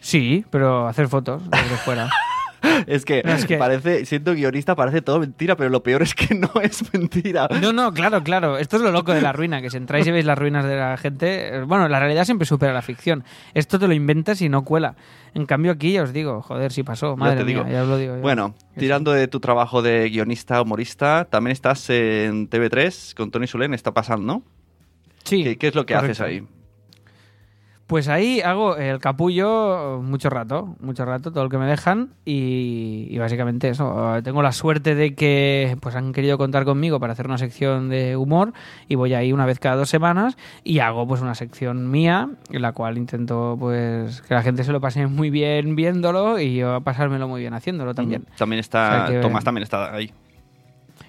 Sí, 0.00 0.44
pero 0.50 0.86
hacer 0.86 1.08
fotos 1.08 1.42
desde 1.50 1.76
fuera. 1.84 2.10
es, 2.86 3.04
que 3.04 3.22
No, 3.24 3.32
es 3.32 3.46
que- 3.46 3.56
parece, 3.56 4.04
siendo 4.06 4.34
guionista, 4.34 4.74
parece 4.74 5.02
todo 5.02 5.20
mentira, 5.20 5.56
pero 5.56 5.70
lo 5.70 5.82
peor 5.82 6.02
es 6.02 6.14
que 6.14 6.34
no 6.34 6.50
es 6.62 6.92
mentira. 6.92 7.48
No, 7.60 7.72
no, 7.72 7.92
claro, 7.92 8.22
claro. 8.22 8.58
Esto 8.58 8.76
es 8.76 8.82
lo 8.82 8.90
loco 8.90 9.12
de 9.12 9.20
la 9.22 9.32
ruina, 9.32 9.60
que 9.62 9.70
si 9.70 9.76
entráis 9.76 10.06
y 10.06 10.10
veis 10.10 10.24
las 10.24 10.38
ruinas 10.38 10.64
de 10.64 10.76
la 10.76 10.96
gente, 10.96 11.56
eh, 11.56 11.62
bueno, 11.62 11.88
la 11.88 11.98
realidad 12.00 12.24
siempre 12.24 12.46
supera 12.46 12.72
la 12.72 12.82
ficción. 12.82 13.24
Esto 13.54 13.78
te 13.78 13.86
lo 13.88 13.94
inventas 13.94 14.40
y 14.42 14.48
no 14.48 14.64
cuela. 14.64 14.96
En 15.34 15.46
cambio 15.46 15.72
aquí 15.72 15.92
ya 15.92 16.02
os 16.02 16.12
digo, 16.12 16.42
joder, 16.42 16.72
si 16.72 16.82
pasó, 16.84 17.16
madre 17.16 17.38
te 17.38 17.44
mía, 17.44 17.56
digo. 17.64 17.68
ya 17.70 17.82
os 17.82 17.88
lo 17.88 17.96
digo. 17.98 18.16
yo. 18.16 18.22
Bueno, 18.22 18.54
tirando 18.76 19.12
de 19.12 19.26
tu 19.28 19.40
trabajo 19.40 19.82
de 19.82 20.08
guionista, 20.08 20.62
humorista, 20.62 21.26
también 21.28 21.52
estás 21.52 21.90
en 21.90 22.48
TV3 22.48 23.14
con 23.14 23.30
Tony 23.30 23.46
Solén, 23.46 23.74
está 23.74 23.92
pasando, 23.92 24.24
¿no? 24.34 24.42
sí, 25.24 25.42
¿Qué, 25.42 25.56
qué 25.58 25.68
es 25.68 25.74
lo 25.74 25.86
que 25.86 25.94
correcto. 25.94 26.12
haces 26.12 26.20
ahí? 26.20 26.46
Pues 27.86 28.08
ahí 28.08 28.40
hago 28.40 28.76
el 28.76 28.98
capullo 28.98 30.00
mucho 30.02 30.30
rato, 30.30 30.74
mucho 30.80 31.04
rato, 31.04 31.30
todo 31.32 31.44
lo 31.44 31.50
que 31.50 31.58
me 31.58 31.66
dejan 31.66 32.14
y, 32.24 33.06
y 33.10 33.18
básicamente 33.18 33.68
eso. 33.68 34.20
Tengo 34.24 34.40
la 34.42 34.52
suerte 34.52 34.94
de 34.94 35.14
que 35.14 35.76
pues 35.80 35.94
han 35.94 36.12
querido 36.14 36.38
contar 36.38 36.64
conmigo 36.64 36.98
para 36.98 37.12
hacer 37.12 37.26
una 37.26 37.36
sección 37.36 37.90
de 37.90 38.16
humor 38.16 38.54
y 38.88 38.94
voy 38.94 39.12
ahí 39.12 39.32
una 39.34 39.44
vez 39.44 39.58
cada 39.58 39.76
dos 39.76 39.90
semanas 39.90 40.38
y 40.64 40.78
hago 40.78 41.06
pues 41.06 41.20
una 41.20 41.34
sección 41.34 41.90
mía 41.90 42.30
en 42.50 42.62
la 42.62 42.72
cual 42.72 42.96
intento 42.96 43.56
pues 43.60 44.22
que 44.22 44.32
la 44.32 44.42
gente 44.42 44.64
se 44.64 44.72
lo 44.72 44.80
pase 44.80 45.06
muy 45.06 45.28
bien 45.28 45.76
viéndolo 45.76 46.38
y 46.40 46.56
yo 46.56 46.80
pasármelo 46.80 47.28
muy 47.28 47.42
bien 47.42 47.52
haciéndolo 47.52 47.94
también. 47.94 48.24
También 48.38 48.60
está, 48.60 48.88
O 48.88 49.06
sea 49.06 49.14
que- 49.16 49.20
Tomás 49.20 49.44
también 49.44 49.62
está 49.62 49.94
ahí. 49.94 50.10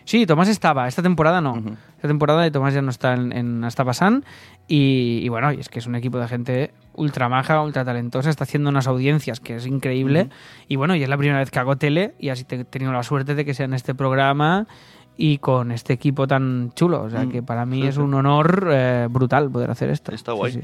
Sí, 0.05 0.25
Tomás 0.25 0.47
estaba, 0.47 0.87
esta 0.87 1.01
temporada 1.01 1.41
no. 1.41 1.57
Esta 1.95 2.07
temporada 2.07 2.43
de 2.43 2.51
Tomás 2.51 2.73
ya 2.73 2.81
no 2.81 2.91
está 2.91 3.13
en, 3.15 3.31
en 3.31 3.63
Hasta 3.63 3.83
Pasan 3.83 4.23
y, 4.67 5.19
y 5.23 5.29
bueno, 5.29 5.51
y 5.51 5.59
es 5.59 5.67
que 5.69 5.79
es 5.79 5.87
un 5.87 5.95
equipo 5.95 6.17
de 6.19 6.27
gente 6.27 6.71
ultra 6.93 7.27
maja, 7.27 7.61
ultra 7.61 7.83
talentosa, 7.83 8.29
está 8.29 8.43
haciendo 8.45 8.69
unas 8.69 8.87
audiencias 8.87 9.39
que 9.39 9.55
es 9.55 9.65
increíble 9.67 10.29
y 10.67 10.75
bueno, 10.75 10.95
y 10.95 11.03
es 11.03 11.09
la 11.09 11.17
primera 11.17 11.39
vez 11.39 11.51
que 11.51 11.59
hago 11.59 11.75
tele 11.75 12.13
y 12.19 12.29
así 12.29 12.43
te- 12.43 12.55
he 12.61 12.63
tenido 12.65 12.91
la 12.93 13.03
suerte 13.03 13.35
de 13.35 13.43
que 13.45 13.53
sea 13.53 13.65
en 13.65 13.73
este 13.73 13.95
programa 13.95 14.67
y 15.17 15.39
con 15.39 15.71
este 15.71 15.93
equipo 15.93 16.27
tan 16.27 16.71
chulo, 16.75 17.03
o 17.03 17.09
sea 17.09 17.25
Mm, 17.25 17.31
que 17.31 17.41
para 17.43 17.65
mí 17.65 17.85
es 17.87 17.97
un 17.97 18.13
honor 18.13 18.67
eh, 18.71 19.07
brutal 19.09 19.49
poder 19.49 19.71
hacer 19.71 19.89
esto. 19.89 20.13
Está 20.13 20.33
Sí, 20.33 20.37
guay. 20.37 20.51
sí. 20.51 20.61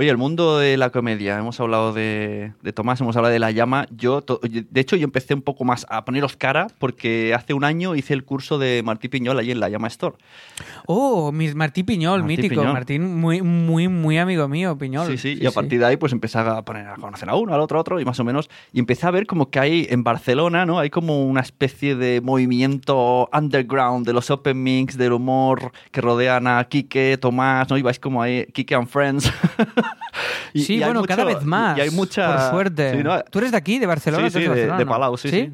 Oye, 0.00 0.10
el 0.10 0.16
mundo 0.16 0.58
de 0.58 0.76
la 0.76 0.90
comedia, 0.90 1.36
hemos 1.38 1.58
hablado 1.58 1.92
de, 1.92 2.52
de 2.62 2.72
Tomás, 2.72 3.00
hemos 3.00 3.16
hablado 3.16 3.32
de 3.32 3.40
La 3.40 3.50
Llama. 3.50 3.88
Yo, 3.90 4.22
to- 4.22 4.38
de 4.40 4.80
hecho, 4.80 4.94
yo 4.94 5.02
empecé 5.02 5.34
un 5.34 5.42
poco 5.42 5.64
más 5.64 5.86
a 5.90 6.04
poneros 6.04 6.36
cara 6.36 6.68
porque 6.78 7.34
hace 7.34 7.52
un 7.52 7.64
año 7.64 7.96
hice 7.96 8.14
el 8.14 8.22
curso 8.22 8.58
de 8.60 8.80
Martí 8.84 9.08
Piñol 9.08 9.40
ahí 9.40 9.50
en 9.50 9.58
La 9.58 9.68
Llama 9.68 9.88
Store. 9.88 10.14
Oh, 10.86 11.32
mi- 11.32 11.52
Martí 11.52 11.82
Piñol, 11.82 12.20
Martí 12.20 12.36
mítico, 12.36 12.60
Piñol. 12.60 12.72
Martín 12.72 13.16
muy 13.20 13.42
muy 13.42 13.88
muy 13.88 14.18
amigo 14.18 14.46
mío, 14.46 14.78
Piñol. 14.78 15.08
Sí, 15.08 15.18
sí, 15.18 15.38
y 15.42 15.46
a 15.46 15.50
partir 15.50 15.80
de 15.80 15.86
ahí 15.86 15.96
pues 15.96 16.12
empecé 16.12 16.38
a 16.38 16.62
poner 16.62 16.86
a 16.86 16.94
conocer 16.94 17.28
a 17.28 17.34
uno, 17.34 17.52
al 17.52 17.60
otro, 17.60 17.78
a 17.78 17.80
otro 17.80 17.98
y 17.98 18.04
más 18.04 18.20
o 18.20 18.24
menos 18.24 18.48
y 18.72 18.78
empecé 18.78 19.04
a 19.04 19.10
ver 19.10 19.26
como 19.26 19.50
que 19.50 19.58
hay 19.58 19.88
en 19.90 20.04
Barcelona, 20.04 20.64
¿no? 20.64 20.78
Hay 20.78 20.90
como 20.90 21.24
una 21.24 21.40
especie 21.40 21.96
de 21.96 22.20
movimiento 22.20 23.28
underground 23.32 24.06
de 24.06 24.12
los 24.12 24.30
open 24.30 24.62
mix, 24.62 24.96
del 24.96 25.12
humor 25.12 25.72
que 25.90 26.00
rodean 26.00 26.46
a 26.46 26.62
Quique, 26.68 27.18
Tomás, 27.20 27.68
¿no? 27.68 27.76
Y 27.76 27.82
vais 27.82 27.98
como 27.98 28.22
ahí, 28.22 28.46
Quique 28.52 28.76
and 28.76 28.86
Friends. 28.86 29.32
Y- 30.54 30.62
sí, 30.62 30.74
y 30.76 30.82
bueno, 30.84 31.02
cada 31.04 31.24
vez 31.24 31.44
más. 31.44 31.76
Y 31.76 31.82
hay 31.82 31.90
mucha... 31.90 32.26
Por 32.34 32.50
suerte. 32.50 32.92
Sí, 32.96 33.02
¿no? 33.04 33.20
¿Tú 33.24 33.38
eres 33.38 33.50
de 33.52 33.56
aquí, 33.58 33.78
de 33.78 33.86
Barcelona? 33.86 34.28
Sí, 34.28 34.32
¿Tú 34.34 34.38
sí, 34.38 34.42
de- 34.44 34.48
Barcelona, 34.48 34.78
de 34.78 34.84
no? 34.84 34.90
Palau, 34.90 35.16
sí, 35.18 35.28
sí. 35.28 35.52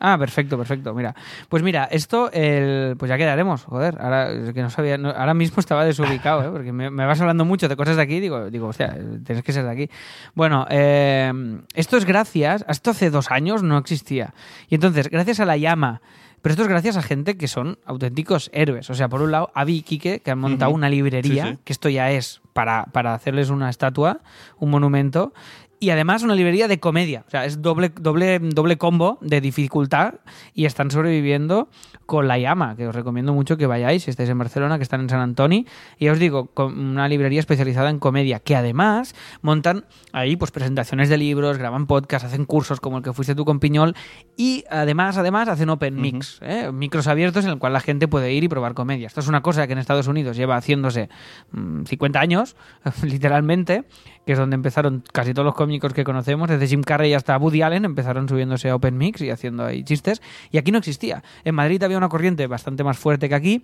Ah, 0.00 0.16
perfecto, 0.16 0.56
perfecto. 0.56 0.94
Mira, 0.94 1.12
pues 1.48 1.64
mira, 1.64 1.88
esto, 1.90 2.30
el, 2.32 2.94
pues 2.96 3.08
ya 3.08 3.18
quedaremos. 3.18 3.64
Joder, 3.64 3.96
ahora 4.00 4.52
que 4.54 4.62
no 4.62 4.70
sabía, 4.70 4.96
no- 4.96 5.10
ahora 5.10 5.34
mismo 5.34 5.58
estaba 5.58 5.84
desubicado, 5.84 6.44
¿eh? 6.44 6.50
porque 6.52 6.70
me, 6.70 6.88
me 6.88 7.04
vas 7.04 7.20
hablando 7.20 7.44
mucho 7.44 7.68
de 7.68 7.74
cosas 7.74 7.96
de 7.96 8.02
aquí. 8.02 8.20
Digo, 8.20 8.48
digo, 8.48 8.68
hostia, 8.68 8.96
tienes 9.26 9.42
que 9.42 9.52
ser 9.52 9.64
de 9.64 9.70
aquí. 9.72 9.90
Bueno, 10.34 10.66
eh, 10.70 11.32
esto 11.74 11.96
es 11.96 12.04
gracias, 12.04 12.64
esto 12.68 12.90
hace 12.92 13.10
dos 13.10 13.32
años 13.32 13.64
no 13.64 13.76
existía. 13.76 14.34
Y 14.68 14.76
entonces, 14.76 15.10
gracias 15.10 15.40
a 15.40 15.44
la 15.44 15.56
llama. 15.56 16.00
Pero 16.42 16.52
esto 16.52 16.62
es 16.62 16.68
gracias 16.68 16.96
a 16.96 17.02
gente 17.02 17.36
que 17.36 17.48
son 17.48 17.80
auténticos 17.84 18.50
héroes. 18.54 18.88
O 18.90 18.94
sea, 18.94 19.08
por 19.08 19.20
un 19.22 19.32
lado, 19.32 19.50
Avi 19.56 19.78
y 19.78 19.82
Quique, 19.82 20.20
que 20.20 20.30
han 20.30 20.38
montado 20.38 20.70
una 20.70 20.88
librería, 20.88 21.44
Sí, 21.46 21.50
sí. 21.54 21.58
que 21.64 21.72
esto 21.72 21.88
ya 21.88 22.12
es 22.12 22.40
para, 22.58 22.86
para 22.86 23.14
hacerles 23.14 23.50
una 23.50 23.70
estatua, 23.70 24.18
un 24.58 24.70
monumento. 24.70 25.32
Y 25.80 25.90
además 25.90 26.22
una 26.22 26.34
librería 26.34 26.66
de 26.66 26.80
comedia. 26.80 27.24
O 27.26 27.30
sea, 27.30 27.44
es 27.44 27.62
doble, 27.62 27.90
doble, 27.90 28.38
doble 28.40 28.78
combo 28.78 29.18
de 29.20 29.40
dificultad 29.40 30.14
y 30.52 30.64
están 30.64 30.90
sobreviviendo 30.90 31.68
con 32.08 32.26
La 32.26 32.38
Llama, 32.38 32.74
que 32.74 32.88
os 32.88 32.94
recomiendo 32.94 33.34
mucho 33.34 33.58
que 33.58 33.66
vayáis 33.66 34.04
si 34.04 34.10
estáis 34.10 34.30
en 34.30 34.38
Barcelona, 34.38 34.78
que 34.78 34.82
están 34.82 35.02
en 35.02 35.10
San 35.10 35.20
Antonio. 35.20 35.64
Y 35.98 36.06
ya 36.06 36.12
os 36.12 36.18
digo, 36.18 36.46
con 36.46 36.78
una 36.78 37.06
librería 37.06 37.38
especializada 37.38 37.90
en 37.90 37.98
comedia, 37.98 38.40
que 38.40 38.56
además 38.56 39.14
montan 39.42 39.84
ahí 40.12 40.34
pues 40.34 40.50
presentaciones 40.50 41.10
de 41.10 41.18
libros, 41.18 41.58
graban 41.58 41.86
podcasts, 41.86 42.26
hacen 42.26 42.46
cursos 42.46 42.80
como 42.80 42.96
el 42.96 43.04
que 43.04 43.12
fuiste 43.12 43.34
tú 43.34 43.44
con 43.44 43.60
Piñol 43.60 43.94
y 44.38 44.64
además, 44.70 45.18
además 45.18 45.48
hacen 45.48 45.68
open 45.68 46.00
mix, 46.00 46.40
¿eh? 46.40 46.72
micros 46.72 47.06
abiertos 47.08 47.44
en 47.44 47.50
el 47.50 47.58
cual 47.58 47.74
la 47.74 47.80
gente 47.80 48.08
puede 48.08 48.32
ir 48.32 48.42
y 48.42 48.48
probar 48.48 48.72
comedia. 48.72 49.06
Esto 49.06 49.20
es 49.20 49.28
una 49.28 49.42
cosa 49.42 49.66
que 49.66 49.74
en 49.74 49.78
Estados 49.78 50.08
Unidos 50.08 50.36
lleva 50.36 50.56
haciéndose 50.56 51.10
mm, 51.52 51.84
50 51.84 52.18
años, 52.18 52.56
literalmente, 53.02 53.84
que 54.24 54.32
es 54.32 54.38
donde 54.38 54.54
empezaron 54.54 55.04
casi 55.12 55.34
todos 55.34 55.44
los 55.44 55.54
cómicos 55.68 55.92
que 55.92 56.02
conocemos, 56.02 56.48
desde 56.48 56.66
Jim 56.66 56.82
Carrey 56.82 57.12
hasta 57.12 57.36
Woody 57.36 57.60
Allen, 57.60 57.84
empezaron 57.84 58.26
subiéndose 58.26 58.70
a 58.70 58.74
Open 58.76 58.96
Mix 58.96 59.20
y 59.20 59.28
haciendo 59.30 59.66
ahí 59.66 59.84
chistes. 59.84 60.22
Y 60.50 60.56
aquí 60.56 60.72
no 60.72 60.78
existía. 60.78 61.22
En 61.44 61.54
Madrid 61.54 61.82
había 61.82 61.98
una 61.98 62.08
corriente 62.08 62.46
bastante 62.46 62.82
más 62.84 62.96
fuerte 62.98 63.28
que 63.28 63.34
aquí. 63.34 63.62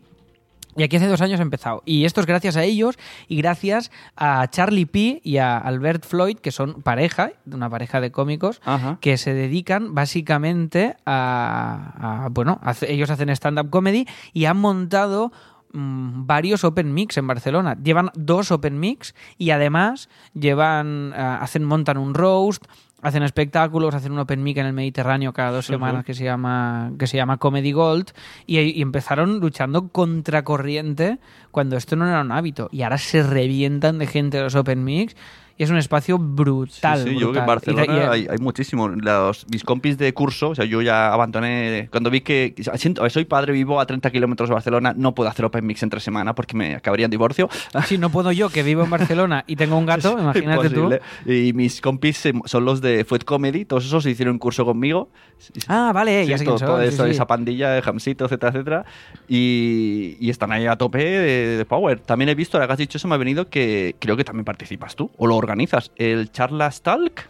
Y 0.76 0.82
aquí 0.82 0.96
hace 0.96 1.06
dos 1.06 1.20
años 1.20 1.38
ha 1.38 1.42
empezado. 1.44 1.82
Y 1.86 2.04
esto 2.04 2.20
es 2.20 2.26
gracias 2.26 2.56
a 2.56 2.64
ellos 2.64 2.98
y 3.28 3.36
gracias 3.36 3.90
a 4.16 4.46
Charlie 4.50 4.86
P. 4.86 5.20
y 5.22 5.36
a 5.38 5.56
Albert 5.56 6.04
Floyd, 6.04 6.36
que 6.38 6.50
son 6.50 6.82
pareja, 6.82 7.30
una 7.50 7.70
pareja 7.70 8.00
de 8.00 8.10
cómicos, 8.10 8.60
Ajá. 8.64 8.98
que 9.00 9.16
se 9.16 9.32
dedican 9.34 9.94
básicamente 9.94 10.96
a, 11.06 12.24
a- 12.24 12.28
bueno, 12.30 12.60
ellos 12.88 13.08
hacen 13.10 13.30
stand-up 13.30 13.70
comedy 13.70 14.06
y 14.32 14.46
han 14.46 14.56
montado 14.56 15.30
mm, 15.74 16.26
varios 16.26 16.64
open 16.64 16.94
mix 16.94 17.16
en 17.18 17.26
Barcelona. 17.26 17.76
Llevan 17.82 18.10
dos 18.14 18.50
open 18.50 18.80
mix 18.80 19.14
y 19.36 19.50
además 19.50 20.08
llevan, 20.32 21.12
ah, 21.14 21.38
hacen, 21.42 21.64
montan 21.64 21.98
un 21.98 22.14
roast, 22.14 22.64
hacen 23.02 23.22
espectáculos, 23.22 23.94
hacen 23.94 24.12
un 24.12 24.20
open 24.20 24.42
mic 24.42 24.56
en 24.56 24.66
el 24.66 24.72
Mediterráneo 24.72 25.34
cada 25.34 25.50
dos 25.50 25.66
semanas 25.66 26.06
que 26.06 26.14
se 26.14 26.24
llama 26.24 26.92
que 26.98 27.06
se 27.06 27.18
llama 27.18 27.36
Comedy 27.36 27.72
Gold. 27.72 28.12
Y, 28.46 28.58
y 28.60 28.80
empezaron 28.80 29.40
luchando 29.40 29.88
contra 29.88 30.42
corriente 30.42 31.18
cuando 31.50 31.76
esto 31.76 31.96
no 31.96 32.08
era 32.08 32.22
un 32.22 32.32
hábito. 32.32 32.70
Y 32.72 32.82
ahora 32.82 32.96
se 32.96 33.22
revientan 33.22 33.98
de 33.98 34.06
gente 34.06 34.40
los 34.40 34.54
open 34.54 34.84
mix 34.84 35.14
y 35.56 35.62
es 35.62 35.70
un 35.70 35.76
espacio 35.76 36.18
brutal. 36.18 36.98
Sí, 37.04 37.10
sí, 37.10 37.14
yo 37.14 37.30
creo 37.30 37.32
que 37.32 37.38
en 37.38 37.46
brutal. 37.46 37.74
Barcelona 37.76 38.06
y- 38.16 38.20
hay, 38.22 38.26
hay 38.30 38.38
muchísimo. 38.38 38.88
Los, 38.88 39.46
mis 39.50 39.62
compis 39.64 39.96
de 39.98 40.12
curso, 40.14 40.50
o 40.50 40.54
sea, 40.54 40.64
yo 40.64 40.82
ya 40.82 41.12
abandoné. 41.12 41.88
Cuando 41.90 42.10
vi 42.10 42.20
que. 42.22 42.54
siento- 42.76 43.08
soy 43.10 43.24
padre, 43.24 43.52
vivo 43.52 43.80
a 43.80 43.86
30 43.86 44.10
kilómetros 44.10 44.48
de 44.48 44.54
Barcelona, 44.54 44.94
no 44.96 45.14
puedo 45.14 45.30
hacer 45.30 45.44
Open 45.44 45.64
Mix 45.66 45.82
entre 45.82 46.00
semana 46.00 46.34
porque 46.34 46.56
me 46.56 46.74
acabaría 46.74 47.04
en 47.06 47.10
divorcio. 47.10 47.48
Si 47.86 47.98
no 47.98 48.10
puedo 48.10 48.32
yo, 48.32 48.48
que 48.50 48.62
vivo 48.62 48.82
en 48.84 48.90
Barcelona 48.90 49.44
y 49.46 49.56
tengo 49.56 49.76
un 49.76 49.86
gato, 49.86 50.16
imagínate 50.18 50.70
tú. 50.70 50.84
Imposible. 50.84 51.00
Y 51.48 51.52
mis 51.52 51.80
compis 51.80 52.22
son 52.46 52.64
los 52.64 52.80
de 52.80 53.04
Food 53.04 53.22
Comedy, 53.24 53.64
todos 53.64 53.84
esos 53.84 54.04
hicieron 54.06 54.32
un 54.34 54.38
curso 54.38 54.64
conmigo. 54.64 55.10
Ah, 55.68 55.92
vale, 55.94 56.24
Sí, 56.24 56.30
ya 56.30 56.38
sé 56.38 56.44
todo, 56.44 56.56
todo 56.58 56.80
eso, 56.82 57.04
sí, 57.04 57.10
sí. 57.10 57.14
esa 57.16 57.26
pandilla 57.26 57.70
de 57.70 57.82
Jamsito, 57.82 58.24
etcétera, 58.24 58.50
etcétera. 58.52 58.84
Y, 59.28 60.16
y 60.20 60.30
están 60.30 60.52
ahí 60.52 60.66
a 60.66 60.76
tope 60.76 60.98
de, 61.04 61.56
de 61.58 61.64
Power. 61.64 62.00
También 62.00 62.28
he 62.30 62.34
visto, 62.34 62.56
ahora 62.56 62.66
que 62.68 62.72
has 62.74 62.78
dicho 62.78 62.98
eso, 62.98 63.08
me 63.08 63.14
ha 63.14 63.18
venido 63.18 63.48
que 63.48 63.96
creo 63.98 64.16
que 64.16 64.24
también 64.24 64.44
participas 64.44 64.94
tú 64.96 65.10
o 65.18 65.26
lo 65.26 65.34
organizas. 65.44 65.90
El 65.96 66.30
Charlas 66.32 66.82
Talk. 66.82 67.28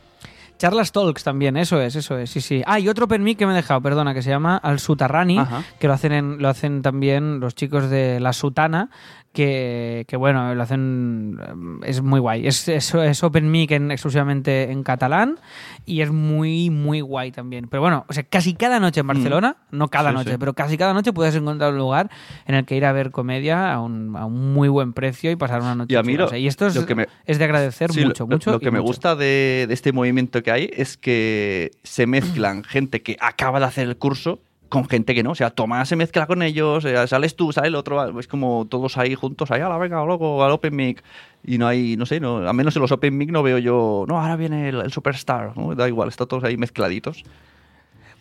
Charlas 0.56 0.92
Talks 0.92 1.24
también, 1.24 1.56
eso 1.56 1.80
es, 1.82 1.96
eso 1.96 2.16
es, 2.16 2.30
sí, 2.30 2.40
sí. 2.40 2.62
Ah, 2.64 2.78
y 2.78 2.88
otro 2.88 3.06
open 3.06 3.22
mic 3.24 3.36
que 3.36 3.44
me 3.46 3.52
he 3.52 3.56
dejado, 3.56 3.80
perdona, 3.82 4.14
que 4.14 4.22
se 4.22 4.30
llama 4.30 4.56
Al 4.56 4.78
Sutarrani, 4.78 5.38
Ajá. 5.38 5.62
que 5.80 5.88
lo 5.88 5.92
hacen, 5.94 6.12
en- 6.12 6.38
lo 6.40 6.48
hacen 6.48 6.80
también 6.80 7.40
los 7.40 7.54
chicos 7.56 7.90
de 7.90 8.20
La 8.20 8.32
Sutana, 8.32 8.88
que, 9.34 10.04
que 10.08 10.16
bueno, 10.16 10.54
lo 10.54 10.62
hacen, 10.62 11.38
eh, 11.82 11.88
es 11.90 12.00
muy 12.00 12.20
guay. 12.20 12.46
Es, 12.46 12.66
es, 12.68 12.94
es 12.94 13.22
open 13.22 13.50
mic 13.50 13.72
en- 13.72 13.90
exclusivamente 13.90 14.70
en 14.70 14.82
catalán 14.82 15.38
y 15.84 16.00
es 16.00 16.10
muy, 16.10 16.70
muy 16.70 17.00
guay 17.02 17.32
también. 17.32 17.68
Pero 17.68 17.82
bueno, 17.82 18.06
o 18.08 18.12
sea, 18.14 18.22
casi 18.22 18.54
cada 18.54 18.80
noche 18.80 19.00
en 19.00 19.06
Barcelona, 19.08 19.56
no 19.70 19.88
cada 19.88 20.10
Mm. 20.10 20.12
Sí, 20.14 20.18
noche, 20.18 20.30
sí. 20.30 20.36
pero 20.38 20.54
casi 20.54 20.78
cada 20.78 20.94
noche 20.94 21.12
puedes 21.12 21.34
encontrar 21.34 21.72
un 21.72 21.78
lugar 21.78 22.08
en 22.46 22.54
el 22.54 22.64
que 22.64 22.76
ir 22.76 22.84
a 22.86 22.92
ver 22.92 23.10
comedia 23.10 23.72
a 23.74 23.80
un, 23.80 24.16
a 24.16 24.24
un 24.24 24.54
muy 24.54 24.68
buen 24.68 24.92
precio 24.94 25.30
y 25.30 25.36
pasar 25.36 25.60
una 25.60 25.74
noche 25.74 25.92
Y 25.92 25.96
a 25.96 26.02
mí 26.02 26.12
chula. 26.12 26.20
lo- 26.20 26.26
O 26.26 26.30
sea, 26.30 26.38
y 26.38 26.46
esto 26.46 26.66
es, 26.66 26.76
lo 26.76 26.86
que 26.86 26.94
me- 26.94 27.08
es 27.26 27.38
de 27.38 27.44
agradecer 27.44 27.92
Sí, 27.92 28.04
mucho, 28.04 28.24
lo, 28.24 28.28
mucho. 28.36 28.52
Lo 28.52 28.60
que 28.60 28.70
me 28.70 28.78
mucho. 28.78 28.86
gusta 28.86 29.16
de, 29.16 29.66
de 29.68 29.74
este 29.74 29.92
movimiento 29.92 30.42
que 30.44 30.50
hay 30.52 30.70
es 30.72 30.96
que 30.96 31.72
se 31.82 32.06
mezclan 32.06 32.62
gente 32.64 33.02
que 33.02 33.16
acaba 33.20 33.58
de 33.58 33.66
hacer 33.66 33.88
el 33.88 33.96
curso 33.96 34.40
con 34.68 34.88
gente 34.88 35.14
que 35.14 35.22
no. 35.22 35.32
O 35.32 35.34
sea, 35.34 35.50
Tomás 35.50 35.88
se 35.88 35.96
mezcla 35.96 36.26
con 36.26 36.42
ellos, 36.42 36.84
eh, 36.84 37.06
sales 37.06 37.36
tú, 37.36 37.52
sale 37.52 37.68
el 37.68 37.74
otro, 37.74 38.18
es 38.18 38.28
como 38.28 38.66
todos 38.68 38.98
ahí 38.98 39.14
juntos, 39.14 39.50
ahí, 39.50 39.60
a 39.60 39.68
la 39.68 39.78
venga, 39.78 40.04
loco, 40.04 40.42
al 40.44 40.52
Open 40.52 40.74
Mic. 40.74 41.02
Y 41.44 41.58
no 41.58 41.66
hay, 41.66 41.96
no 41.96 42.06
sé, 42.06 42.20
no, 42.20 42.38
al 42.38 42.54
menos 42.54 42.74
en 42.76 42.82
los 42.82 42.92
Open 42.92 43.16
Mic 43.16 43.30
no 43.30 43.42
veo 43.42 43.58
yo, 43.58 44.04
no, 44.08 44.20
ahora 44.20 44.36
viene 44.36 44.68
el, 44.68 44.80
el 44.80 44.92
Superstar, 44.92 45.56
¿no? 45.56 45.74
da 45.74 45.88
igual, 45.88 46.08
están 46.08 46.26
todos 46.26 46.44
ahí 46.44 46.56
mezcladitos. 46.56 47.24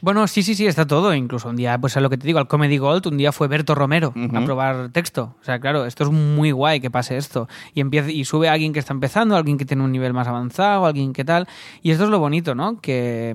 Bueno, 0.04 0.28
sí, 0.28 0.44
sí, 0.44 0.54
sí, 0.54 0.68
está 0.68 0.86
todo. 0.86 1.14
Incluso 1.14 1.48
un 1.48 1.56
día, 1.56 1.78
pues 1.80 1.96
a 1.96 2.02
lo 2.02 2.10
que 2.10 2.18
te 2.18 2.28
digo, 2.28 2.38
al 2.38 2.50
Comedy 2.50 2.78
Gold, 2.78 3.08
un 3.08 3.16
día 3.16 3.32
fue 3.32 3.48
Berto 3.48 3.74
Romero 3.74 4.14
a 4.34 4.42
probar 4.44 4.90
texto. 4.90 5.38
O 5.40 5.46
sea, 5.46 5.62
claro, 5.62 5.86
esto 5.86 6.04
es 6.04 6.10
muy 6.10 6.52
guay 6.52 6.82
que 6.82 6.92
pase 6.92 7.16
esto. 7.16 7.48
Y 7.74 7.80
empieza, 7.80 8.12
y 8.12 8.26
sube 8.26 8.50
alguien 8.50 8.74
que 8.74 8.80
está 8.80 8.92
empezando, 8.92 9.38
alguien 9.38 9.58
que 9.58 9.64
tiene 9.64 9.82
un 9.82 9.94
nivel 9.94 10.12
más 10.12 10.28
avanzado, 10.28 10.86
alguien 10.86 11.14
que 11.14 11.24
tal. 11.24 11.48
Y 11.82 11.92
esto 11.92 12.04
es 12.04 12.10
lo 12.10 12.20
bonito, 12.20 12.54
¿no? 12.54 12.82
Que, 12.82 13.34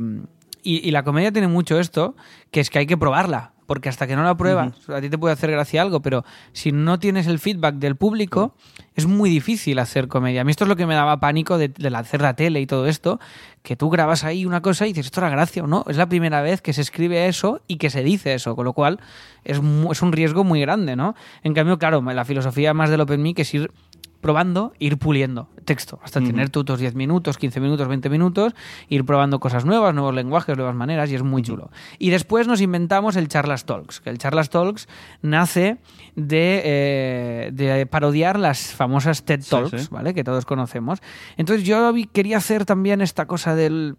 y, 0.63 0.87
y 0.87 0.91
la 0.91 1.03
comedia 1.03 1.33
tiene 1.33 1.49
mucho 1.49 1.79
esto, 1.79 2.17
que 2.51 2.61
es 2.61 2.71
que 2.71 2.79
hay 2.81 2.87
que 2.87 2.97
probarla. 2.97 3.53
Porque 3.69 3.91
hasta 3.91 4.07
que 4.07 4.17
no 4.17 4.23
la 4.23 4.35
pruebas, 4.35 4.89
a 4.89 4.99
ti 5.03 5.11
te 5.11 5.19
puede 5.19 5.35
hacer 5.35 5.51
gracia 5.51 5.83
algo, 5.83 6.01
pero 6.01 6.25
si 6.55 6.73
no 6.73 6.99
tienes 6.99 7.27
el 7.27 7.39
feedback 7.39 7.75
del 7.75 7.97
público, 7.97 8.55
es 8.95 9.05
muy 9.05 9.29
difícil 9.29 9.79
hacer 9.79 10.09
comedia. 10.09 10.41
A 10.41 10.45
mí 10.45 10.53
esto 10.53 10.65
es 10.65 10.69
lo 10.69 10.77
que 10.77 10.87
me 10.87 10.95
daba 10.95 11.21
pánico 11.21 11.59
de, 11.59 11.69
de 11.69 11.95
hacer 11.95 12.23
la 12.23 12.35
tele 12.35 12.63
y 12.63 12.67
todo 12.67 12.87
esto, 12.87 13.21
que 13.63 13.77
tú 13.77 13.91
grabas 13.91 14.25
ahí 14.25 14.47
una 14.47 14.63
cosa 14.63 14.87
y 14.87 14.95
dices, 14.95 15.05
esto 15.05 15.21
era 15.21 15.29
gracia 15.29 15.65
o 15.65 15.67
no. 15.67 15.85
Es 15.87 15.99
la 15.99 16.09
primera 16.09 16.41
vez 16.41 16.63
que 16.63 16.73
se 16.73 16.81
escribe 16.81 17.29
eso 17.29 17.61
y 17.69 17.77
que 17.77 17.91
se 17.91 18.03
dice 18.03 18.33
eso, 18.33 18.57
con 18.57 18.65
lo 18.65 18.73
cual 18.73 19.01
es, 19.45 19.59
es 19.91 20.03
un 20.03 20.13
riesgo 20.13 20.45
muy 20.45 20.63
grande, 20.63 20.97
¿no? 20.97 21.15
En 21.43 21.53
cambio, 21.53 21.79
claro, 21.79 22.01
la 22.01 22.25
filosofía 22.25 22.73
más 22.73 22.89
del 22.89 23.03
Open 23.03 23.21
Mic 23.21 23.39
es 23.41 23.53
ir 23.53 23.71
probando, 24.21 24.73
ir 24.79 24.99
puliendo 24.99 25.49
texto, 25.65 26.01
hasta 26.03 26.21
tener 26.21 26.49
tú 26.49 26.65
tus 26.65 26.79
10 26.79 26.95
minutos, 26.95 27.37
15 27.37 27.61
minutos, 27.61 27.87
20 27.89 28.09
minutos, 28.09 28.55
ir 28.89 29.05
probando 29.05 29.39
cosas 29.39 29.67
nuevas, 29.67 29.95
nuevos 29.95 30.15
lenguajes, 30.15 30.57
nuevas 30.57 30.75
maneras, 30.75 31.11
y 31.11 31.15
es 31.15 31.23
muy 31.23 31.43
chulo. 31.43 31.71
Y 31.99 32.09
después 32.09 32.47
nos 32.47 32.63
inventamos 32.63 33.17
el 33.17 33.29
Charlas 33.29 33.67
Talks, 33.67 34.01
que 34.01 34.09
el 34.09 34.17
Charlas 34.17 34.49
Talks 34.49 34.89
nace 35.21 35.77
de, 36.17 36.63
eh, 36.65 37.51
de 37.53 37.85
parodiar 37.85 38.39
las 38.39 38.73
famosas 38.73 39.25
TED 39.25 39.45
Talks, 39.49 39.83
sí. 39.83 39.89
¿vale? 39.91 40.15
Que 40.15 40.25
todos 40.25 40.47
conocemos. 40.47 41.01
Entonces 41.37 41.67
yo 41.67 41.93
quería 42.13 42.39
hacer 42.39 42.65
también 42.65 43.03
esta 43.03 43.27
cosa 43.27 43.55
del 43.55 43.99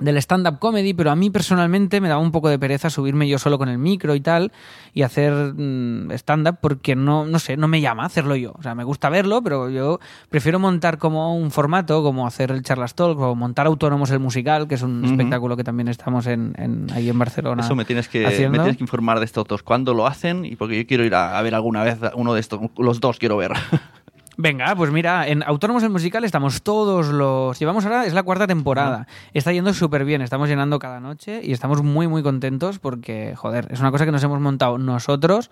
del 0.00 0.16
stand-up 0.18 0.58
comedy, 0.58 0.94
pero 0.94 1.10
a 1.10 1.16
mí 1.16 1.30
personalmente 1.30 2.00
me 2.00 2.08
daba 2.08 2.20
un 2.20 2.32
poco 2.32 2.48
de 2.48 2.58
pereza 2.58 2.90
subirme 2.90 3.28
yo 3.28 3.38
solo 3.38 3.58
con 3.58 3.68
el 3.68 3.78
micro 3.78 4.14
y 4.14 4.20
tal 4.20 4.52
y 4.92 5.02
hacer 5.02 5.32
mm, 5.54 6.10
stand-up 6.12 6.58
porque 6.60 6.94
no, 6.96 7.24
no 7.26 7.38
sé, 7.38 7.56
no 7.56 7.68
me 7.68 7.80
llama 7.80 8.04
hacerlo 8.04 8.36
yo. 8.36 8.52
O 8.58 8.62
sea, 8.62 8.74
me 8.74 8.84
gusta 8.84 9.08
verlo, 9.10 9.42
pero 9.42 9.70
yo 9.70 9.98
prefiero 10.28 10.58
montar 10.58 10.98
como 10.98 11.36
un 11.36 11.50
formato, 11.50 12.02
como 12.02 12.26
hacer 12.26 12.50
el 12.50 12.62
Charlas 12.62 12.94
Talk 12.94 13.18
o 13.20 13.34
montar 13.34 13.66
Autónomos 13.66 14.10
el 14.10 14.18
musical, 14.20 14.68
que 14.68 14.74
es 14.76 14.82
un 14.82 15.04
espectáculo 15.04 15.56
que 15.56 15.64
también 15.64 15.88
estamos 15.88 16.26
en, 16.26 16.54
en- 16.58 16.86
ahí 16.92 17.08
en 17.08 17.18
Barcelona. 17.18 17.62
Eso 17.62 17.74
me 17.74 17.84
tienes, 17.84 18.08
que, 18.08 18.24
me 18.48 18.58
tienes 18.58 18.76
que 18.76 18.84
informar 18.84 19.18
de 19.18 19.24
estos 19.24 19.46
dos. 19.46 19.62
¿Cuándo 19.62 19.94
lo 19.94 20.06
hacen? 20.06 20.44
Y 20.44 20.56
porque 20.56 20.76
yo 20.78 20.86
quiero 20.86 21.04
ir 21.04 21.14
a, 21.14 21.38
a 21.38 21.42
ver 21.42 21.54
alguna 21.54 21.82
vez 21.82 21.98
uno 22.14 22.34
de 22.34 22.40
estos. 22.40 22.60
Los 22.78 23.00
dos 23.00 23.18
quiero 23.18 23.36
ver. 23.36 23.52
Venga, 24.38 24.74
pues 24.76 24.90
mira, 24.90 25.26
en 25.26 25.42
Autónomos 25.42 25.82
el 25.82 25.90
Musical 25.90 26.24
estamos 26.24 26.62
todos 26.62 27.08
los... 27.08 27.58
Llevamos 27.58 27.86
ahora, 27.86 28.04
es 28.04 28.12
la 28.12 28.22
cuarta 28.22 28.46
temporada. 28.46 29.06
Está 29.32 29.52
yendo 29.52 29.72
súper 29.72 30.04
bien, 30.04 30.20
estamos 30.20 30.48
llenando 30.48 30.78
cada 30.78 31.00
noche 31.00 31.40
y 31.42 31.52
estamos 31.52 31.82
muy, 31.82 32.06
muy 32.06 32.22
contentos 32.22 32.78
porque, 32.78 33.34
joder, 33.34 33.68
es 33.70 33.80
una 33.80 33.90
cosa 33.90 34.04
que 34.04 34.12
nos 34.12 34.22
hemos 34.22 34.40
montado 34.40 34.76
nosotros 34.76 35.50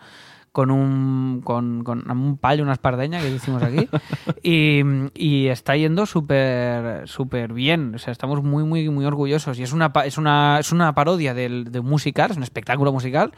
con 0.53 0.71
un, 0.71 1.41
con, 1.43 1.83
con 1.83 2.09
un 2.11 2.37
palo 2.37 2.61
y 2.61 2.63
una 2.63 2.75
espardeña 2.75 3.21
que 3.21 3.31
hicimos 3.31 3.63
aquí 3.63 3.89
y, 4.43 4.83
y 5.15 5.49
está 5.49 5.77
yendo 5.77 6.05
súper 6.05 7.09
súper 7.09 7.55
bien. 7.55 7.95
O 7.95 7.99
sea, 7.99 8.13
estamos 8.13 8.43
muy, 8.43 8.65
muy, 8.65 8.89
muy 8.91 9.07
orgullosos 9.07 9.59
y 9.59 9.63
es 9.63 9.73
una, 9.73 9.93
es 10.05 10.19
una, 10.19 10.59
es 10.61 10.73
una 10.73 10.95
parodia 10.95 11.33
del, 11.33 11.73
de 11.73 11.81
un 11.81 11.87
musical, 11.87 12.31
es 12.31 12.37
un 12.37 12.43
espectáculo 12.43 12.93
musical 12.93 13.33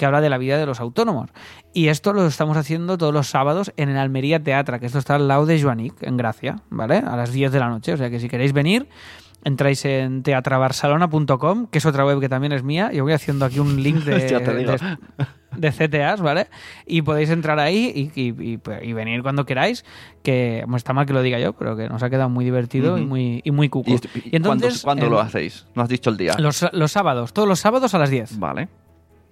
que 0.00 0.06
habla 0.06 0.22
de 0.22 0.30
la 0.30 0.38
vida 0.38 0.56
de 0.56 0.64
los 0.64 0.80
autónomos. 0.80 1.28
Y 1.74 1.88
esto 1.88 2.14
lo 2.14 2.26
estamos 2.26 2.56
haciendo 2.56 2.96
todos 2.96 3.12
los 3.12 3.28
sábados 3.28 3.70
en 3.76 3.90
el 3.90 3.98
Almería 3.98 4.42
Teatra, 4.42 4.78
que 4.78 4.86
esto 4.86 4.98
está 4.98 5.16
al 5.16 5.28
lado 5.28 5.44
de 5.44 5.60
Joanic, 5.62 6.02
en 6.02 6.16
Gracia, 6.16 6.56
¿vale? 6.70 6.96
A 6.96 7.16
las 7.16 7.32
10 7.32 7.52
de 7.52 7.60
la 7.60 7.68
noche. 7.68 7.92
O 7.92 7.96
sea 7.98 8.08
que 8.08 8.18
si 8.18 8.28
queréis 8.30 8.54
venir, 8.54 8.88
entráis 9.44 9.84
en 9.84 10.22
teatrabarcelona.com, 10.22 11.66
que 11.66 11.78
es 11.78 11.84
otra 11.86 12.04
web 12.06 12.18
que 12.18 12.28
también 12.30 12.52
es 12.52 12.62
mía. 12.62 12.90
Yo 12.92 13.04
voy 13.04 13.12
haciendo 13.12 13.44
aquí 13.44 13.58
un 13.58 13.82
link 13.82 14.04
de, 14.04 14.14
de, 15.56 15.68
de 15.68 15.70
CTAs, 15.88 16.20
¿vale? 16.22 16.48
Y 16.86 17.02
podéis 17.02 17.28
entrar 17.30 17.58
ahí 17.58 18.10
y, 18.14 18.20
y- 18.20 18.54
y- 18.54 18.60
y 18.82 18.92
venir 18.94 19.22
cuando 19.22 19.44
queráis, 19.44 19.84
que 20.22 20.60
bueno, 20.64 20.76
está 20.78 20.92
mal 20.94 21.04
que 21.06 21.12
lo 21.12 21.20
diga 21.22 21.38
yo, 21.38 21.52
pero 21.52 21.76
que 21.76 21.88
nos 21.90 22.02
ha 22.02 22.08
quedado 22.08 22.30
muy 22.30 22.44
divertido 22.44 22.96
y 22.98 23.04
muy, 23.04 23.42
y 23.44 23.50
muy 23.50 23.68
cuco. 23.68 23.90
¿Y, 23.90 24.00
y 24.36 24.40
cuándo, 24.40 24.66
cuándo 24.82 25.06
eh, 25.06 25.10
lo 25.10 25.20
hacéis? 25.20 25.66
No 25.74 25.82
has 25.82 25.88
dicho 25.90 26.08
el 26.08 26.16
día. 26.16 26.36
Los, 26.38 26.66
los 26.72 26.90
sábados, 26.90 27.32
todos 27.34 27.46
los 27.46 27.60
sábados 27.60 27.92
a 27.94 27.98
las 27.98 28.10
10. 28.10 28.38
Vale. 28.38 28.68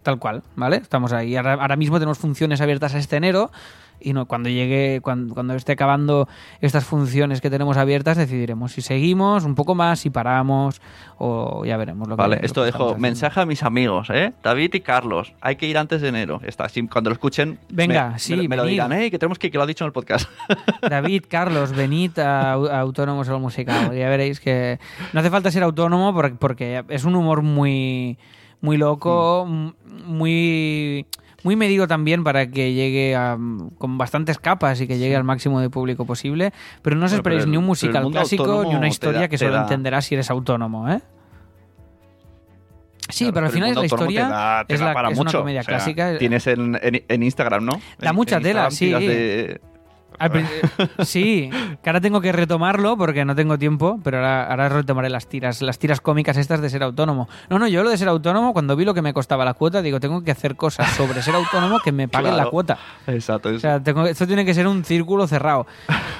Tal 0.02 0.18
cual, 0.18 0.42
¿vale? 0.56 0.76
Estamos 0.76 1.12
ahí. 1.12 1.36
Ahora, 1.36 1.54
ahora 1.54 1.76
mismo 1.76 1.98
tenemos 1.98 2.18
funciones 2.18 2.60
abiertas 2.60 2.94
este 2.94 3.16
enero 3.16 3.50
y 4.00 4.12
no, 4.12 4.26
cuando 4.26 4.48
llegue, 4.48 5.00
cuando, 5.02 5.34
cuando 5.34 5.54
esté 5.54 5.72
acabando 5.72 6.28
estas 6.60 6.84
funciones 6.84 7.40
que 7.40 7.50
tenemos 7.50 7.76
abiertas, 7.76 8.16
decidiremos 8.16 8.72
si 8.72 8.80
seguimos 8.80 9.44
un 9.44 9.54
poco 9.54 9.74
más, 9.74 10.00
si 10.00 10.10
paramos 10.10 10.80
o 11.18 11.64
ya 11.64 11.76
veremos 11.76 12.08
lo 12.08 12.16
que 12.16 12.22
Vale, 12.22 12.38
esto 12.42 12.62
dejo 12.62 12.96
mensaje 12.96 13.40
a 13.40 13.46
mis 13.46 13.62
amigos, 13.62 14.08
¿eh? 14.10 14.32
David 14.42 14.74
y 14.74 14.80
Carlos. 14.80 15.34
Hay 15.40 15.56
que 15.56 15.66
ir 15.66 15.76
antes 15.78 16.00
de 16.00 16.08
enero. 16.08 16.40
Está, 16.44 16.64
así, 16.64 16.86
cuando 16.86 17.10
lo 17.10 17.14
escuchen, 17.14 17.58
Venga, 17.70 18.10
me, 18.10 18.18
sí, 18.18 18.36
me, 18.36 18.48
me 18.48 18.56
lo 18.56 18.64
dirán, 18.64 18.92
¿eh? 18.92 19.10
Que 19.10 19.18
tenemos 19.18 19.38
que 19.38 19.48
ir, 19.48 19.52
que 19.52 19.58
lo 19.58 19.64
ha 19.64 19.66
dicho 19.66 19.84
en 19.84 19.88
el 19.88 19.92
podcast. 19.92 20.28
David, 20.88 21.24
Carlos, 21.28 21.72
venid 21.72 22.18
a, 22.18 22.52
a 22.52 22.80
Autónomos 22.80 23.28
o 23.28 23.38
Musical. 23.38 23.94
Ya 23.96 24.08
veréis 24.08 24.38
que 24.38 24.78
no 25.12 25.20
hace 25.20 25.30
falta 25.30 25.50
ser 25.50 25.62
autónomo 25.62 26.14
porque, 26.14 26.36
porque 26.36 26.84
es 26.88 27.04
un 27.04 27.16
humor 27.16 27.42
muy, 27.42 28.18
muy 28.60 28.76
loco, 28.76 29.46
Mm. 29.48 29.68
muy, 30.06 31.06
muy 31.44 31.54
medido 31.56 31.86
también 31.86 32.24
para 32.24 32.50
que 32.50 32.72
llegue 32.74 33.14
a- 33.14 33.38
con 33.78 33.98
bastantes 33.98 34.38
capas 34.38 34.80
y 34.80 34.86
que 34.88 34.98
llegue 34.98 35.14
al 35.16 35.24
máximo 35.24 35.60
de 35.60 35.70
público 35.70 36.04
posible. 36.04 36.52
Pero 36.82 36.96
no 36.96 37.04
os 37.06 37.12
pero 37.12 37.18
esperéis 37.20 37.46
ni 37.46 37.56
un 37.56 37.64
musical 37.64 38.10
clásico 38.10 38.64
ni 38.64 38.74
una 38.74 38.88
historia 38.88 39.20
da- 39.20 39.28
que 39.28 39.38
solo 39.38 39.56
entenderás 39.58 40.04
si 40.06 40.14
eres 40.16 40.30
autónomo, 40.30 40.88
¿eh? 40.90 41.00
Sí, 43.10 43.24
Claro, 43.24 43.34
pero 43.34 43.46
al 43.46 43.52
final 43.52 43.74
la 43.74 43.84
historia 43.86 44.26
te 44.26 44.30
da- 44.32 44.64
te 44.68 44.74
es, 44.74 44.80
la, 44.80 44.92
para 44.92 45.10
es 45.10 45.18
una 45.18 45.28
mucho. 45.28 45.38
comedia 45.38 45.60
O 45.60 45.64
sea, 45.64 45.74
clásica. 45.76 46.18
Tienes 46.18 46.46
en, 46.46 46.78
en- 46.82 47.04
en 47.08 47.22
Instagram, 47.22 47.64
¿no? 47.64 47.80
Da 47.98 48.10
En- 48.10 48.16
mucha 48.16 48.38
tela, 48.38 48.66
Instagram 48.68 49.00
sí. 49.00 49.06
de- 49.08 49.60
sí, 51.04 51.50
que 51.82 51.90
ahora 51.90 52.00
tengo 52.00 52.20
que 52.20 52.32
retomarlo 52.32 52.96
porque 52.96 53.24
no 53.24 53.34
tengo 53.34 53.58
tiempo, 53.58 53.98
pero 54.02 54.18
ahora, 54.18 54.46
ahora 54.50 54.68
retomaré 54.68 55.10
las 55.10 55.26
tiras, 55.28 55.62
las 55.62 55.78
tiras 55.78 56.00
cómicas 56.00 56.36
estas 56.36 56.60
de 56.60 56.70
ser 56.70 56.82
autónomo. 56.82 57.28
No, 57.50 57.58
no, 57.58 57.68
yo 57.68 57.82
lo 57.82 57.90
de 57.90 57.98
ser 57.98 58.08
autónomo, 58.08 58.52
cuando 58.52 58.76
vi 58.76 58.84
lo 58.84 58.94
que 58.94 59.02
me 59.02 59.12
costaba 59.12 59.44
la 59.44 59.54
cuota, 59.54 59.82
digo, 59.82 60.00
tengo 60.00 60.22
que 60.22 60.30
hacer 60.30 60.56
cosas 60.56 60.90
sobre 60.92 61.22
ser 61.22 61.34
autónomo 61.34 61.78
que 61.80 61.92
me 61.92 62.08
paguen 62.08 62.32
la 62.32 62.38
Claro. 62.38 62.50
cuota. 62.50 62.78
Exacto. 63.06 63.48
O 63.48 63.58
sea, 63.58 63.82
tengo, 63.82 64.06
esto 64.06 64.26
tiene 64.26 64.44
que 64.44 64.54
ser 64.54 64.66
un 64.66 64.84
círculo 64.84 65.26
cerrado. 65.26 65.66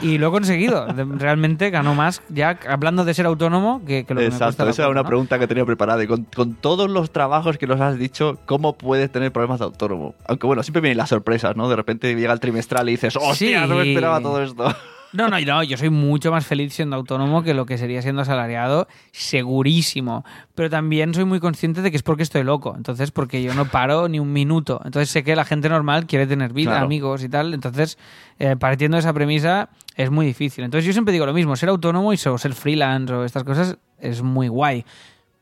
Y 0.03 0.19
lo 0.19 0.29
he 0.29 0.31
conseguido. 0.31 0.87
Realmente 1.17 1.71
ganó 1.71 1.95
más 1.95 2.23
ya 2.29 2.59
hablando 2.69 3.05
de 3.05 3.15
ser 3.15 3.27
autónomo 3.27 3.81
que, 3.87 4.05
que 4.05 4.15
lo 4.15 4.21
que 4.21 4.25
me 4.27 4.31
cuesta 4.31 4.47
Exacto, 4.47 4.65
la 4.65 4.71
esa 4.71 4.83
era 4.83 4.91
una 4.91 5.03
¿no? 5.03 5.09
pregunta 5.09 5.39
que 5.39 5.47
tenía 5.47 5.65
preparada. 5.65 6.03
Y 6.03 6.07
con, 6.07 6.25
con 6.25 6.55
todos 6.55 6.91
los 6.91 7.11
trabajos 7.13 7.59
que 7.59 7.67
nos 7.67 7.81
has 7.81 7.99
dicho, 7.99 8.39
¿cómo 8.47 8.77
puedes 8.77 9.11
tener 9.13 9.33
problemas 9.33 9.59
de 9.61 9.67
autónomo? 9.67 10.15
Aunque 10.27 10.47
bueno, 10.47 10.63
siempre 10.63 10.81
vienen 10.81 10.99
las 10.99 11.09
sorpresas, 11.09 11.57
¿no? 11.57 11.69
De 11.69 11.77
repente 11.77 12.15
llega 12.15 12.33
el 12.33 12.41
trimestral 12.41 12.89
y 12.89 12.93
dices, 12.93 13.17
¡hostia! 13.17 13.67
No 13.67 13.77
me 13.77 13.88
Esperaba 13.91 14.21
todo 14.21 14.43
esto. 14.43 14.75
No, 15.15 15.29
no, 15.29 15.41
no, 15.41 15.63
yo 15.63 15.79
soy 15.79 15.89
mucho 15.89 16.31
más 16.31 16.45
feliz 16.47 16.75
siendo 16.75 16.95
autónomo 16.95 17.43
que 17.43 17.55
lo 17.55 17.65
que 17.65 17.79
sería 17.79 18.03
siendo 18.03 18.21
asalariado, 18.21 18.89
segurísimo. 19.11 20.25
Pero 20.55 20.69
también 20.69 21.15
soy 21.15 21.25
muy 21.25 21.41
consciente 21.41 21.81
de 21.81 21.91
que 21.91 21.97
es 21.97 22.03
porque 22.03 22.23
estoy 22.23 22.45
loco. 22.45 22.75
Entonces, 22.77 23.11
porque 23.11 23.43
yo 23.43 23.55
no 23.55 23.65
paro 23.65 24.09
ni 24.09 24.19
un 24.21 24.33
minuto. 24.33 24.81
Entonces 24.85 25.09
sé 25.09 25.25
que 25.25 25.35
la 25.35 25.47
gente 25.47 25.71
normal 25.71 26.07
quiere 26.07 26.27
tener 26.27 26.53
vida, 26.53 26.73
Claro. 26.73 26.85
amigos 26.87 27.25
y 27.25 27.29
tal. 27.31 27.55
Entonces, 27.55 27.97
eh, 28.39 28.57
partiendo 28.57 28.97
de 28.97 29.01
esa 29.01 29.15
premisa, 29.15 29.71
es 29.97 30.11
muy 30.11 30.27
difícil. 30.27 30.65
Entonces 30.65 30.85
yo 30.87 30.93
siempre 30.93 31.13
digo 31.13 31.25
lo 31.25 31.33
mismo, 31.33 31.57
ser 31.57 31.71
autónomo 31.71 32.13
y 32.13 32.19
ser 32.19 32.53
freelance 32.53 33.13
o 33.13 33.25
estas 33.25 33.45
cosas 33.45 33.79
es 33.99 34.21
muy 34.23 34.49
guay. 34.49 34.85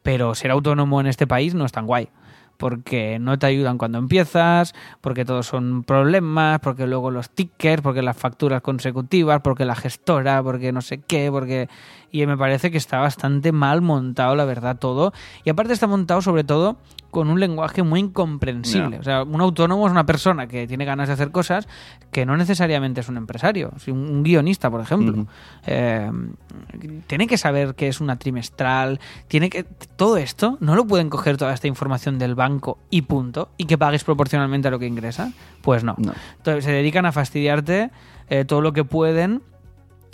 Pero 0.02 0.36
ser 0.36 0.52
autónomo 0.52 1.00
en 1.00 1.08
este 1.08 1.26
país 1.26 1.54
no 1.54 1.64
es 1.64 1.72
tan 1.72 1.86
guay 1.86 2.08
porque 2.56 3.18
no 3.18 3.38
te 3.38 3.46
ayudan 3.46 3.78
cuando 3.78 3.98
empiezas, 3.98 4.74
porque 5.00 5.24
todos 5.24 5.46
son 5.46 5.84
problemas, 5.84 6.60
porque 6.60 6.86
luego 6.86 7.10
los 7.10 7.30
tickets, 7.30 7.82
porque 7.82 8.02
las 8.02 8.16
facturas 8.16 8.62
consecutivas, 8.62 9.40
porque 9.42 9.64
la 9.64 9.74
gestora, 9.74 10.42
porque 10.42 10.72
no 10.72 10.80
sé 10.80 11.00
qué, 11.00 11.30
porque... 11.30 11.68
Y 12.10 12.24
me 12.26 12.36
parece 12.36 12.70
que 12.70 12.78
está 12.78 12.98
bastante 12.98 13.52
mal 13.52 13.82
montado, 13.82 14.36
la 14.36 14.44
verdad, 14.44 14.78
todo. 14.78 15.12
Y 15.44 15.50
aparte 15.50 15.72
está 15.72 15.86
montado 15.86 16.22
sobre 16.22 16.44
todo 16.44 16.78
con 17.16 17.30
un 17.30 17.40
lenguaje 17.40 17.82
muy 17.82 18.00
incomprensible. 18.00 18.98
O 18.98 19.02
sea, 19.02 19.22
un 19.22 19.40
autónomo 19.40 19.86
es 19.86 19.90
una 19.90 20.04
persona 20.04 20.46
que 20.46 20.66
tiene 20.66 20.84
ganas 20.84 21.08
de 21.08 21.14
hacer 21.14 21.30
cosas 21.30 21.66
que 22.12 22.26
no 22.26 22.36
necesariamente 22.36 23.00
es 23.00 23.08
un 23.08 23.16
empresario. 23.16 23.72
Si 23.78 23.90
un, 23.90 24.22
guionista, 24.22 24.70
por 24.70 24.82
ejemplo. 24.82 25.26
Eh, 25.66 26.10
tiene 27.06 27.26
que 27.26 27.38
saber 27.38 27.74
qué 27.74 27.88
es 27.88 28.02
una 28.02 28.18
trimestral, 28.18 29.00
tiene 29.28 29.48
que 29.48 29.64
todo 29.64 30.18
esto 30.18 30.58
no 30.60 30.74
lo 30.74 30.86
pueden 30.86 31.08
coger 31.08 31.38
toda 31.38 31.54
esta 31.54 31.68
información 31.68 32.18
del 32.18 32.34
banco 32.34 32.76
y 32.90 33.00
punto 33.00 33.48
y 33.56 33.64
que 33.64 33.78
pagues 33.78 34.04
proporcionalmente 34.04 34.68
a 34.68 34.70
lo 34.70 34.78
que 34.78 34.86
ingresa. 34.86 35.32
Pues 35.62 35.84
no. 35.84 35.94
No. 35.96 36.12
Entonces, 36.36 36.64
se 36.64 36.70
dedican 36.70 37.06
a 37.06 37.12
fastidiarte 37.12 37.92
eh, 38.28 38.44
todo 38.44 38.60
lo 38.60 38.74
que 38.74 38.84
pueden 38.84 39.40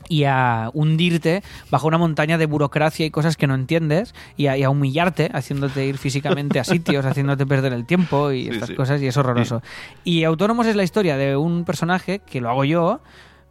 y 0.09 0.25
a 0.25 0.71
hundirte 0.75 1.43
bajo 1.71 1.87
una 1.89 1.99
montaña 1.99 2.39
de 2.39 2.47
burocracia 2.47 3.07
y 3.07 3.11
cosas 3.11 3.37
que 3.37 3.47
no 3.47 3.55
entiendes 3.55 4.15
y 4.37 4.47
a, 4.47 4.57
y 4.57 4.63
a 4.63 4.71
humillarte, 4.71 5.31
haciéndote 5.33 5.87
ir 5.87 5.99
físicamente 5.99 6.61
a 6.61 6.65
sitios, 6.65 7.05
haciéndote 7.07 7.47
perder 7.47 7.73
el 7.73 7.87
tiempo 7.87 8.31
y 8.33 8.45
Sí, 8.45 8.49
estas 8.51 8.69
sí. 8.69 8.75
cosas 8.75 9.01
y 9.03 9.07
es 9.07 9.17
horroroso. 9.17 9.63
Y 10.05 10.25
Autónomos 10.25 10.67
es 10.67 10.77
la 10.77 10.83
historia 10.83 11.17
de 11.17 11.37
un 11.37 11.65
personaje 11.65 12.21
que 12.21 12.41
lo 12.41 12.51
hago 12.51 12.65
yo 12.65 13.01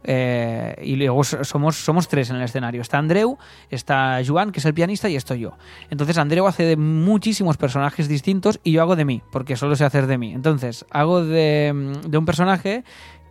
eh, 0.04 0.74
y 0.82 0.96
luego 0.96 1.22
so- 1.22 1.44
somos, 1.44 1.76
somos 1.76 2.08
tres 2.08 2.30
en 2.30 2.36
el 2.36 2.42
escenario. 2.42 2.82
Está 2.82 2.98
Andreu, 2.98 3.38
está 3.70 4.20
Joan, 4.26 4.50
que 4.50 4.58
es 4.58 4.64
el 4.66 4.74
pianista, 4.74 5.08
y 5.08 5.14
estoy 5.16 5.40
yo. 5.40 5.52
Entonces 5.90 6.18
Andreu 6.18 6.46
hace 6.46 6.64
de 6.64 6.76
muchísimos 6.76 7.56
personajes 7.56 8.08
distintos 8.08 8.58
y 8.64 8.72
yo 8.72 8.82
hago 8.82 8.96
de 8.96 9.04
mí, 9.04 9.22
porque 9.30 9.54
solo 9.56 9.76
sé 9.76 9.84
hacer 9.84 10.06
de 10.08 10.18
mí. 10.18 10.32
Entonces 10.32 10.84
hago 10.90 11.24
de, 11.24 12.00
de 12.06 12.18
un 12.18 12.24
personaje 12.26 12.82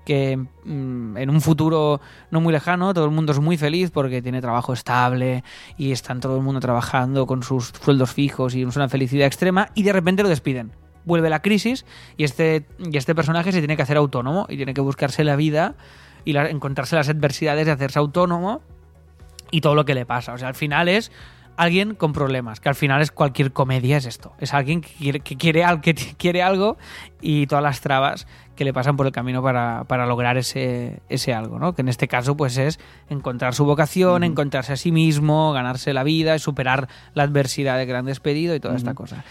que 0.06 0.38
mm, 0.38 1.18
en 1.18 1.30
un 1.30 1.42
futuro 1.42 2.02
no 2.32 2.42
muy 2.42 2.52
lejano 2.52 2.94
todo 2.94 3.06
el 3.06 3.12
mundo 3.12 3.32
es 3.32 3.40
muy 3.40 3.58
feliz 3.58 3.92
porque 3.92 4.22
tiene 4.22 4.42
trabajo 4.42 4.74
estable 4.74 5.44
y 5.78 5.92
están 5.92 6.20
todo 6.20 6.38
el 6.38 6.44
mundo 6.44 6.60
trabajando 6.60 7.28
con 7.28 7.44
sus 7.44 7.68
sueldos 7.68 8.12
fijos 8.12 8.56
y 8.56 8.64
es 8.64 8.76
una 8.76 8.90
felicidad 8.90 9.28
extrema 9.28 9.70
y 9.76 9.84
de 9.84 9.94
repente 9.94 10.24
lo 10.24 10.30
despiden. 10.30 10.72
Vuelve 11.04 11.30
la 11.30 11.42
crisis 11.42 11.86
y 12.18 12.24
este, 12.24 12.66
y 12.80 12.98
este 12.98 13.16
personaje 13.16 13.52
se 13.52 13.60
tiene 13.60 13.76
que 13.76 13.82
hacer 13.84 13.98
autónomo 13.98 14.46
y 14.50 14.58
tiene 14.58 14.74
que 14.74 14.82
buscarse 14.82 15.24
la 15.24 15.36
vida 15.36 15.76
y 16.26 16.36
encontrarse 16.36 16.96
las 16.96 17.10
adversidades 17.10 17.66
de 17.66 17.72
hacerse 17.72 18.00
autónomo 18.00 18.62
y 19.50 19.62
todo 19.62 19.76
lo 19.76 19.86
que 19.86 19.96
le 19.96 20.06
pasa. 20.06 20.34
O 20.34 20.38
sea, 20.38 20.48
al 20.48 20.56
final 20.56 20.88
es 20.88 21.12
alguien 21.58 21.96
con 21.96 22.14
problemas, 22.14 22.60
que 22.60 22.70
al 22.70 22.76
final 22.76 23.02
es 23.02 23.12
cualquier 23.12 23.52
comedia, 23.52 23.98
es 23.98 24.06
esto. 24.06 24.34
Es 24.40 24.54
alguien 24.54 24.82
que 24.82 24.92
quiere, 24.94 25.20
que 25.20 25.36
quiere 25.96 26.44
algo 26.44 26.78
y 27.22 27.48
todas 27.48 27.64
las 27.64 27.82
trabas 27.82 28.28
que 28.62 28.66
le 28.66 28.74
pasan 28.74 28.96
por 28.96 29.08
el 29.08 29.12
camino 29.12 29.42
para, 29.42 29.86
para 29.86 30.06
lograr 30.06 30.38
ese, 30.38 31.02
ese 31.10 31.34
algo, 31.34 31.58
¿no? 31.58 31.74
Que 31.74 31.82
en 31.82 31.88
este 31.88 32.08
caso, 32.08 32.38
pues 32.38 32.58
es 32.58 32.80
encontrar 33.10 33.56
su 33.56 33.66
vocación, 33.66 34.24
encontrarse 34.24 34.74
a 34.74 34.76
sí 34.76 34.92
mismo, 34.92 35.52
ganarse 35.52 35.94
la 35.94 36.04
vida, 36.04 36.38
superar 36.38 36.88
la 37.16 37.24
adversidad 37.24 37.80
de 37.80 37.88
gran 37.88 38.06
despedido 38.06 38.54
y 38.54 38.60
toda 38.60 38.76
esta 38.76 38.94
cosa. 38.94 39.26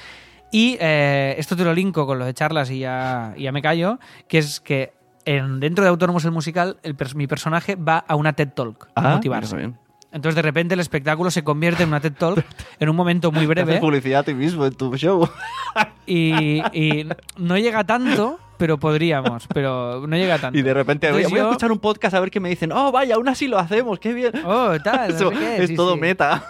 Y 0.50 0.76
eh, 0.80 1.36
esto 1.38 1.54
te 1.54 1.62
lo 1.62 1.72
linko 1.72 2.08
con 2.08 2.18
lo 2.18 2.24
de 2.24 2.34
charlas 2.34 2.72
y 2.72 2.80
ya, 2.80 3.32
y 3.36 3.44
ya 3.44 3.52
me 3.52 3.62
callo, 3.62 4.00
que 4.26 4.38
es 4.38 4.58
que 4.58 4.94
en, 5.24 5.60
dentro 5.60 5.84
de 5.84 5.90
Autónomos 5.90 6.24
el 6.24 6.32
musical, 6.32 6.78
el 6.82 6.96
mi 7.14 7.28
personaje 7.28 7.76
va 7.76 7.98
a 7.98 8.16
una 8.16 8.32
TED 8.32 8.48
Talk 8.48 8.88
a 8.96 9.12
Ah, 9.12 9.14
motivarse. 9.14 9.54
bien. 9.54 9.78
Entonces 10.10 10.34
de 10.34 10.42
repente 10.42 10.74
el 10.74 10.80
espectáculo 10.80 11.30
se 11.30 11.44
convierte 11.44 11.84
en 11.84 11.90
una 11.90 12.00
TED 12.00 12.14
Talk 12.14 12.44
en 12.80 12.88
un 12.88 12.96
momento 12.96 13.30
muy 13.30 13.46
Te 13.46 13.52
haces 13.52 13.64
breve 13.64 13.80
publicidad 13.80 14.20
a 14.22 14.24
ti 14.24 14.34
mismo 14.34 14.66
en 14.66 14.74
tu 14.74 14.92
show. 14.96 15.28
y, 16.04 16.60
y 16.76 17.06
no 17.36 17.56
llega 17.58 17.84
tanto, 17.84 18.40
pero 18.60 18.78
podríamos, 18.78 19.48
pero 19.52 20.06
no 20.06 20.16
llega 20.16 20.38
tanto. 20.38 20.56
Y 20.58 20.62
de 20.62 20.72
repente 20.74 21.08
voy, 21.10 21.22
Entonces 21.22 21.30
voy 21.32 21.40
a 21.40 21.42
yo- 21.42 21.48
escuchar 21.50 21.72
un 21.72 21.78
podcast 21.80 22.14
a 22.14 22.20
ver 22.20 22.30
qué 22.30 22.38
me 22.38 22.50
dicen. 22.50 22.70
Oh, 22.70 22.92
vaya, 22.92 23.16
aún 23.16 23.26
así 23.28 23.48
lo 23.48 23.58
hacemos, 23.58 23.98
qué 23.98 24.12
bien. 24.12 24.32
Oh, 24.44 24.74
tal, 24.84 25.08
no 25.10 25.16
Eso 25.16 25.30
sé 25.30 25.36
qué, 25.38 25.62
es 25.64 25.68
sí, 25.70 25.74
todo 25.74 25.94
sí. 25.94 26.00
meta. 26.00 26.44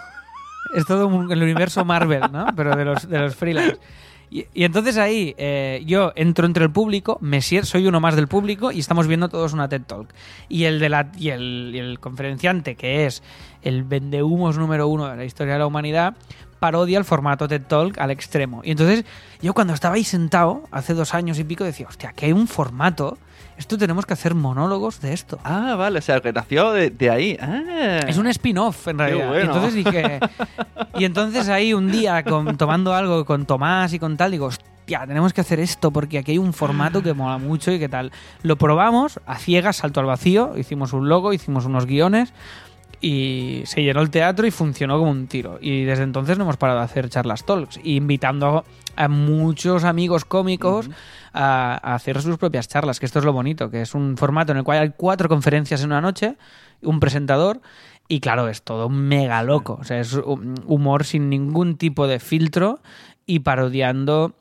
Es 0.75 0.85
todo 0.85 1.07
un- 1.07 1.31
el 1.31 1.41
universo 1.41 1.83
Marvel, 1.85 2.21
¿no? 2.31 2.45
Pero 2.55 2.75
de 2.75 2.85
los, 2.85 3.09
de 3.09 3.19
los 3.19 3.35
freelance. 3.35 3.79
Y, 4.29 4.45
y 4.53 4.63
entonces 4.63 4.97
ahí 4.97 5.35
eh, 5.37 5.83
yo 5.85 6.13
entro 6.15 6.45
entre 6.45 6.63
el 6.63 6.71
público, 6.71 7.17
me 7.19 7.41
soy 7.41 7.85
uno 7.87 7.99
más 7.99 8.15
del 8.15 8.27
público 8.29 8.71
y 8.71 8.79
estamos 8.79 9.05
viendo 9.07 9.27
todos 9.27 9.51
una 9.53 9.67
TED 9.67 9.81
Talk. 9.81 10.07
Y 10.47 10.63
el, 10.65 10.79
de 10.79 10.87
la, 10.89 11.11
y 11.17 11.29
el, 11.29 11.71
y 11.73 11.79
el 11.79 11.99
conferenciante, 11.99 12.75
que 12.75 13.05
es 13.05 13.23
el 13.61 13.83
vendehumos 13.83 14.57
número 14.57 14.87
uno 14.87 15.07
de 15.09 15.17
la 15.17 15.25
historia 15.25 15.53
de 15.53 15.59
la 15.59 15.67
humanidad, 15.67 16.15
parodia 16.61 16.99
el 16.99 17.05
formato 17.05 17.47
TED 17.47 17.63
Talk 17.63 17.97
al 17.97 18.11
extremo. 18.11 18.61
Y 18.63 18.69
entonces 18.71 19.03
yo 19.41 19.55
cuando 19.55 19.73
estaba 19.73 19.95
ahí 19.95 20.03
sentado, 20.03 20.61
hace 20.69 20.93
dos 20.93 21.15
años 21.15 21.39
y 21.39 21.43
pico, 21.43 21.63
decía, 21.63 21.87
hostia, 21.89 22.13
que 22.13 22.27
hay 22.27 22.33
un 22.33 22.47
formato, 22.47 23.17
esto 23.57 23.79
tenemos 23.79 24.05
que 24.05 24.13
hacer 24.13 24.35
monólogos 24.35 25.01
de 25.01 25.11
esto. 25.13 25.39
Ah, 25.43 25.73
vale, 25.75 25.97
o 25.97 26.01
sea, 26.03 26.21
que 26.21 26.31
nació 26.31 26.71
de, 26.71 26.91
de 26.91 27.09
ahí. 27.09 27.35
Ah. 27.41 28.01
Es 28.07 28.17
un 28.19 28.27
spin-off, 28.27 28.87
en 28.87 28.99
realidad. 28.99 29.27
bueno. 29.27 29.39
Y 29.43 29.45
entonces 29.47 29.73
dije. 29.73 30.19
Y 30.99 31.05
entonces 31.05 31.47
ahí 31.49 31.73
un 31.73 31.89
día, 31.91 32.21
con- 32.23 32.57
tomando 32.57 32.93
algo 32.93 33.25
con 33.25 33.45
Tomás 33.45 33.93
y 33.93 33.97
con 33.97 34.17
tal, 34.17 34.31
digo, 34.31 34.47
hostia, 34.47 35.07
tenemos 35.07 35.31
que 35.33 35.39
hacer 35.41 35.59
esto 35.61 35.89
porque 35.89 36.17
aquí 36.19 36.31
hay 36.33 36.37
un 36.37 36.51
formato 36.53 37.01
que 37.01 37.13
mola 37.13 37.37
mucho 37.37 37.71
y 37.71 37.79
que 37.79 37.87
tal. 37.89 38.11
Lo 38.43 38.57
probamos 38.57 39.19
a 39.25 39.37
ciegas, 39.37 39.77
salto 39.77 39.99
al 40.01 40.05
vacío, 40.05 40.57
hicimos 40.57 40.91
un 40.93 41.07
logo, 41.07 41.31
hicimos 41.33 41.65
unos 41.65 41.85
guiones 41.85 42.33
y 43.01 43.63
se 43.65 43.81
llenó 43.83 44.01
el 44.01 44.09
teatro 44.11 44.45
y 44.45 44.51
funcionó 44.51 44.99
como 44.99 45.11
un 45.11 45.27
tiro. 45.27 45.57
Y 45.59 45.83
desde 45.83 46.03
entonces 46.03 46.37
no 46.37 46.43
hemos 46.43 46.57
parado 46.57 46.79
de 46.79 46.85
hacer 46.85 47.09
charlas 47.09 47.45
talks, 47.45 47.79
invitando 47.83 48.63
a 48.95 49.07
muchos 49.07 49.83
amigos 49.83 50.23
cómicos 50.25 50.89
a, 51.33 51.79
a 51.81 51.95
hacer 51.95 52.21
sus 52.21 52.37
propias 52.37 52.67
charlas, 52.67 52.99
que 52.99 53.05
esto 53.05 53.19
es 53.19 53.25
lo 53.25 53.33
bonito, 53.33 53.71
que 53.71 53.81
es 53.81 53.95
un 53.95 54.17
formato 54.17 54.51
en 54.51 54.59
el 54.59 54.63
cual 54.63 54.79
hay 54.79 54.91
cuatro 54.95 55.27
conferencias 55.29 55.81
en 55.81 55.87
una 55.87 56.01
noche, 56.01 56.35
un 56.81 56.99
presentador, 56.99 57.61
y 58.07 58.19
claro, 58.19 58.49
es 58.49 58.61
todo 58.61 58.89
mega 58.89 59.41
loco. 59.41 59.77
O 59.79 59.83
sea, 59.85 59.99
es 59.99 60.15
hu- 60.17 60.61
humor 60.65 61.05
sin 61.05 61.29
ningún 61.29 61.77
tipo 61.77 62.07
de 62.07 62.19
filtro 62.19 62.81
y 63.25 63.39
parodiando 63.39 64.35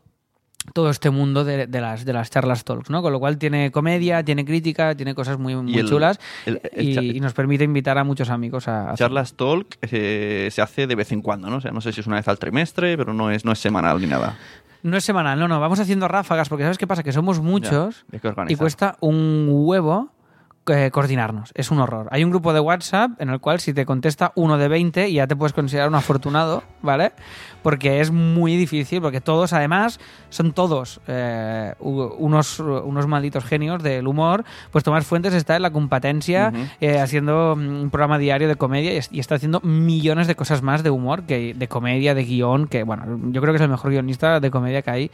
todo 0.73 0.91
este 0.91 1.11
mundo 1.11 1.45
de, 1.45 1.67
de 1.67 1.81
las, 1.81 2.05
de 2.05 2.13
las 2.13 2.31
charlas 2.31 2.65
talks, 2.65 2.91
¿no? 2.91 3.03
Con 3.03 3.13
lo 3.13 3.21
cual 3.21 3.39
tiene 3.39 3.71
comedia, 3.71 4.25
tiene 4.25 4.45
crítica, 4.45 4.95
tiene 4.95 5.15
cosas 5.15 5.39
muy, 5.39 5.55
muy 5.57 5.79
el- 5.79 5.89
chulas 5.89 6.19
el- 6.47 6.61
el 6.73 7.17
y, 7.17 7.21
nos 7.21 7.33
permite 7.33 7.65
invitar 7.65 7.99
a 7.99 8.05
muchos 8.05 8.31
amigos 8.31 8.69
a, 8.69 8.91
a 8.93 8.95
Charlas 8.95 9.35
Talk 9.35 9.77
eh, 9.83 10.49
se 10.51 10.63
hace 10.63 10.87
de 10.87 10.95
vez 10.95 11.13
en 11.13 11.23
cuando, 11.23 11.49
¿no? 11.51 11.57
O 11.57 11.61
sea, 11.61 11.71
no 11.73 11.81
sé 11.81 11.93
si 11.93 12.01
es 12.01 12.07
una 12.07 12.17
vez 12.17 12.29
al 12.29 12.39
trimestre, 12.39 12.97
pero 12.97 13.13
no 13.13 13.31
es, 13.31 13.45
no 13.45 13.53
es 13.53 13.59
semanal 13.59 14.01
ni 14.01 14.07
nada. 14.07 14.37
No 14.83 14.97
es 14.97 15.05
semanal, 15.05 15.39
no, 15.39 15.47
no, 15.47 15.61
vamos 15.61 15.79
haciendo 15.79 16.09
ráfagas 16.09 16.49
porque 16.49 16.65
¿sabes 16.65 16.79
qué 16.79 16.87
pasa? 16.87 17.03
Que 17.03 17.13
somos 17.13 17.41
muchos 17.41 18.07
y 18.49 18.57
cuesta 18.57 18.97
un 19.01 19.47
huevo 19.51 20.11
eh, 20.71 20.91
coordinarnos. 20.91 21.53
Es 21.55 21.71
un 21.71 21.81
horror. 21.81 22.09
Hay 22.11 22.25
un 22.25 22.31
grupo 22.31 22.53
de 22.53 22.61
WhatsApp 22.61 23.13
en 23.19 23.31
el 23.31 23.41
cual 23.41 23.61
si 23.61 23.73
te 23.73 23.85
contesta 23.85 24.33
uno 24.35 24.59
de 24.59 24.69
20 24.69 25.13
ya 25.13 25.27
te 25.27 25.37
puedes 25.37 25.53
considerar 25.53 25.89
un 25.89 25.95
afortunado, 25.95 26.63
¿vale? 26.83 27.13
Porque 27.63 28.01
es 28.01 28.11
muy 28.11 28.57
difícil, 28.57 29.01
porque 29.01 29.21
todos 29.21 29.53
además 29.53 30.01
son 30.29 30.53
todos 30.53 31.01
eh, 31.07 31.75
unos, 31.81 32.61
unos 32.61 33.07
malditos 33.07 33.45
genios 33.45 33.83
del 33.83 34.07
humor. 34.07 34.45
Pues 34.71 34.85
Tomás 34.85 35.07
Fuentes 35.07 35.35
está 35.35 35.57
en 35.57 35.63
la 35.63 35.71
competencia 35.71 36.53
eh, 36.81 36.99
haciendo 36.99 37.57
mm, 37.57 37.83
un 37.83 37.91
programa 37.91 38.19
diario 38.19 38.49
de 38.49 38.57
comedia 38.57 38.93
y 39.11 39.21
está 39.21 39.35
haciendo 39.35 39.61
millones 39.61 40.27
de 40.27 40.35
cosas 40.35 40.63
más 40.63 40.83
de 40.83 40.91
humor, 40.91 41.25
que 41.25 41.55
de 41.55 41.69
comedia, 41.69 42.15
de 42.15 42.25
guion, 42.25 42.67
que 42.67 42.83
bueno, 42.83 43.05
yo 43.31 43.41
creo 43.41 43.53
que 43.53 43.57
es 43.57 43.63
el 43.63 43.69
mejor 43.71 43.91
guionista 43.91 44.41
de 44.41 44.51
comedia 44.51 44.83
que 44.83 44.91
hay 44.91 45.11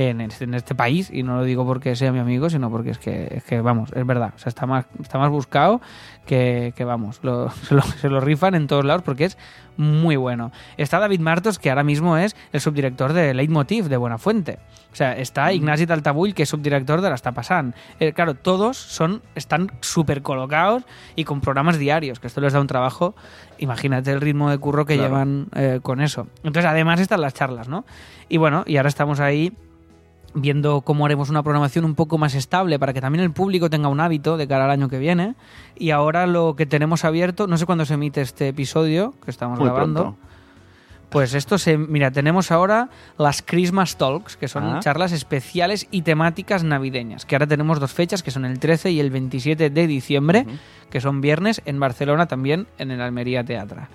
en 0.00 0.20
este, 0.20 0.44
en 0.44 0.54
este 0.54 0.76
país 0.76 1.10
y 1.12 1.24
no 1.24 1.38
lo 1.38 1.42
digo 1.42 1.66
porque 1.66 1.96
sea 1.96 2.12
mi 2.12 2.20
amigo, 2.20 2.48
sino 2.48 2.70
porque 2.70 2.90
es 2.90 2.98
que, 2.98 3.28
es 3.34 3.42
que 3.42 3.60
vamos, 3.60 3.90
es 3.96 4.06
verdad, 4.06 4.32
o 4.36 4.38
sea, 4.38 4.48
está 4.48 4.64
más, 4.64 4.86
está 5.02 5.18
más 5.18 5.28
buscado 5.30 5.80
que, 6.24 6.72
que, 6.76 6.84
vamos, 6.84 7.18
lo- 7.22 7.50
se, 7.64 7.74
lo, 7.74 7.82
se 7.82 8.08
lo 8.08 8.20
rifan 8.20 8.54
en 8.54 8.68
todos 8.68 8.84
lados 8.84 9.02
porque 9.02 9.24
es 9.24 9.36
muy 9.76 10.14
bueno. 10.16 10.50
Está 10.76 10.98
David 11.00 11.20
Martos, 11.20 11.58
que 11.58 11.70
ahora 11.70 11.82
mismo 11.84 12.16
es 12.16 12.36
el 12.52 12.60
subdirector 12.60 13.12
de 13.12 13.34
Leitmotiv 13.34 13.86
de 13.88 13.96
Buenafuente. 13.96 14.58
O 14.92 14.96
sea, 14.96 15.16
está 15.16 15.52
Ignasi 15.52 15.86
Taltabull, 15.86 16.32
que 16.34 16.42
es 16.44 16.48
subdirector 16.48 17.00
de 17.00 17.08
La 17.08 17.14
Está 17.14 17.32
Passant. 17.32 17.74
Eh, 18.00 18.12
claro, 18.12 18.34
todos 18.34 18.76
son, 18.76 19.22
están 19.36 19.70
súper 19.80 20.22
colocados 20.22 20.84
y 21.16 21.24
con 21.24 21.40
programas 21.40 21.78
diarios, 21.78 22.18
que 22.20 22.26
esto 22.28 22.40
les 22.40 22.52
da 22.52 22.60
un 22.60 22.66
trabajo. 22.66 23.14
Imagínate 23.58 24.10
el 24.12 24.20
ritmo 24.20 24.50
de 24.50 24.58
curro 24.58 24.84
que 24.86 24.94
Claro. 24.94 25.08
llevan 25.10 25.46
eh, 25.54 25.80
con 25.82 26.00
eso. 26.00 26.26
Entonces, 26.42 26.64
además 26.66 26.98
están 27.00 27.20
las 27.20 27.34
charlas, 27.34 27.68
¿no? 27.68 27.84
Y 28.28 28.36
bueno, 28.36 28.64
y 28.66 28.76
ahora 28.78 28.88
estamos 28.88 29.20
ahí 29.20 29.52
viendo 30.40 30.80
cómo 30.82 31.04
haremos 31.06 31.30
una 31.30 31.42
programación 31.42 31.84
un 31.84 31.94
poco 31.94 32.18
más 32.18 32.34
estable 32.34 32.78
para 32.78 32.92
que 32.92 33.00
también 33.00 33.24
el 33.24 33.32
público 33.32 33.68
tenga 33.70 33.88
un 33.88 34.00
hábito 34.00 34.36
de 34.36 34.46
cara 34.48 34.64
al 34.64 34.70
año 34.70 34.88
que 34.88 34.98
viene. 34.98 35.34
Y 35.76 35.90
ahora 35.90 36.26
lo 36.26 36.54
que 36.56 36.66
tenemos 36.66 37.04
abierto, 37.04 37.46
no 37.46 37.56
sé 37.58 37.66
cuándo 37.66 37.84
se 37.84 37.94
emite 37.94 38.20
este 38.20 38.48
episodio 38.48 39.14
que 39.24 39.30
estamos 39.30 39.58
Muy 39.58 39.68
grabando. 39.68 40.00
pronto. 40.02 40.18
Pues 41.10 41.32
esto 41.32 41.56
se. 41.56 41.78
Mira, 41.78 42.10
tenemos 42.10 42.50
ahora 42.50 42.90
las 43.16 43.40
Christmas 43.40 43.96
Talks, 43.96 44.36
que 44.36 44.46
son 44.46 44.64
Ah. 44.64 44.80
charlas 44.80 45.12
especiales 45.12 45.86
y 45.90 46.02
temáticas 46.02 46.64
navideñas. 46.64 47.24
Que 47.24 47.34
ahora 47.34 47.46
tenemos 47.46 47.80
dos 47.80 47.94
fechas, 47.94 48.22
que 48.22 48.30
son 48.30 48.44
el 48.44 48.58
13 48.58 48.90
y 48.90 49.00
el 49.00 49.10
27 49.10 49.70
de 49.70 49.86
diciembre, 49.86 50.44
que 50.90 51.00
son 51.00 51.22
viernes 51.22 51.62
en 51.64 51.80
Barcelona 51.80 52.26
también, 52.26 52.66
en 52.76 52.90
el 52.90 53.00
Almería 53.00 53.42
Teatra. 53.42 53.88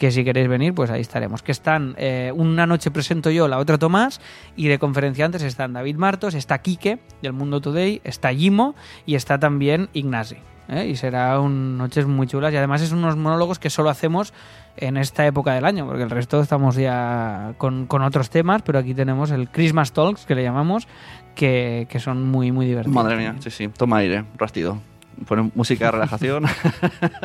Que 0.00 0.10
si 0.10 0.24
queréis 0.24 0.48
venir, 0.48 0.72
pues 0.74 0.90
ahí 0.90 1.02
estaremos. 1.02 1.42
Que 1.42 1.52
están, 1.52 1.94
eh, 1.98 2.32
una 2.34 2.66
noche 2.66 2.90
presento 2.90 3.28
yo, 3.28 3.48
la 3.48 3.58
otra 3.58 3.76
Tomás, 3.76 4.18
y 4.56 4.68
de 4.68 4.78
conferenciantes 4.78 5.42
están 5.42 5.74
David 5.74 5.96
Martos, 5.96 6.32
está 6.32 6.56
Quique, 6.62 7.00
del 7.20 7.34
Mundo 7.34 7.60
Today, 7.60 8.00
está 8.02 8.32
Jimo 8.32 8.74
y 9.04 9.14
está 9.14 9.38
también 9.38 9.90
Ignasi. 9.92 10.36
¿eh? 10.70 10.86
Y 10.86 10.96
será 10.96 11.38
un 11.38 11.76
noches 11.76 12.06
muy 12.06 12.26
chulas. 12.26 12.50
Y 12.54 12.56
además 12.56 12.80
es 12.80 12.92
unos 12.92 13.16
monólogos 13.16 13.58
que 13.58 13.68
solo 13.68 13.90
hacemos 13.90 14.32
en 14.78 14.96
esta 14.96 15.26
época 15.26 15.52
del 15.52 15.66
año, 15.66 15.86
porque 15.86 16.04
el 16.04 16.10
resto 16.10 16.40
estamos 16.40 16.76
ya 16.76 17.52
con, 17.58 17.84
con 17.84 18.00
otros 18.00 18.30
temas, 18.30 18.62
pero 18.62 18.78
aquí 18.78 18.94
tenemos 18.94 19.30
el 19.30 19.50
Christmas 19.50 19.92
Talks, 19.92 20.24
que 20.24 20.34
le 20.34 20.42
llamamos, 20.42 20.88
que, 21.34 21.86
que 21.90 22.00
son 22.00 22.26
muy, 22.26 22.52
muy 22.52 22.64
divertidos. 22.64 22.94
Madre 22.94 23.16
mía, 23.18 23.36
sí, 23.40 23.50
sí. 23.50 23.68
Toma 23.68 23.98
aire, 23.98 24.24
rastido. 24.38 24.78
Ponen 25.26 25.52
música 25.54 25.86
de 25.86 25.90
relajación. 25.92 26.44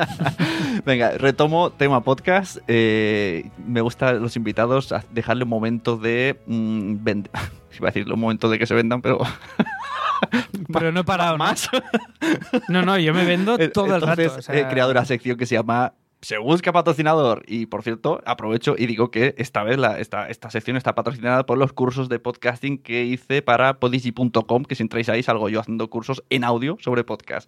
Venga, 0.86 1.12
retomo 1.18 1.72
tema 1.72 2.04
podcast. 2.04 2.58
Eh, 2.68 3.50
me 3.66 3.82
gusta 3.82 4.14
los 4.14 4.36
invitados 4.36 4.92
a 4.92 5.04
dejarle 5.12 5.44
un 5.44 5.50
momento 5.50 5.98
de 5.98 6.40
mm, 6.46 6.96
vend- 7.04 7.30
Iba 7.78 7.90
a 7.90 7.92
decir 7.92 8.12
un 8.12 8.20
momento 8.20 8.50
de 8.50 8.58
que 8.60 8.66
se 8.68 8.74
vendan, 8.74 9.02
pero 9.02 9.20
Pero 10.74 10.92
no 10.92 11.02
he 11.02 11.04
parado, 11.04 11.38
más. 11.38 11.70
No, 12.70 12.82
no, 12.84 12.98
yo 12.98 13.14
me 13.14 13.26
vendo 13.26 13.58
todo 13.70 13.86
el 13.88 13.94
Entonces, 14.02 14.28
rato. 14.28 14.40
o 14.40 14.42
sea, 14.42 14.58
he 14.58 14.68
creado 14.68 14.92
una 14.92 15.04
sección 15.06 15.38
que 15.38 15.46
se 15.46 15.56
llama 15.56 15.94
Se 16.26 16.40
busca 16.40 16.74
patrocinador. 16.74 17.44
Y 17.46 17.68
por 17.68 17.84
cierto, 17.84 18.20
aprovecho 18.26 18.74
y 18.76 18.88
digo 18.88 19.12
que 19.12 19.36
esta 19.38 19.62
vez 19.62 19.78
la, 19.78 20.00
esta, 20.00 20.28
esta 20.28 20.50
sección 20.50 20.76
está 20.76 20.96
patrocinada 20.96 21.46
por 21.46 21.60
los 21.60 21.72
cursos 21.72 22.10
de 22.10 22.18
podcasting 22.18 22.80
que 22.80 23.06
hice 23.06 23.44
para 23.44 23.80
podigy.com, 23.80 24.64
que 24.64 24.74
si 24.74 24.82
entráis 24.82 25.08
ahí 25.10 25.22
salgo 25.22 25.50
yo 25.50 25.60
haciendo 25.60 25.88
cursos 25.88 26.24
en 26.32 26.44
audio 26.44 26.78
sobre 26.82 27.04
podcast. 27.04 27.48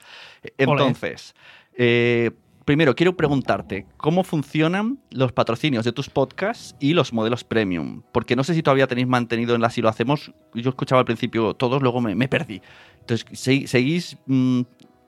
Entonces, 0.60 1.34
eh, 1.76 2.30
primero 2.66 2.94
quiero 2.94 3.18
preguntarte, 3.18 3.88
¿cómo 3.98 4.24
funcionan 4.24 5.00
los 5.10 5.32
patrocinios 5.32 5.84
de 5.84 5.92
tus 5.92 6.12
podcasts 6.12 6.76
y 6.80 6.94
los 6.94 7.14
modelos 7.14 7.44
premium? 7.44 8.04
Porque 8.12 8.36
no 8.36 8.44
sé 8.44 8.54
si 8.54 8.62
todavía 8.62 8.86
tenéis 8.86 9.08
mantenido 9.08 9.56
en 9.56 9.62
la 9.62 9.72
Si 9.72 9.82
lo 9.82 9.90
hacemos. 9.90 10.34
Yo 10.54 10.70
escuchaba 10.70 11.00
al 11.00 11.06
principio 11.06 11.56
todos, 11.56 11.82
luego 11.82 12.00
me, 12.00 12.14
me 12.14 12.28
perdí. 12.28 12.62
Entonces, 13.00 13.26
¿se- 13.40 13.66
¿seguís 13.68 14.18
mm, 14.28 14.62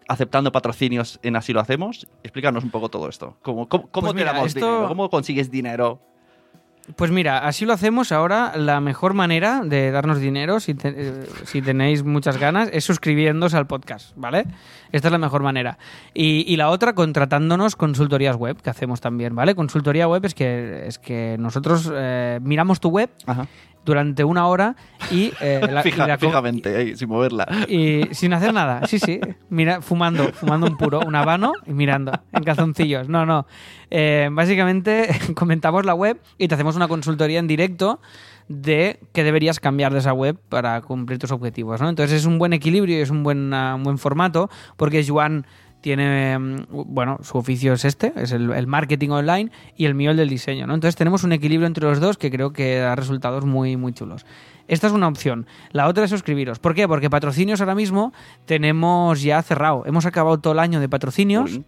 aceptando 0.09 0.51
patrocinios 0.51 1.19
en 1.23 1.35
Así 1.37 1.53
lo 1.53 1.61
hacemos. 1.61 2.07
Explícanos 2.23 2.63
un 2.65 2.71
poco 2.71 2.89
todo 2.89 3.07
esto. 3.07 3.37
¿Cómo, 3.41 3.69
cómo, 3.69 3.87
cómo 3.89 4.07
Pues 4.07 4.15
te 4.15 4.21
mira, 4.21 4.33
damos 4.33 4.47
esto- 4.47 4.59
dinero? 4.65 4.87
¿Cómo 4.89 5.09
consigues 5.09 5.49
dinero? 5.49 5.99
Pues 6.95 7.11
mira, 7.11 7.45
así 7.45 7.65
lo 7.67 7.73
hacemos 7.73 8.11
ahora. 8.11 8.53
La 8.57 8.81
mejor 8.81 9.13
manera 9.13 9.61
de 9.63 9.91
darnos 9.91 10.19
dinero, 10.19 10.59
si, 10.59 10.73
te- 10.73 10.93
eh, 10.97 11.23
si 11.45 11.61
tenéis 11.61 12.03
muchas 12.03 12.37
ganas, 12.39 12.67
es 12.73 12.83
suscribiéndose 12.83 13.55
al 13.57 13.67
podcast, 13.67 14.13
¿vale? 14.15 14.45
Esta 14.91 15.09
es 15.09 15.11
la 15.11 15.19
mejor 15.19 15.43
manera. 15.43 15.77
Y, 16.15 16.51
y 16.51 16.55
la 16.55 16.69
otra, 16.71 16.93
contratándonos 16.95 17.75
consultorías 17.75 18.35
web, 18.37 18.59
que 18.59 18.71
hacemos 18.71 19.01
también, 19.01 19.35
¿vale? 19.35 19.53
Consultoría 19.53 20.07
web 20.07 20.25
es 20.25 20.33
que, 20.33 20.87
es 20.87 20.97
que 20.97 21.35
nosotros 21.37 21.91
eh, 21.93 22.39
miramos 22.41 22.79
tu 22.79 22.89
web 22.89 23.11
Ajá. 23.27 23.45
Durante 23.85 24.23
una 24.23 24.45
hora 24.47 24.75
y, 25.09 25.31
eh, 25.41 25.67
la, 25.71 25.81
y 25.81 25.83
Fija- 25.83 26.05
la 26.07 26.17
co- 26.17 26.27
fijamente, 26.27 26.75
ahí, 26.75 26.95
sin 26.95 27.09
moverla. 27.09 27.47
y 27.67 28.03
sin 28.11 28.33
hacer 28.33 28.53
nada, 28.53 28.85
sí, 28.87 28.99
sí. 28.99 29.19
Mira, 29.49 29.81
fumando, 29.81 30.25
fumando 30.33 30.67
un 30.67 30.77
puro, 30.77 30.99
un 31.05 31.15
habano 31.15 31.53
y 31.65 31.73
mirando 31.73 32.11
en 32.31 32.43
calzoncillos. 32.43 33.09
No, 33.09 33.25
no. 33.25 33.47
Eh, 33.89 34.29
básicamente 34.31 35.07
comentamos 35.35 35.85
la 35.85 35.93
web 35.95 36.19
y 36.37 36.47
te 36.47 36.55
hacemos 36.55 36.75
una 36.75 36.87
consultoría 36.87 37.39
en 37.39 37.47
directo 37.47 37.99
de 38.47 38.99
qué 39.13 39.23
deberías 39.23 39.59
cambiar 39.59 39.93
de 39.93 39.99
esa 39.99 40.11
web 40.13 40.37
para 40.49 40.81
cumplir 40.81 41.19
tus 41.19 41.31
objetivos. 41.31 41.79
¿no? 41.81 41.89
Entonces 41.89 42.19
es 42.21 42.25
un 42.25 42.39
buen 42.39 42.51
equilibrio 42.53 42.97
y 42.97 43.01
es 43.01 43.09
un 43.11 43.23
buen, 43.23 43.53
un 43.53 43.83
buen 43.83 43.97
formato 43.97 44.49
porque 44.75 45.05
Joan 45.07 45.45
tiene, 45.81 46.37
mm, 46.37 46.65
bueno, 46.69 47.19
su 47.23 47.37
oficio 47.37 47.73
es 47.73 47.85
este, 47.85 48.13
es 48.15 48.31
el, 48.31 48.67
marketing 48.67 49.09
online 49.09 49.51
y 49.75 49.85
el 49.85 49.95
mío 49.95 50.11
el 50.11 50.17
del 50.17 50.29
diseño, 50.29 50.67
¿no? 50.67 50.73
Entonces 50.73 50.95
tenemos 50.95 51.23
un 51.23 51.31
equilibrio 51.31 51.67
entre 51.67 51.85
los 51.85 51.99
dos 51.99 52.17
que 52.17 52.29
creo 52.31 52.51
que 52.51 52.77
da 52.77 52.95
resultados 52.95 53.45
muy, 53.45 53.77
muy 53.77 53.93
chulos. 53.93 54.25
Esta 54.67 54.87
es 54.87 54.93
una 54.93 55.07
opción. 55.07 55.47
La 55.71 55.87
otra 55.87 56.03
es 56.03 56.11
suscribiros. 56.11 56.59
¿Por 56.59 56.75
qué? 56.75 56.87
Porque 56.87 57.09
patrocinios 57.09 57.59
ahora 57.59 57.75
mismo 57.75 58.13
tenemos 58.45 59.21
ya 59.23 59.41
cerrado. 59.41 59.83
Hemos 59.85 60.05
acabado 60.05 60.37
todo 60.39 60.53
el 60.53 60.59
año 60.59 60.79
de 60.79 60.87
patrocinios. 60.87 61.59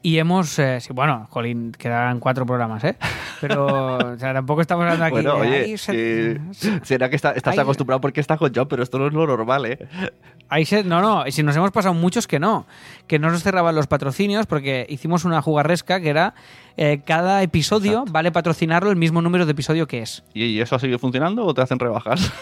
Y 0.00 0.18
hemos, 0.18 0.56
eh, 0.60 0.80
sí, 0.80 0.92
bueno, 0.92 1.26
jolín, 1.28 1.72
quedan 1.72 2.20
cuatro 2.20 2.46
programas, 2.46 2.84
¿eh? 2.84 2.96
Pero, 3.40 3.96
o 3.96 4.16
sea, 4.18 4.32
tampoco 4.32 4.60
estamos 4.60 4.84
hablando 4.84 5.04
aquí 5.04 5.12
Bueno, 5.14 5.34
de, 5.34 5.40
oye, 5.40 5.56
"Ay, 5.64 5.76
se- 5.78 5.92
que- 5.92 6.40
será 6.84 7.10
que 7.10 7.16
está- 7.16 7.32
estás 7.32 7.54
Ay, 7.54 7.58
acostumbrado 7.60 8.00
porque 8.00 8.20
estás 8.20 8.38
con 8.38 8.52
John, 8.54 8.68
pero 8.68 8.82
esto 8.84 8.98
no 9.00 9.08
es 9.08 9.12
lo 9.12 9.26
normal, 9.26 9.66
¿eh? 9.66 9.88
Ahí 10.48 10.64
se- 10.64 10.84
no, 10.84 11.00
no, 11.00 11.26
y 11.26 11.32
si 11.32 11.42
nos 11.42 11.56
hemos 11.56 11.72
pasado 11.72 11.94
muchos 11.94 12.26
que 12.28 12.38
no, 12.38 12.64
que 13.08 13.18
no 13.18 13.30
nos 13.30 13.42
cerraban 13.42 13.74
los 13.74 13.86
patrocinios 13.88 14.46
porque 14.46 14.86
hicimos 14.88 15.24
una 15.24 15.42
jugarresca 15.42 16.00
que 16.00 16.08
era 16.10 16.34
eh, 16.76 17.00
cada 17.04 17.42
episodio 17.42 18.04
vale 18.08 18.30
patrocinarlo 18.30 18.90
el 18.90 18.96
mismo 18.96 19.20
número 19.20 19.46
de 19.46 19.52
episodio 19.52 19.88
que 19.88 20.02
es. 20.02 20.22
¿Y 20.32 20.44
y 20.44 20.60
eso 20.60 20.76
ha 20.76 20.78
seguido 20.78 21.00
funcionando 21.00 21.44
o 21.44 21.52
te 21.52 21.60
hacen 21.60 21.78
rebajas? 21.80 22.32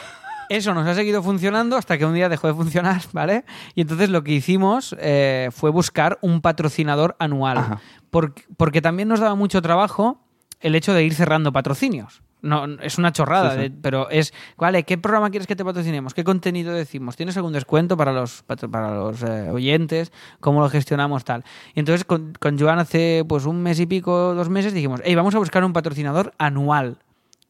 Eso 0.49 0.75
nos 0.75 0.87
ha 0.87 0.95
seguido 0.95 1.23
funcionando 1.23 1.77
hasta 1.77 1.99
que 1.99 2.05
un 2.07 2.15
día 2.15 2.29
dejó 2.29 2.47
de 2.47 2.55
funcionar, 2.55 3.01
¿vale? 3.13 3.45
Y 3.75 3.81
entonces 3.83 4.11
lo 4.11 4.23
que 4.23 4.33
hicimos 4.33 4.95
eh, 4.99 5.49
fue 5.53 5.71
buscar 5.71 6.19
un 6.23 6.41
patrocinador 6.41 7.17
anual. 7.19 7.79
Porque 8.11 8.81
también 8.81 9.09
nos 9.09 9.21
daba 9.21 9.35
mucho 9.35 9.61
trabajo 9.63 10.21
el 10.61 10.75
hecho 10.75 10.95
de 10.95 11.05
ir 11.05 11.15
cerrando 11.15 11.53
patrocinios. 11.53 12.23
No, 12.43 12.65
es 12.81 12.97
una 12.99 13.13
chorrada, 13.13 13.51
Sí, 13.51 13.57
sí. 13.57 13.63
de- 13.63 13.71
pero 13.71 14.09
es, 14.09 14.33
vale, 14.57 14.85
¿qué 14.85 14.97
programa 14.99 15.31
quieres 15.31 15.47
que 15.49 15.57
te 15.57 15.65
patrocinemos? 15.65 16.15
¿Qué 16.15 16.23
contenido 16.23 16.73
decimos? 16.73 17.17
¿Tienes 17.17 17.37
algún 17.37 17.53
descuento 17.53 17.97
para 17.97 18.13
los, 18.13 18.45
para 18.45 18.95
los 18.95 19.23
eh, 19.23 19.51
oyentes? 19.51 20.13
¿Cómo 20.41 20.61
lo 20.61 20.69
gestionamos 20.69 21.25
tal? 21.25 21.45
Y 21.75 21.81
entonces 21.81 22.05
con, 22.05 22.35
con 22.39 22.59
Joan 22.59 22.79
hace 22.79 23.25
pues 23.29 23.47
un 23.47 23.63
mes 23.63 23.81
y 23.81 23.87
pico, 23.87 24.35
dos 24.35 24.49
meses, 24.49 24.75
dijimos, 24.75 25.01
hey, 25.05 25.15
vamos 25.17 25.35
a 25.35 25.39
buscar 25.39 25.65
un 25.65 25.73
patrocinador 25.73 26.35
anual 26.39 26.99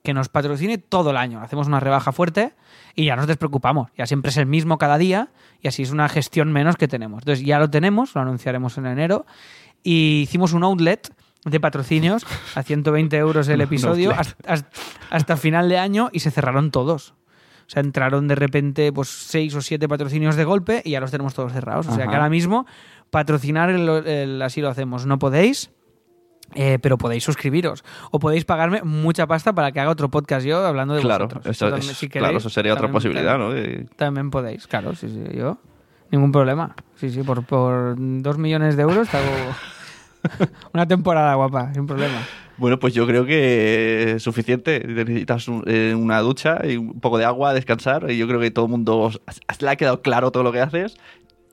que 0.07 0.15
nos 0.15 0.29
patrocine 0.31 0.79
todo 0.79 1.11
el 1.11 1.17
año. 1.19 1.41
Hacemos 1.43 1.67
una 1.67 1.81
rebaja 1.81 2.13
fuerte 2.13 2.55
y 2.95 3.05
ya 3.07 3.17
nos 3.17 3.27
despreocupamos. 3.27 3.91
Ya 3.99 4.07
siempre 4.07 4.31
es 4.31 4.37
el 4.39 4.47
mismo 4.47 4.79
cada 4.79 4.97
día 4.99 5.29
y 5.61 5.69
así 5.69 5.83
es 5.83 5.91
una 5.91 6.09
gestión 6.09 6.53
menos 6.53 6.77
que 6.77 6.87
tenemos. 6.89 7.23
Entonces 7.23 7.45
ya 7.45 7.59
lo 7.59 7.69
tenemos, 7.69 8.15
lo 8.15 8.21
anunciaremos 8.23 8.79
en 8.79 8.87
enero 8.87 9.27
y 9.83 10.21
hicimos 10.23 10.53
un 10.53 10.63
outlet 10.65 11.13
de 11.45 11.61
patrocinios 11.61 12.25
a 12.55 12.63
120 12.63 13.17
euros 13.19 13.49
el 13.49 13.61
episodio 13.61 14.13
hasta, 14.13 14.53
hasta- 14.53 14.71
hasta 15.11 15.37
final 15.37 15.69
de 15.69 15.79
año 15.79 16.09
y 16.13 16.21
se 16.21 16.31
cerraron 16.31 16.71
todos. 16.71 17.11
O 17.67 17.69
sea, 17.71 17.83
entraron 17.83 18.29
de 18.29 18.37
repente 18.37 18.93
pues 18.93 19.09
seis 19.09 19.53
o 19.57 19.61
siete 19.61 19.89
patrocinios 19.89 20.37
de 20.37 20.45
golpe 20.45 20.83
y 20.85 20.93
ya 20.93 21.01
los 21.01 21.11
tenemos 21.11 21.35
todos 21.35 21.53
cerrados. 21.53 21.87
O 21.89 21.91
sea, 21.95 22.05
Ajá. 22.05 22.11
que 22.11 22.17
ahora 22.17 22.31
mismo 22.31 22.65
patrocinar 23.11 23.71
el, 23.71 23.89
el 24.07 24.43
así 24.43 24.61
lo 24.61 24.69
hacemos. 24.71 25.05
No 25.07 25.19
podéis, 25.19 25.71
eh, 26.55 26.79
pero 26.81 26.97
podéis 26.99 27.25
suscribiros. 27.25 27.85
O 28.11 28.19
podéis 28.19 28.45
pagarme 28.45 28.83
mucha 28.83 29.27
pasta 29.27 29.53
para 29.55 29.73
que 29.73 29.81
haga 29.81 29.91
otro 29.91 30.09
podcast 30.11 30.47
yo 30.47 30.65
hablando 30.67 30.95
de 30.95 31.01
claro, 31.03 31.27
vosotros. 31.27 31.47
eso, 31.55 31.69
también, 31.71 31.91
es- 31.91 31.97
si 31.99 32.09
claro, 32.09 32.39
eso 32.39 32.49
sería 32.51 32.73
otra 32.73 32.83
también- 32.83 32.93
posibilidad, 32.95 33.39
¿no? 33.39 33.51
De- 33.51 33.87
También 33.97 34.31
podéis, 34.31 34.67
claro, 34.67 34.95
sí, 34.95 35.09
sí, 35.09 35.37
yo. 35.37 35.59
Ningún 36.11 36.31
problema. 36.33 36.75
Sí, 36.95 37.11
sí, 37.11 37.23
por, 37.23 37.45
por 37.45 37.97
dos 37.99 38.39
millones 38.39 38.77
de 38.77 38.83
euros 38.83 39.09
te 39.09 39.17
hago 39.17 39.27
una 40.73 40.87
temporada 40.87 41.35
guapa, 41.35 41.73
sin 41.75 41.87
problema. 41.87 42.19
Bueno, 42.59 42.79
pues 42.79 42.95
yo 42.95 43.07
creo 43.07 43.27
que 43.27 44.13
es 44.13 44.23
suficiente. 44.23 44.83
Necesitas 44.87 45.47
un- 45.49 45.63
eh, 45.67 45.95
una 45.95 46.21
ducha 46.21 46.61
y 46.65 46.77
un 46.79 47.01
poco 47.01 47.19
de 47.19 47.25
agua, 47.27 47.53
descansar. 47.53 48.11
Y 48.11 48.17
yo 48.17 48.27
creo 48.27 48.41
que 48.41 48.51
todo 48.51 48.65
el 48.65 48.71
mundo 48.71 48.99
os- 48.99 49.21
le 49.61 49.69
ha 49.71 49.77
quedado 49.77 50.01
claro 50.01 50.31
todo 50.31 50.43
lo 50.43 50.53
que 50.53 50.61
haces. 50.61 50.97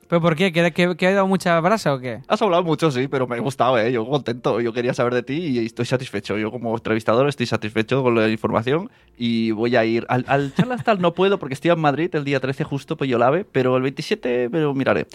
¿Pero 0.08 0.20
por 0.20 0.36
qué? 0.36 0.52
¿Que, 0.52 0.72
que, 0.72 0.96
que 0.96 1.06
ha 1.06 1.12
dado 1.12 1.26
mucha 1.26 1.58
brasa 1.60 1.94
o 1.94 1.98
qué? 1.98 2.20
Has 2.28 2.40
hablado 2.42 2.62
mucho, 2.62 2.90
sí, 2.90 3.08
pero 3.08 3.26
me 3.26 3.36
ha 3.36 3.40
gustado, 3.40 3.78
¿eh? 3.78 3.92
Yo 3.92 4.06
contento. 4.06 4.60
Yo 4.60 4.72
quería 4.72 4.94
saber 4.94 5.14
de 5.14 5.22
ti 5.22 5.34
y 5.34 5.64
estoy 5.64 5.86
satisfecho. 5.86 6.36
Yo 6.38 6.50
como 6.50 6.74
entrevistador 6.74 7.28
estoy 7.28 7.46
satisfecho 7.46 8.02
con 8.02 8.14
la 8.14 8.28
información 8.28 8.90
y 9.16 9.50
voy 9.52 9.76
a 9.76 9.84
ir... 9.84 10.06
Al, 10.08 10.24
al 10.28 10.54
charlas 10.54 10.84
tal 10.84 11.00
no 11.00 11.14
puedo 11.14 11.38
porque 11.38 11.54
estoy 11.54 11.70
en 11.70 11.80
Madrid 11.80 12.14
el 12.14 12.24
día 12.24 12.40
13 12.40 12.64
justo, 12.64 12.96
pues 12.96 13.08
yo 13.10 13.18
la 13.18 13.30
ve, 13.30 13.44
pero 13.44 13.76
el 13.76 13.82
27 13.82 14.48
me 14.50 14.60
lo 14.60 14.74
miraré. 14.74 15.06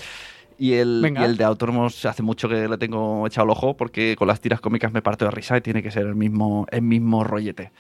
Y 0.58 0.74
el, 0.74 1.16
y 1.18 1.24
el 1.24 1.38
de 1.38 1.46
Autónomos 1.46 2.06
hace 2.06 2.22
mucho 2.22 2.50
que 2.50 2.68
le 2.68 2.78
tengo 2.78 3.26
echado 3.26 3.46
el 3.46 3.52
ojo 3.52 3.78
porque 3.78 4.18
con 4.18 4.28
las 4.28 4.42
tiras 4.42 4.60
cómicas 4.60 4.92
me 4.92 5.02
parto 5.02 5.24
de 5.24 5.32
risa 5.32 5.56
y 5.56 5.62
tiene 5.62 5.82
que 5.82 5.90
ser 5.90 6.06
el 6.06 6.16
mismo, 6.16 6.68
el 6.70 6.82
mismo 6.82 7.24
rollete. 7.24 7.72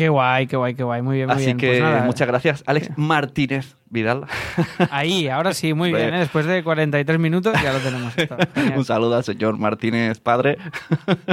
Qué 0.00 0.08
guay, 0.08 0.46
qué 0.46 0.56
guay, 0.56 0.74
qué 0.74 0.82
guay. 0.82 1.02
Muy 1.02 1.16
bien, 1.16 1.26
muy 1.26 1.36
Así 1.36 1.44
bien. 1.44 1.58
que 1.58 1.66
Pues 1.68 1.82
nada, 1.82 2.04
muchas 2.04 2.26
gracias, 2.26 2.64
Alex 2.64 2.88
Martínez 2.96 3.76
Vidal. 3.90 4.24
Ahí, 4.90 5.28
ahora 5.28 5.52
sí, 5.52 5.74
muy 5.74 5.92
bien. 5.92 6.14
¿eh? 6.14 6.20
Después 6.20 6.46
de 6.46 6.64
43 6.64 7.18
minutos 7.18 7.52
ya 7.62 7.70
lo 7.74 7.80
tenemos. 7.80 8.16
esto. 8.16 8.38
Un 8.76 8.86
saludo 8.86 9.16
al 9.16 9.24
señor 9.24 9.58
Martínez, 9.58 10.18
padre. 10.18 10.56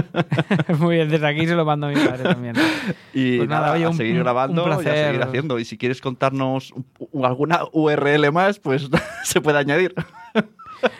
muy 0.80 0.96
bien, 0.96 1.08
desde 1.08 1.26
aquí 1.28 1.48
se 1.48 1.56
lo 1.56 1.64
mando 1.64 1.88
a 1.88 1.92
mi 1.92 1.96
padre 1.96 2.24
también. 2.24 2.56
Y 3.14 3.38
Pues 3.38 3.48
nada, 3.48 3.62
nada, 3.68 3.74
oye, 3.76 3.86
a 3.86 3.90
un- 3.90 3.96
seguir 3.96 4.20
grabando 4.20 4.66
un 4.66 4.70
y 4.84 4.90
a 4.90 5.06
seguir 5.08 5.24
haciendo. 5.24 5.60
Y 5.60 5.64
si 5.64 5.78
quieres 5.78 6.02
contarnos 6.02 6.74
alguna 7.24 7.62
URL 7.72 8.34
más, 8.34 8.60
pues 8.60 8.90
se 9.24 9.40
puede 9.40 9.60
añadir. 9.60 9.96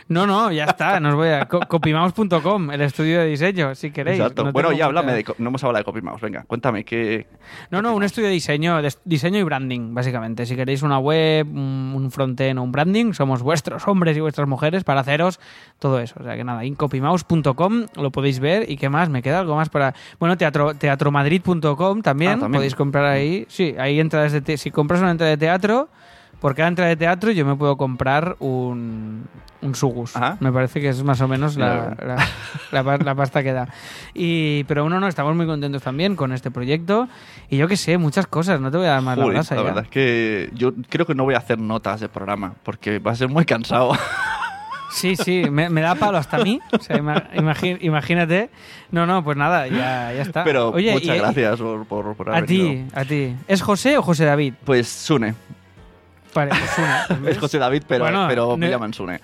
No, 0.10 0.26
no, 0.26 0.52
ya 0.52 0.66
está. 0.66 1.00
Nos 1.00 1.16
voy 1.16 1.30
a 1.30 1.46
co- 1.48 1.60
copymouse.com, 1.68 2.72
el 2.72 2.82
estudio 2.82 3.20
de 3.20 3.26
diseño, 3.28 3.76
si 3.76 3.92
queréis. 3.92 4.20
Exacto. 4.20 4.44
No 4.46 4.52
bueno, 4.52 4.72
ya 4.72 4.86
háblame 4.86 5.14
de... 5.14 5.26
No 5.38 5.50
hemos 5.50 5.64
hablado 5.64 5.80
de 5.80 5.84
CopyMouse. 5.86 6.22
Venga, 6.22 6.44
cuéntame 6.48 6.84
qué... 6.86 7.28
No, 7.72 7.82
no, 7.82 7.94
un 7.96 8.04
estudio 8.04 8.28
de 8.28 8.34
diseño, 8.34 8.82
de 8.82 8.94
diseño 9.06 9.40
y 9.40 9.44
branding, 9.44 9.94
básicamente. 9.94 10.46
Si 10.46 10.56
queréis 10.56 10.82
una 10.82 11.00
web, 11.00 11.48
un 11.48 11.94
un 11.98 12.12
frontend 12.12 12.60
o 12.60 12.64
un 12.64 12.72
branding, 12.72 13.14
somos 13.14 13.42
vuestros 13.42 13.88
hombres 13.88 14.16
y 14.16 14.20
vuestras 14.22 14.48
mujeres 14.48 14.84
para 14.84 15.02
haceros 15.02 15.40
todo 15.80 16.00
eso. 16.00 16.16
O 16.20 16.24
sea 16.24 16.36
que 16.36 16.44
nada, 16.44 16.64
incopymouse.com 16.66 17.86
lo 17.96 18.12
podéis 18.12 18.40
ver. 18.40 18.70
¿Y 18.70 18.78
qué 18.78 18.90
más? 18.90 19.10
¿Me 19.10 19.22
queda 19.22 19.40
algo 19.40 19.56
más 19.56 19.70
para...? 19.70 19.94
Bueno, 20.20 20.38
teatro, 20.38 20.74
teatromadrid.com 20.76 22.02
también, 22.02 22.32
Ah, 22.32 22.40
también. 22.40 22.60
podéis 22.60 22.76
comprar 22.76 23.06
ahí. 23.06 23.46
Sí, 23.50 23.76
hay 23.78 24.00
entradas 24.00 24.32
de... 24.32 24.42
te- 24.42 24.58
Si 24.58 24.72
compras 24.72 25.02
una 25.02 25.12
entrada 25.12 25.32
de 25.32 25.38
teatro, 25.38 25.90
por 26.40 26.56
cada 26.56 26.70
entrada 26.70 26.90
de 26.90 26.96
teatro 26.98 27.32
yo 27.32 27.46
me 27.46 27.56
puedo 27.56 27.78
comprar 27.78 28.36
un, 28.40 29.26
un 29.62 29.76
sugus. 29.76 30.16
Ajá. 30.16 30.38
Me 30.40 30.52
parece 30.52 30.80
que 30.82 30.90
es 30.90 31.04
más 31.04 31.20
o 31.22 31.28
menos 31.28 31.58
la, 31.58 31.96
la, 32.72 32.84
la 32.84 32.98
la 32.98 33.16
pasta 33.16 33.42
que 33.44 33.54
da. 33.54 33.68
Y, 34.14 34.64
pero 34.66 34.86
uno 34.86 35.00
no, 35.00 35.08
estamos 35.08 35.36
muy 35.36 35.46
contentos 35.46 35.82
también 35.84 36.16
con 36.16 36.32
este 36.34 36.52
proyecto. 36.52 37.08
Y 37.50 37.58
yo 37.58 37.68
qué 37.68 37.78
sé, 37.78 37.98
muchas 37.98 38.28
cosas, 38.28 38.60
no 38.62 38.70
te 38.72 38.78
voy 38.78 38.86
a 38.88 38.92
dar 38.92 39.02
más 39.02 39.16
Joder, 39.16 39.28
la 39.30 39.34
brasa 39.34 39.56
la 39.56 39.62
ya. 39.62 39.66
verdad 39.68 39.84
es 39.86 39.90
que 39.90 40.50
yo 40.54 40.74
creo 40.90 41.06
que 41.06 41.16
no 41.16 41.24
voy 41.24 41.34
a 41.36 41.40
hacer 41.40 41.60
notas 41.60 42.00
de 42.02 42.10
programa 42.10 42.54
porque 42.64 43.00
va 43.00 43.12
a 43.12 43.16
ser 43.16 43.30
muy 43.30 43.46
cansado. 43.46 43.92
Sí, 44.90 45.16
sí, 45.18 45.44
me, 45.52 45.70
me 45.70 45.82
da 45.82 45.96
palo 45.96 46.18
hasta 46.18 46.38
a 46.38 46.44
mí. 46.44 46.60
O 46.72 46.80
sea, 46.82 46.98
ima- 46.98 47.30
imagi- 47.36 47.78
imagínate. 47.82 48.50
No, 48.90 49.06
no, 49.06 49.22
pues 49.24 49.36
nada, 49.38 49.68
ya, 49.68 50.14
ya 50.14 50.22
está. 50.22 50.44
Pero 50.46 50.70
Oye, 50.70 50.94
muchas 50.94 51.16
y- 51.16 51.20
gracias 51.20 51.60
por, 51.60 51.86
por, 51.86 52.16
por 52.16 52.30
A 52.30 52.38
haber 52.38 52.46
ti, 52.48 52.58
venido. 52.64 52.88
a 52.96 53.04
ti. 53.06 53.36
¿Es 53.48 53.62
José 53.62 53.98
o 53.98 54.02
José 54.02 54.24
David? 54.26 54.54
Pues 54.64 54.88
Sune. 54.88 55.36
Vale, 56.34 56.52
pues 56.52 56.78
una. 56.78 57.06
¿ves? 57.22 57.32
Es 57.36 57.38
José 57.40 57.58
David, 57.58 57.84
pero, 57.88 58.04
Bueno, 58.06 58.26
pero 58.28 58.58
me 58.58 58.66
no- 58.68 58.72
llaman 58.72 58.94
Sune. 58.94 59.20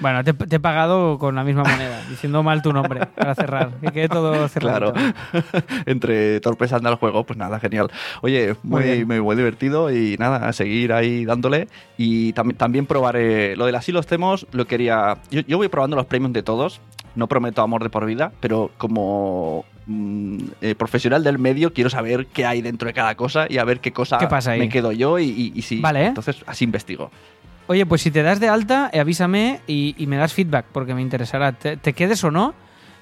Bueno, 0.00 0.24
te, 0.24 0.32
te 0.32 0.56
he 0.56 0.60
pagado 0.60 1.18
con 1.18 1.34
la 1.34 1.44
misma 1.44 1.64
moneda, 1.64 2.00
diciendo 2.08 2.42
mal 2.42 2.62
tu 2.62 2.72
nombre 2.72 3.06
para 3.06 3.34
cerrar. 3.34 3.72
Que 3.80 3.88
quede 3.92 4.08
todo 4.08 4.48
cerrado. 4.48 4.92
Claro. 4.94 5.12
Entre 5.86 6.40
torpes 6.40 6.72
anda 6.72 6.90
el 6.90 6.96
juego, 6.96 7.24
pues 7.24 7.38
nada, 7.38 7.60
genial. 7.60 7.90
Oye, 8.22 8.54
Muy 8.62 9.04
muy, 9.04 9.36
divertido 9.36 9.90
y 9.90 10.16
nada, 10.18 10.48
a 10.48 10.52
seguir 10.52 10.92
ahí 10.92 11.24
dándole. 11.24 11.68
Y 11.98 12.32
tam- 12.32 12.56
también 12.56 12.86
probaré 12.86 13.54
lo 13.56 13.66
del 13.66 13.74
así 13.74 13.92
los 13.92 14.06
temos, 14.06 14.46
lo 14.52 14.66
quería. 14.66 15.18
Yo, 15.30 15.40
yo 15.42 15.58
voy 15.58 15.68
probando 15.68 15.96
los 15.96 16.06
premios 16.06 16.32
de 16.32 16.42
todos. 16.42 16.80
No 17.14 17.26
prometo 17.28 17.60
amor 17.60 17.82
de 17.82 17.90
por 17.90 18.06
vida, 18.06 18.32
pero 18.40 18.70
como 18.78 19.66
mm, 19.86 20.38
eh, 20.60 20.74
profesional 20.74 21.22
del 21.24 21.38
medio 21.38 21.72
quiero 21.72 21.90
saber 21.90 22.26
qué 22.26 22.44
hay 22.46 22.62
dentro 22.62 22.86
de 22.86 22.94
cada 22.94 23.14
cosa 23.14 23.46
y 23.48 23.58
a 23.58 23.64
ver 23.64 23.80
qué 23.80 23.92
cosa 23.92 24.18
¿Qué 24.18 24.26
pasa 24.26 24.52
ahí? 24.52 24.58
me 24.60 24.68
quedo 24.68 24.92
yo 24.92 25.18
y, 25.18 25.24
y- 25.26 25.52
y 25.54 25.62
si. 25.62 25.80
Vale. 25.80 26.06
Entonces, 26.06 26.36
así 26.46 26.64
investigo. 26.64 27.10
Oye, 27.68 27.86
pues 27.86 28.02
si 28.02 28.10
te 28.10 28.22
das 28.22 28.40
de 28.40 28.48
alta, 28.48 28.90
eh, 28.92 29.00
avísame 29.00 29.60
y, 29.66 29.94
y 29.96 30.06
me 30.06 30.16
das 30.16 30.32
feedback, 30.34 30.66
porque 30.72 30.94
me 30.94 31.00
interesará. 31.02 31.52
Te, 31.52 31.76
te 31.76 31.92
quedes 31.92 32.22
o 32.24 32.30
no, 32.30 32.54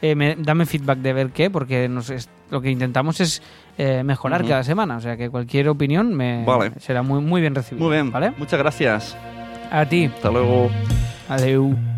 eh, 0.02 0.14
me- 0.14 0.36
dame 0.36 0.66
feedback 0.66 0.98
de 0.98 1.12
ver 1.14 1.30
qué, 1.30 1.50
porque 1.50 1.88
nos 1.88 2.10
es- 2.10 2.28
lo 2.50 2.60
que 2.60 2.70
intentamos 2.70 3.20
es 3.20 3.42
eh, 3.78 4.02
mejorar 4.04 4.44
cada 4.46 4.62
semana. 4.62 4.96
O 4.98 5.00
sea 5.00 5.16
que 5.16 5.30
cualquier 5.30 5.68
opinión 5.70 6.14
me 6.14 6.44
Vale. 6.44 6.72
será 6.78 7.02
muy, 7.02 7.20
muy 7.22 7.40
bien 7.40 7.54
recibida. 7.54 7.82
Muy 7.84 7.94
bien, 7.94 8.10
¿Vale? 8.12 8.32
muchas 8.36 8.58
gracias. 8.58 9.16
A 9.70 9.86
ti. 9.86 10.10
Hasta 10.14 10.30
luego. 10.30 10.70
Adeu. 11.28 11.89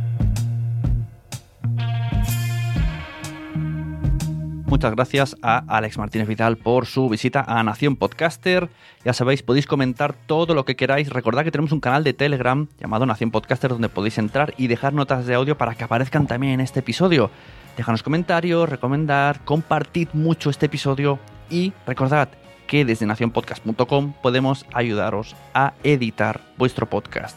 Muchas 4.73 4.97
gracias 4.97 5.37
a 5.43 5.59
Alex 5.68 5.99
Martínez 5.99 6.27
Vidal 6.27 6.57
por 6.57 6.87
su 6.87 7.07
visita 7.11 7.45
a 7.47 7.62
Nación 7.62 7.95
Podcaster. 7.95 8.70
Ya 9.05 9.12
sabéis, 9.12 9.43
podéis 9.43 9.66
comentar 9.66 10.14
todo 10.14 10.55
lo 10.55 10.64
que 10.64 10.77
queráis. 10.77 11.11
Recordad 11.11 11.45
que 11.45 11.51
tenemos 11.51 11.73
un 11.73 11.81
canal 11.81 12.05
de 12.05 12.14
Telegram 12.14 12.66
llamado 12.81 13.05
Nación 13.05 13.31
Podcaster 13.31 13.68
donde 13.68 13.91
podéis 13.91 14.16
entrar 14.16 14.55
y 14.57 14.68
dejar 14.68 14.95
notas 14.95 15.27
de 15.27 15.35
audio 15.35 15.59
para 15.59 15.75
que 15.75 15.85
aparezcan 15.85 16.27
también 16.27 16.55
en 16.55 16.61
este 16.62 16.81
episodio. 16.81 17.31
Déjanos 17.77 18.03
comentarios, 18.03 18.66
recomendar, 18.66 19.45
compartid 19.45 20.09
mucho 20.14 20.49
este 20.49 20.66
episodio 20.66 21.18
y 21.51 21.75
recordad 21.87 22.31
que 22.66 22.87
desde 22.87 23.05
nacionpodcast.com 23.05 24.14
podemos 24.23 24.64
ayudaros 24.73 25.37
a 25.53 25.75
editar 25.85 26.41
vuestro 26.57 26.89
podcast. 26.89 27.37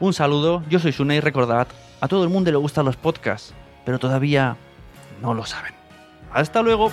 Un 0.00 0.12
saludo, 0.14 0.64
yo 0.68 0.80
soy 0.80 0.90
Sune 0.90 1.14
y 1.14 1.20
recordad, 1.20 1.68
a 2.00 2.08
todo 2.08 2.24
el 2.24 2.30
mundo 2.30 2.50
le 2.50 2.56
gustan 2.56 2.86
los 2.86 2.96
podcasts, 2.96 3.54
pero 3.84 4.00
todavía 4.00 4.56
no 5.22 5.32
lo 5.32 5.46
saben. 5.46 5.75
Hasta 6.36 6.60
luego. 6.60 6.92